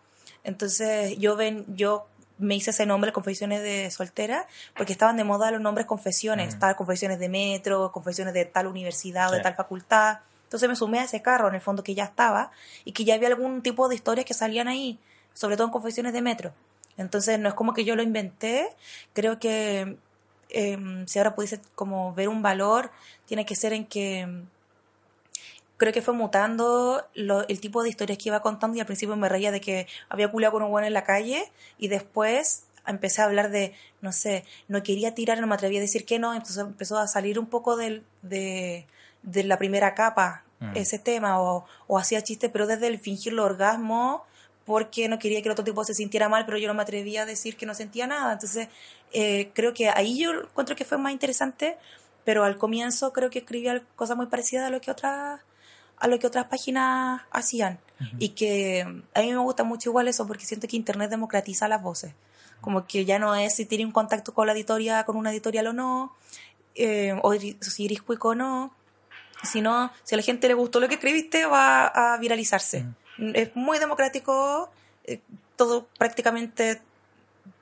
[0.42, 2.06] Entonces yo ven, yo
[2.36, 6.46] me hice ese nombre, Confesiones de Soltera, porque estaban de moda los nombres confesiones.
[6.46, 6.50] Mm.
[6.50, 10.18] Estaban confesiones de metro, confesiones de tal universidad o de tal facultad.
[10.44, 12.50] Entonces me sumé a ese carro, en el fondo, que ya estaba,
[12.84, 14.98] y que ya había algún tipo de historias que salían ahí,
[15.32, 16.52] sobre todo en confesiones de metro.
[16.96, 18.68] Entonces no es como que yo lo inventé,
[19.12, 19.96] creo que
[20.50, 22.90] em, si ahora pudiese como ver un valor,
[23.26, 24.46] tiene que ser en que em,
[25.76, 29.16] creo que fue mutando lo- el tipo de historias que iba contando y al principio
[29.16, 33.22] me reía de que había culiado con un bueno en la calle y después empecé
[33.22, 36.32] a hablar de, no sé, no quería tirar, no me atrevía a decir que no,
[36.34, 38.86] entonces empezó a salir un poco del, de,
[39.22, 40.76] de la primera capa Mm.
[40.76, 44.24] ese tema o, o hacía chistes pero desde el fingir el orgasmo
[44.64, 47.22] porque no quería que el otro tipo se sintiera mal, pero yo no me atrevía
[47.22, 48.32] a decir que no sentía nada.
[48.32, 48.68] Entonces,
[49.12, 51.76] eh, creo que ahí yo encuentro que fue más interesante,
[52.24, 55.40] pero al comienzo creo que escribía cosas muy parecidas a lo que otras
[55.96, 57.78] a lo que otras páginas hacían.
[58.18, 58.82] Y que
[59.14, 62.12] a mí me gusta mucho igual eso porque siento que Internet democratiza las voces.
[62.60, 65.68] Como que ya no es si tiene un contacto con la editorial, con una editorial
[65.68, 66.14] o no,
[66.74, 68.74] eh, o si eres cuico o no,
[69.44, 72.84] sino si a la gente le gustó lo que escribiste va a viralizarse.
[73.18, 74.70] Es muy democrático,
[75.04, 75.20] eh,
[75.56, 76.80] todo prácticamente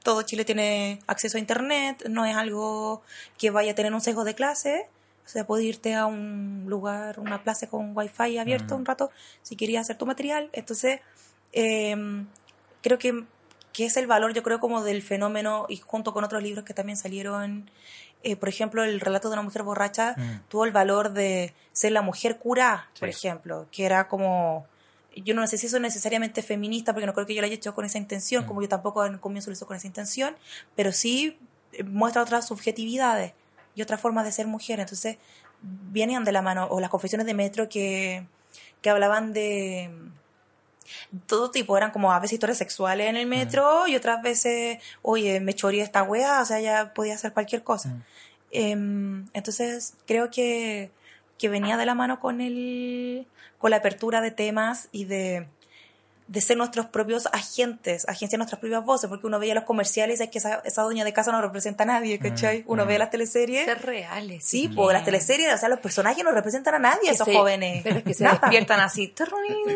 [0.02, 3.02] todo Chile tiene acceso a internet, no es algo
[3.38, 4.88] que vaya a tener un sesgo de clase,
[5.24, 9.10] o sea, puedes irte a un lugar, una plaza con wifi abierto un rato
[9.42, 10.50] si querías hacer tu material.
[10.52, 11.00] Entonces,
[11.52, 12.24] eh,
[12.82, 13.24] creo que,
[13.72, 16.74] que es el valor, yo creo, como del fenómeno, y junto con otros libros que
[16.74, 17.70] también salieron,
[18.24, 20.40] eh, por ejemplo, el relato de una mujer borracha Mm.
[20.48, 24.66] tuvo el valor de ser la mujer cura, por ejemplo, que era como,
[25.16, 27.54] yo no sé si eso es necesariamente feminista, porque no creo que yo lo haya
[27.54, 28.46] hecho con esa intención, Mm.
[28.46, 30.36] como yo tampoco en el comienzo lo hice con esa intención,
[30.76, 31.38] pero sí
[31.72, 33.32] eh, muestra otras subjetividades
[33.74, 35.16] y otras formas de ser mujer, entonces
[35.62, 38.26] vienen de la mano, o las confesiones de Metro que,
[38.80, 39.90] que hablaban de
[41.26, 45.40] todo tipo, eran como a veces historias sexuales en el metro y otras veces, oye,
[45.40, 47.88] me choreé esta wea, o sea, ya podía hacer cualquier cosa.
[47.88, 48.02] Mm.
[48.50, 50.90] Em, entonces, creo que,
[51.42, 53.26] que venía de la mano con el,
[53.58, 55.48] con la apertura de temas y de,
[56.28, 60.22] de ser nuestros propios agentes, agenciar nuestras propias voces, porque uno veía los comerciales y
[60.24, 62.64] es que esa, esa dueña de casa no representa a nadie, ¿cachai?
[62.66, 62.88] Uno mm.
[62.88, 63.64] ve las teleseries.
[63.64, 64.44] Ser reales.
[64.44, 67.26] Sí, sí, pues las teleseries, o sea, los personajes no representan a nadie, Que esos
[67.26, 67.82] se- jóvenes.
[67.82, 68.38] Pero es que se Nada.
[68.40, 69.12] despiertan así,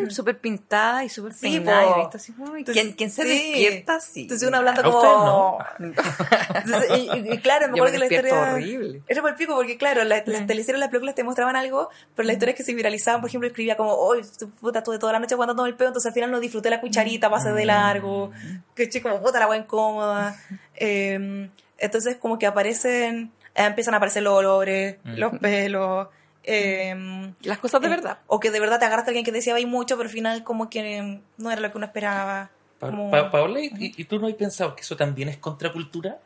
[0.09, 1.93] súper pintada y súper Sí, peinada.
[1.95, 1.99] po.
[1.99, 3.29] y visto así, uy, Entonces, ¿quién, quién se sí.
[3.29, 4.23] despierta así?
[4.23, 5.59] Entonces uno hablando como...
[5.79, 8.53] Entonces, y, y- y claro, me acuerdo que la historia...
[8.53, 9.03] horrible.
[9.09, 10.47] Era por el pico, porque claro, la- las Mm.
[10.47, 13.77] teleseries, las películas te mostraban algo, pero las historias que se viralizaban, por ejemplo, escribía
[13.77, 14.23] como, hoy
[14.61, 17.29] puta, estuve toda la noche aguantando el peo, entonces al final no disfruté la cucharita,
[17.31, 18.31] pasé de largo,
[18.75, 20.37] que chico, como puta la wea incómoda.
[20.79, 21.49] Eh,
[21.79, 25.15] entonces como que aparecen, eh, empiezan a aparecer los olores, Mm.
[25.17, 26.09] los pelos,
[26.45, 28.19] eh, Las cosas de eh, verdad.
[28.27, 30.45] O que de verdad te agarraste a alguien que decía ahí mucho, pero al final
[30.45, 32.51] como que no era lo que uno esperaba.
[32.79, 36.19] Pa- Como- Pa- Paola, ¿y, y tú no has pensado que eso también es contracultura?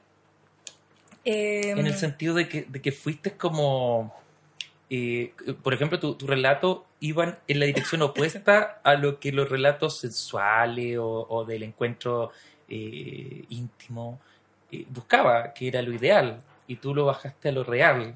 [1.25, 4.15] Eh, En el sentido de que, de que fuiste como...
[4.89, 5.33] eh,
[5.63, 9.99] por ejemplo, tu, tu relato iban en la dirección opuesta a lo que los relatos
[9.99, 12.31] sensuales o, o del encuentro
[12.69, 14.21] eh, íntimo
[14.71, 18.15] eh, buscaba, que era lo ideal, y tú lo bajaste a lo real.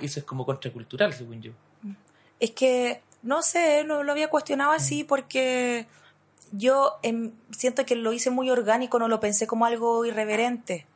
[0.00, 1.52] Eso es como contracultural, según yo.
[2.38, 5.86] Es que, no sé, no lo había cuestionado así porque
[6.52, 10.86] yo em, siento que lo hice muy orgánico, no lo pensé como algo irreverente,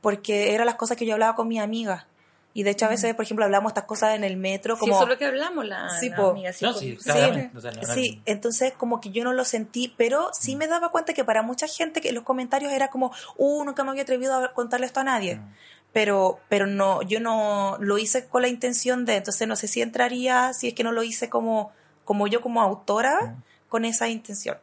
[0.00, 2.06] porque eran las cosas que yo hablaba con mi amiga.
[2.52, 4.94] Y de hecho a veces, por ejemplo, hablamos estas cosas en el metro, Sí, como...
[4.94, 6.50] eso es lo que hablamos, la, Sí, la amiga.
[6.62, 6.78] No, po.
[6.80, 7.56] sí, Sí, claramente.
[7.56, 10.66] O sea, no- no- Sí, entonces como que yo no lo sentí, pero sí me
[10.66, 14.02] daba cuenta que para mucha gente que los comentarios era como, uh, nunca me había
[14.02, 15.36] atrevido a contarle esto a nadie.
[15.36, 15.54] Mm.
[15.92, 19.82] Pero, pero no, yo no lo hice con la intención de, entonces no sé si
[19.82, 21.72] entraría, si es que no lo hice como,
[22.04, 23.42] como yo como autora, Mm.
[23.68, 24.58] con esa intención.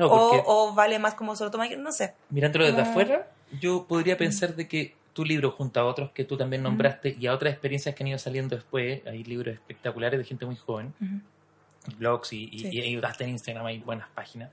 [0.00, 2.14] O, o vale más como solo toma, no sé.
[2.30, 3.28] mirándolo desde afuera,
[3.60, 7.26] yo podría pensar de que tu libro, junto a otros que tú también nombraste y
[7.26, 10.92] a otras experiencias que han ido saliendo después, hay libros espectaculares de gente muy joven,
[11.98, 12.68] blogs y, y, Sí.
[12.72, 14.50] y ayudaste en Instagram, hay buenas páginas,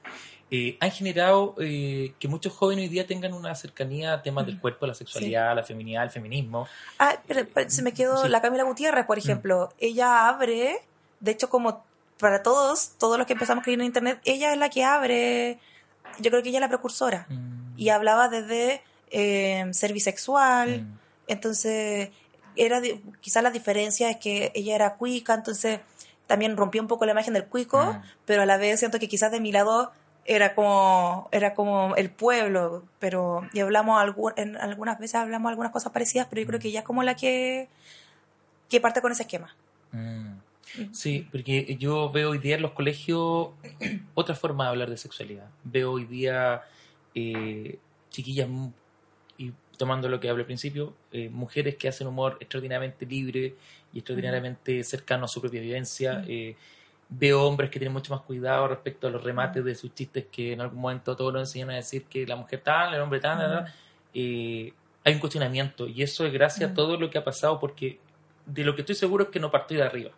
[0.51, 4.59] eh, han generado eh, que muchos jóvenes hoy día tengan una cercanía a temas del
[4.59, 6.67] cuerpo, la sexualidad, la feminidad, el feminismo.
[6.99, 8.27] Ah, pero, pero se me quedó Sí.
[8.27, 8.31] Mm.
[8.31, 9.69] la Camila Gutiérrez, por ejemplo.
[9.79, 10.79] Ella abre,
[11.21, 11.83] de hecho, como
[12.19, 15.57] para todos, todos los que empezamos a escribir en internet, ella es la que abre,
[16.19, 17.25] yo creo que ella es la precursora.
[17.29, 18.81] Mm, Y hablaba desde
[19.11, 20.97] eh, ser bisexual, mm,
[21.27, 22.09] entonces
[22.55, 22.81] era
[23.21, 25.79] quizás la diferencia es que ella era cuica, entonces
[26.27, 28.01] también rompió un poco la imagen del cuico, Mm.
[28.25, 29.91] pero a la vez siento que quizás de mi lado
[30.25, 34.01] era como era como el pueblo, pero y hablamos
[34.37, 37.15] en algunas veces hablamos algunas cosas parecidas, pero yo creo que ella es como la
[37.15, 37.67] que
[38.69, 39.55] que parte con ese esquema.
[39.91, 40.31] mm.
[40.93, 43.49] Sí, porque yo veo hoy día en los colegios
[44.13, 45.47] otra forma de hablar de sexualidad.
[45.65, 46.61] Veo hoy día
[47.13, 47.77] eh,
[48.09, 48.47] chiquillas,
[49.81, 53.55] tomando lo que hablé al principio, eh, mujeres que hacen humor extraordinariamente libre
[53.91, 56.23] y extraordinariamente cercano a su propia vivencia.
[56.27, 56.55] Eh,
[57.09, 60.53] veo hombres que tienen mucho más cuidado respecto a los remates de sus chistes que
[60.53, 63.39] en algún momento todos nos enseñan a decir que la mujer tal, el hombre tal,
[63.39, 63.73] tal, tal.
[64.13, 64.71] Eh,
[65.03, 67.97] hay un cuestionamiento y eso es gracias a todo lo que ha pasado porque
[68.45, 70.11] de lo que estoy seguro es que no partió de arriba,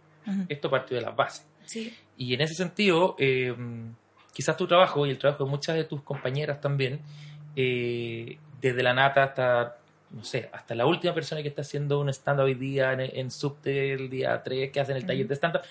[0.49, 1.47] esto partió de las bases.
[1.63, 1.95] Sí.
[2.17, 3.15] Y en ese sentido,
[4.33, 6.99] quizás tu trabajo y el trabajo de muchas de tus compañeras también,
[7.55, 8.37] eh,
[8.69, 9.77] desde la nata hasta,
[10.11, 13.31] no sé, hasta la última persona que está haciendo un stand hoy día en, en
[13.31, 15.61] Subte el día 3, que hacen el taller de stand-up,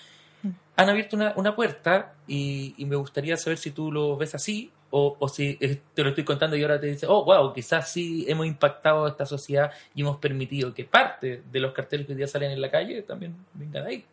[0.75, 4.71] han abierto una, una puerta y, y me gustaría saber si tú lo ves así
[4.89, 7.91] o, o si eh, te lo estoy contando y ahora te dices, oh, wow, quizás
[7.91, 12.13] sí hemos impactado a esta sociedad y hemos permitido que parte de los carteles que
[12.13, 14.05] hoy día salen en la calle también vengan ahí.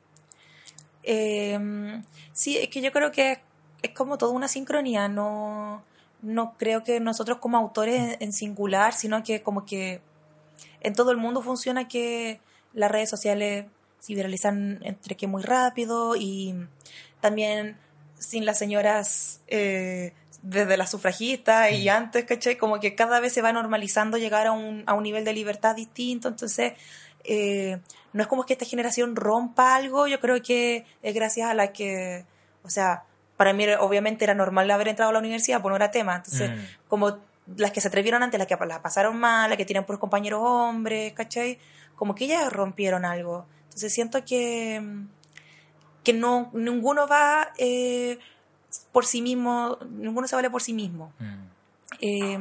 [1.02, 2.00] Eh,
[2.32, 3.40] sí, es que yo creo que
[3.82, 5.82] es como toda una sincronía, no,
[6.22, 10.00] no creo que nosotros como autores en singular, sino que como que
[10.80, 12.40] en todo el mundo funciona que
[12.72, 13.66] las redes sociales
[13.98, 16.54] se viralizan entre que muy rápido y
[17.20, 17.76] también
[18.18, 22.56] sin las señoras eh, desde las sufragistas y antes, ¿cachai?
[22.56, 25.76] Como que cada vez se va normalizando llegar a un, a un nivel de libertad
[25.76, 26.74] distinto, entonces
[27.24, 27.78] eh,
[28.12, 31.72] no es como que esta generación rompa algo, yo creo que es gracias a la
[31.72, 32.24] que,
[32.62, 33.04] o sea,
[33.40, 36.50] para mí obviamente era normal haber entrado a la universidad, pues no era tema, entonces
[36.50, 36.88] Mm.
[36.88, 37.20] como
[37.56, 40.40] las que se atrevieron antes, las que la pasaron mal, las que tienen puros compañeros
[40.42, 41.58] hombres, ¿cachai?
[41.96, 43.46] Como que ellas rompieron algo.
[43.64, 44.82] Entonces siento que,
[46.04, 48.18] que no, ninguno va eh,
[48.92, 51.10] por sí mismo, ninguno se vale por sí mismo.
[51.18, 51.44] Mm.
[52.02, 52.38] Eh,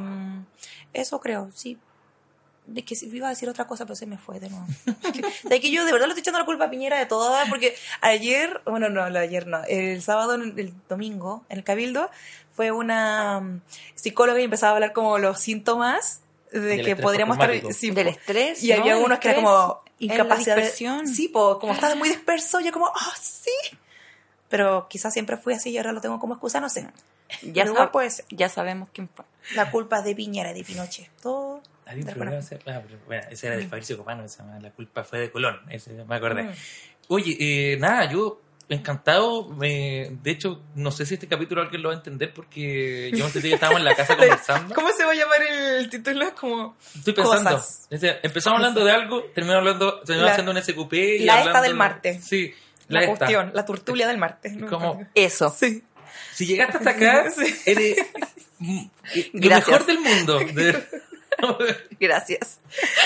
[0.92, 1.78] eso creo, sí.
[2.70, 4.66] De que iba a decir otra cosa, pero se me fue de nuevo.
[5.44, 7.74] de que yo de verdad le estoy echando la culpa a Piñera de todo, porque
[8.00, 12.10] ayer, bueno, no, ayer no, el sábado, el domingo, en el Cabildo,
[12.54, 13.60] fue una mm,
[13.96, 16.20] psicóloga y empezaba a hablar como los síntomas
[16.52, 17.72] de Del que estrés podríamos estar...
[17.72, 18.62] sí, Del estrés.
[18.62, 18.80] Y ¿no?
[18.80, 20.62] había unos que era como incapacidad de...
[20.62, 21.08] dispersión.
[21.08, 23.50] Sí, po, como estaba muy disperso, yo como, ah, sí.
[24.48, 26.88] Pero quizás siempre fui así y ahora lo tengo como excusa, no sé.
[27.42, 29.24] Ya, sab- ya sabemos quién fue.
[29.54, 31.08] La culpa es de Piñera de Pinochet.
[31.22, 31.62] Todo.
[31.90, 35.02] Había un programa, ah, pero bueno, ese era de Fabricio Copano, se llama La culpa
[35.04, 36.44] fue de Colón, ese me acordé.
[36.44, 36.52] Mm.
[37.08, 41.88] Oye, eh, nada, yo encantado, me- de hecho, no sé si este capítulo alguien lo
[41.88, 44.74] va a entender porque yo no sé si estábamos en la casa conversando.
[44.76, 46.24] ¿Cómo se va a llamar el título?
[46.28, 46.76] Es como.
[46.94, 47.50] Estoy pensando.
[47.50, 47.88] Cosas.
[47.98, 51.48] Sea, empezamos hablando de algo, terminamos hablando, terminamos La- haciendo un SQP y la esta
[51.48, 52.20] hablando- del Marte.
[52.22, 52.54] Sí,
[52.86, 53.18] La, la, esta.
[53.18, 54.52] cuestión, la tertulia del martes.
[54.56, 54.68] ¿no?
[54.68, 55.50] Como- Eso.
[55.50, 55.82] Sí.
[56.34, 57.52] Si llegaste hasta acá, Sí.
[57.66, 57.96] eres
[58.60, 58.84] mm,
[59.32, 60.38] lo mejor del mundo.
[60.38, 60.86] De-
[62.00, 62.60] Gracias.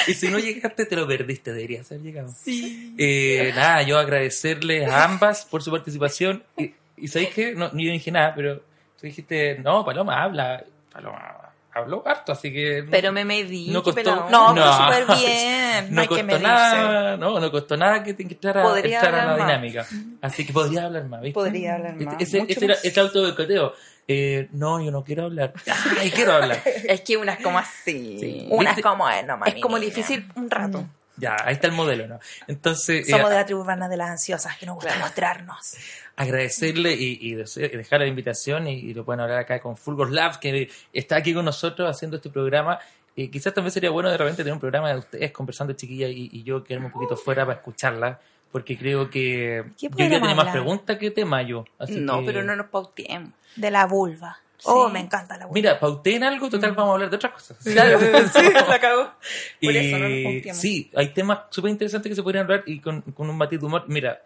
[0.06, 2.32] y si no llegaste, te lo perdiste, deberías haber llegado.
[2.36, 2.94] Sí.
[2.98, 6.42] Eh, nada, yo agradecerles a ambas por su participación.
[6.56, 7.54] Y, y ¿sabéis qué?
[7.54, 10.64] No, ni yo dije nada, pero tú dijiste, no, Paloma habla.
[10.92, 11.40] Paloma
[11.76, 12.84] habló harto, así que...
[12.88, 13.68] Pero me medí.
[13.70, 14.30] No costó- pelado.
[14.30, 14.84] No, No.
[14.84, 15.86] súper bien.
[15.90, 16.42] No, no hay que costó medirse.
[16.46, 19.36] nada, no, no costó nada que te entrara, Podría entrar a la más.
[19.38, 19.86] dinámica.
[20.22, 21.34] Así que podría hablar más, ¿viste?
[21.34, 22.12] Podría hablar más.
[22.12, 22.84] Este- ese, mucho ese era más.
[22.84, 23.74] ese autoboicoteo.
[24.06, 25.54] Eh, no, yo no quiero hablar.
[25.98, 26.60] Ay, quiero hablar.
[26.88, 28.18] Es que una es como así.
[28.20, 28.46] Sí.
[28.50, 28.80] Una ¿Viste?
[28.80, 30.82] es como, eh, no, Es como difícil un rato.
[30.82, 30.90] Mm.
[31.16, 32.18] Ya, ahí está el modelo, ¿no?
[32.48, 35.04] Entonces, eh, Somos de la tribu urbana de las ansiosas, que nos gusta Claro.
[35.04, 35.74] mostrarnos.
[36.16, 40.38] agradecerle y, y dejar la invitación y, y lo pueden hablar acá con Fulgor Labs,
[40.38, 42.78] que está aquí con nosotros haciendo este programa.
[43.16, 46.30] Eh, quizás también sería bueno de repente tener un programa de ustedes conversando, chiquilla, y,
[46.32, 48.18] y yo quedarme un poquito fuera para escucharla,
[48.54, 51.64] porque creo que ¿Qué yo ya tenía más preguntas que tema yo.
[51.76, 53.32] Así No, que- pero no nos pauteemos.
[53.56, 54.38] De la vulva.
[54.62, 55.54] Oh, me encanta la vulva.
[55.54, 57.56] Mira, pauté en algo, total, vamos a hablar de otras cosas.
[57.64, 57.98] Claro,
[58.32, 59.10] sí, la acabó.
[59.58, 60.60] Y Por eso no nos pauteamos.
[60.62, 63.66] sí, hay temas súper interesantes que se podrían hablar y con, con un matiz de
[63.66, 63.86] humor.
[63.88, 64.22] Mira,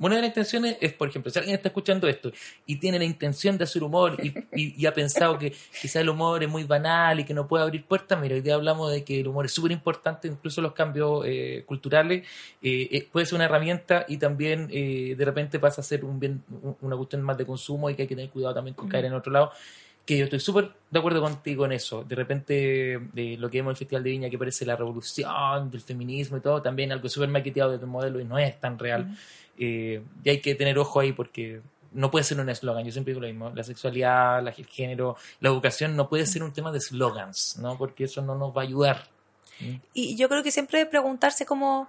[0.00, 2.30] una de las intenciones es, por ejemplo, si alguien está escuchando esto
[2.66, 6.08] y tiene la intención de hacer humor y, y- y ha pensado que quizá el
[6.08, 9.02] humor es muy banal y que no puede abrir puertas, mira, hoy día hablamos de
[9.04, 12.26] que el humor es súper importante, incluso los cambios eh, culturales,
[12.62, 16.20] eh, eh, puede ser una herramienta y también eh, de repente pasa a ser un
[16.20, 18.88] bien, un- una cuestión más de consumo y que hay que tener cuidado también con
[18.88, 19.50] caer en otro lado
[20.06, 22.02] que yo estoy súper de acuerdo contigo en eso.
[22.02, 25.70] De repente, de lo que vemos en el Festival de Viña, que parece la revolución
[25.70, 28.78] del feminismo y todo, también algo súper maqueteado de tu modelo y no es tan
[28.78, 29.18] real.
[29.58, 31.60] Eh, y hay que tener ojo ahí porque
[31.92, 32.84] no puede ser un eslogan.
[32.84, 33.50] Yo siempre digo lo mismo.
[33.54, 37.76] La sexualidad, la- el género, la educación no puede ser un tema de slogans, ¿no?
[37.78, 39.08] Porque eso no nos va a ayudar.
[39.92, 41.88] Y yo creo que siempre preguntarse como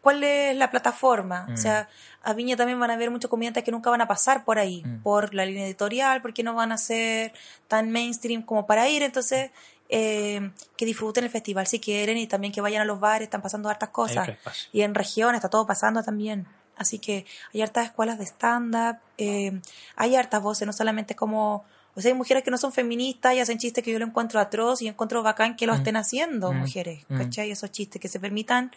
[0.00, 1.46] cuál es la plataforma.
[1.48, 1.52] Mm.
[1.52, 1.88] O sea,
[2.22, 4.82] a Viña también van a haber muchos comediantes que nunca van a pasar por ahí,
[4.84, 5.02] Mm.
[5.02, 7.32] por la línea editorial, porque no van a ser
[7.68, 9.02] tan mainstream como para ir.
[9.02, 9.50] Entonces,
[9.88, 13.42] eh, que disfruten el festival si quieren y también que vayan a los bares, están
[13.42, 14.28] pasando hartas cosas.
[14.72, 16.46] Y en región está todo pasando también.
[16.80, 19.60] Así que hay hartas escuelas de stand-up, eh,
[19.96, 21.62] hay hartas voces, no solamente como...
[21.94, 24.40] O sea, hay mujeres que no son feministas y hacen chistes que yo lo encuentro
[24.40, 25.76] atroz y encuentro bacán que lo Mm.
[25.76, 26.56] estén haciendo, Mm.
[26.56, 27.18] mujeres, Mm.
[27.18, 27.50] ¿cachai?
[27.50, 28.70] Esos chistes que se permitan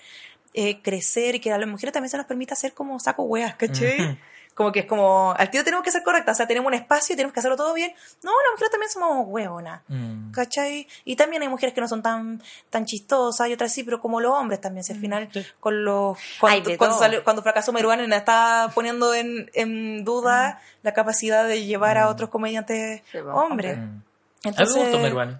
[0.55, 3.55] eh, crecer y que a las mujeres también se nos permita hacer como saco weas,
[3.55, 4.19] ¿cachai?
[4.53, 7.13] Como que es como, al tiro tenemos que ser correctas, o sea, tenemos un espacio
[7.13, 7.91] y tenemos que hacerlo todo bien.
[8.21, 9.81] No, las mujeres también somos hueonas.
[9.87, 10.31] Mm.
[10.31, 10.87] ¿Cachai?
[11.05, 14.21] Y también hay mujeres que no son tan, tan chistosas y otras sí, pero como
[14.21, 14.83] los hombres también.
[14.83, 15.43] Si al final, Sí.
[15.59, 17.73] con los, cuando, de cuando, salió- cuando fracasó
[18.15, 22.09] está poniendo en, en duda la capacidad de llevar a Mm.
[22.09, 23.77] otros comediantes Sí, hombres.
[23.77, 23.81] Mm.
[23.81, 24.01] A mí
[24.43, 25.37] Entonces, me gusta Meruane.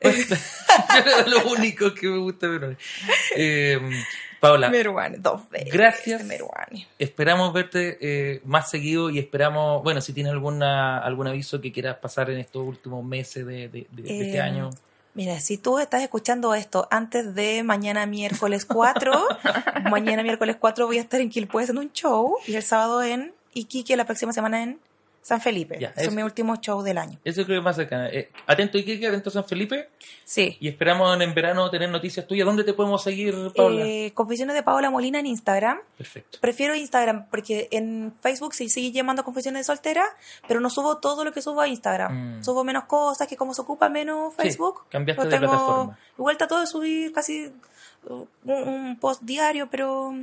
[0.00, 2.76] Era lo único que me gusta Meruane.
[3.36, 3.80] Eh,
[4.40, 5.72] Paola, Meruane, dos veces.
[5.72, 6.24] Gracias.
[6.24, 6.86] Meruane.
[6.98, 11.96] esperamos verte eh, más seguido y esperamos, bueno, si tienes alguna algún aviso que quieras
[11.98, 14.70] pasar en estos últimos meses de, de- de- de este Eh, año.
[15.12, 19.12] Mira, si tú estás escuchando esto antes de mañana miércoles 4,
[19.90, 23.32] mañana miércoles 4 voy a estar en Quilpué haciendo un show y el sábado en
[23.52, 24.78] Iquique, la próxima semana en
[25.22, 25.76] San Felipe.
[25.78, 27.18] Ya, es- mis últimos shows del año.
[27.24, 28.06] Eso creo que es más cercano.
[28.06, 29.90] Eh, atento Iquique, atento San Felipe
[30.24, 30.56] Sí.
[30.60, 32.46] y esperamos en, verano tener noticias tuyas.
[32.46, 33.84] ¿Dónde te podemos seguir, Paola?
[33.86, 35.78] Eh, Confesiones de Paola Molina en Instagram.
[35.98, 36.38] Perfecto.
[36.40, 40.04] Prefiero Instagram porque en Facebook sí sigue llamando Confesiones de Soltera,
[40.48, 42.38] pero no subo todo lo que subo a Instagram.
[42.38, 42.44] Mm.
[42.44, 44.84] Subo menos cosas, que como se ocupa menos Sí, Facebook.
[44.88, 45.98] cambiaste pues de plataforma.
[46.18, 47.52] Igual trato de subir casi
[48.08, 50.14] un, un post diario, pero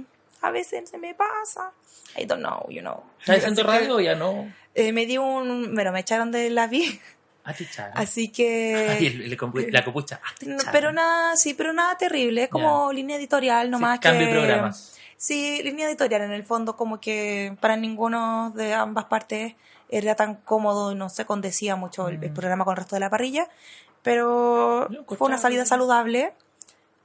[0.42, 1.72] a veces se me pasa.
[2.18, 3.04] I don't know, you know.
[3.20, 4.52] ¿Estás haciendo radio o ya no?
[4.76, 5.74] eh, me dio un...
[5.74, 7.00] Bueno, me echaron de la vi,
[7.44, 7.54] Ah,
[7.96, 8.98] así Ay, que...
[9.08, 10.20] el- el compu- la copucha.
[10.24, 12.44] Ah, no, pero nada, sí, pero nada terrible.
[12.44, 14.34] Es como línea editorial Sí, nomás cambio que...
[14.34, 14.94] de programas.
[15.18, 19.56] Sí, línea editorial en el fondo como que para ninguno de ambas partes
[19.90, 22.34] era tan cómodo no se condecía mucho el, el Mm.
[22.36, 23.48] programa con el resto de la parrilla,
[24.04, 26.34] pero Yo fue una salida saludable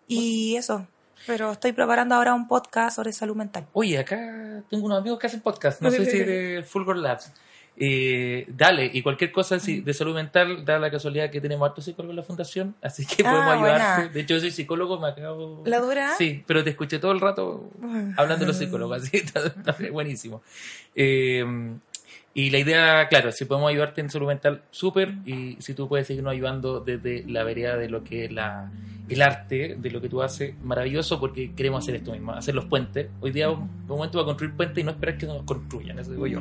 [0.08, 0.86] y eso.
[1.26, 3.66] Pero estoy preparando ahora un podcast sobre salud mental.
[3.72, 5.80] Oye, acá tengo unos amigos que hacen podcast.
[5.80, 7.32] No sé si de Fulgor Labs.
[7.74, 11.86] Eh, dale, y cualquier cosa si de salud mental, da la casualidad que tenemos hartos
[11.86, 13.94] psicólogos en la fundación, así que Ah, podemos ayudarte.
[14.02, 14.12] buena.
[14.12, 15.62] De hecho, yo soy psicólogo, me acabo.
[15.64, 16.14] ¿La dura?
[16.18, 17.70] Sí, pero te escuché todo el rato
[18.18, 20.42] hablando de los psicólogos, así que está, está buenísimo.
[20.94, 21.46] Eh,
[22.34, 25.14] Y la idea, claro, si podemos ayudarte en salud mental, súper.
[25.26, 28.70] Y si tú puedes seguirnos ayudando desde la vereda de lo que es la,
[29.08, 32.64] el arte, de lo que tú haces, maravilloso, porque queremos hacer esto mismo, hacer los
[32.66, 33.08] puentes.
[33.20, 36.26] Hoy día un, momento para construir puentes y no esperar que nos construyan, eso digo
[36.26, 36.40] yo.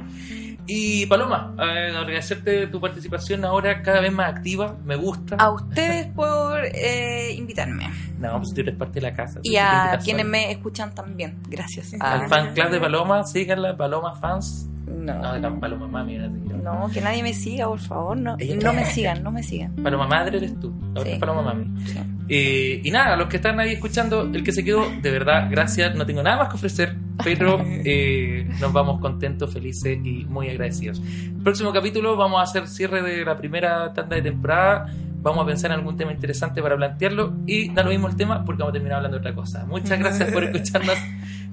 [0.65, 5.35] Y Paloma, eh, agradecerte tu participación ahora cada vez más activa, me gusta.
[5.35, 7.89] A ustedes por eh, invitarme.
[8.17, 9.39] No, pues tú eres parte de la casa.
[9.43, 11.41] Y a quienes me escuchan también.
[11.49, 11.93] Gracias.
[11.99, 14.70] Al fan club de Paloma, síganla, Paloma Fans.
[14.91, 16.35] No, no, de la Paloma Mami, era así.
[16.63, 18.17] no, que nadie me siga, por favor.
[18.17, 19.75] No, no me sigan, no me sigan.
[19.75, 21.11] Paloma Madre eres tú, ahora Sí.
[21.13, 21.65] es Paloma Mami.
[21.85, 21.99] Sí.
[22.29, 25.95] Eh, y nada, los que están ahí escuchando, el que se quedó, de verdad, gracias.
[25.95, 31.01] No tengo nada más que ofrecer, pero eh, nos vamos contentos, felices y muy agradecidos.
[31.43, 34.85] Próximo capítulo vamos a hacer cierre de la primera tanda de temporada.
[35.23, 38.43] Vamos a pensar en algún tema interesante para plantearlo y da lo mismo el tema
[38.45, 39.65] porque vamos a terminar hablando de otra cosa.
[39.65, 40.97] Muchas gracias por escucharnos.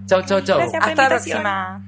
[0.06, 0.60] Chao, chao, chao.
[0.60, 1.87] Hasta la próxima.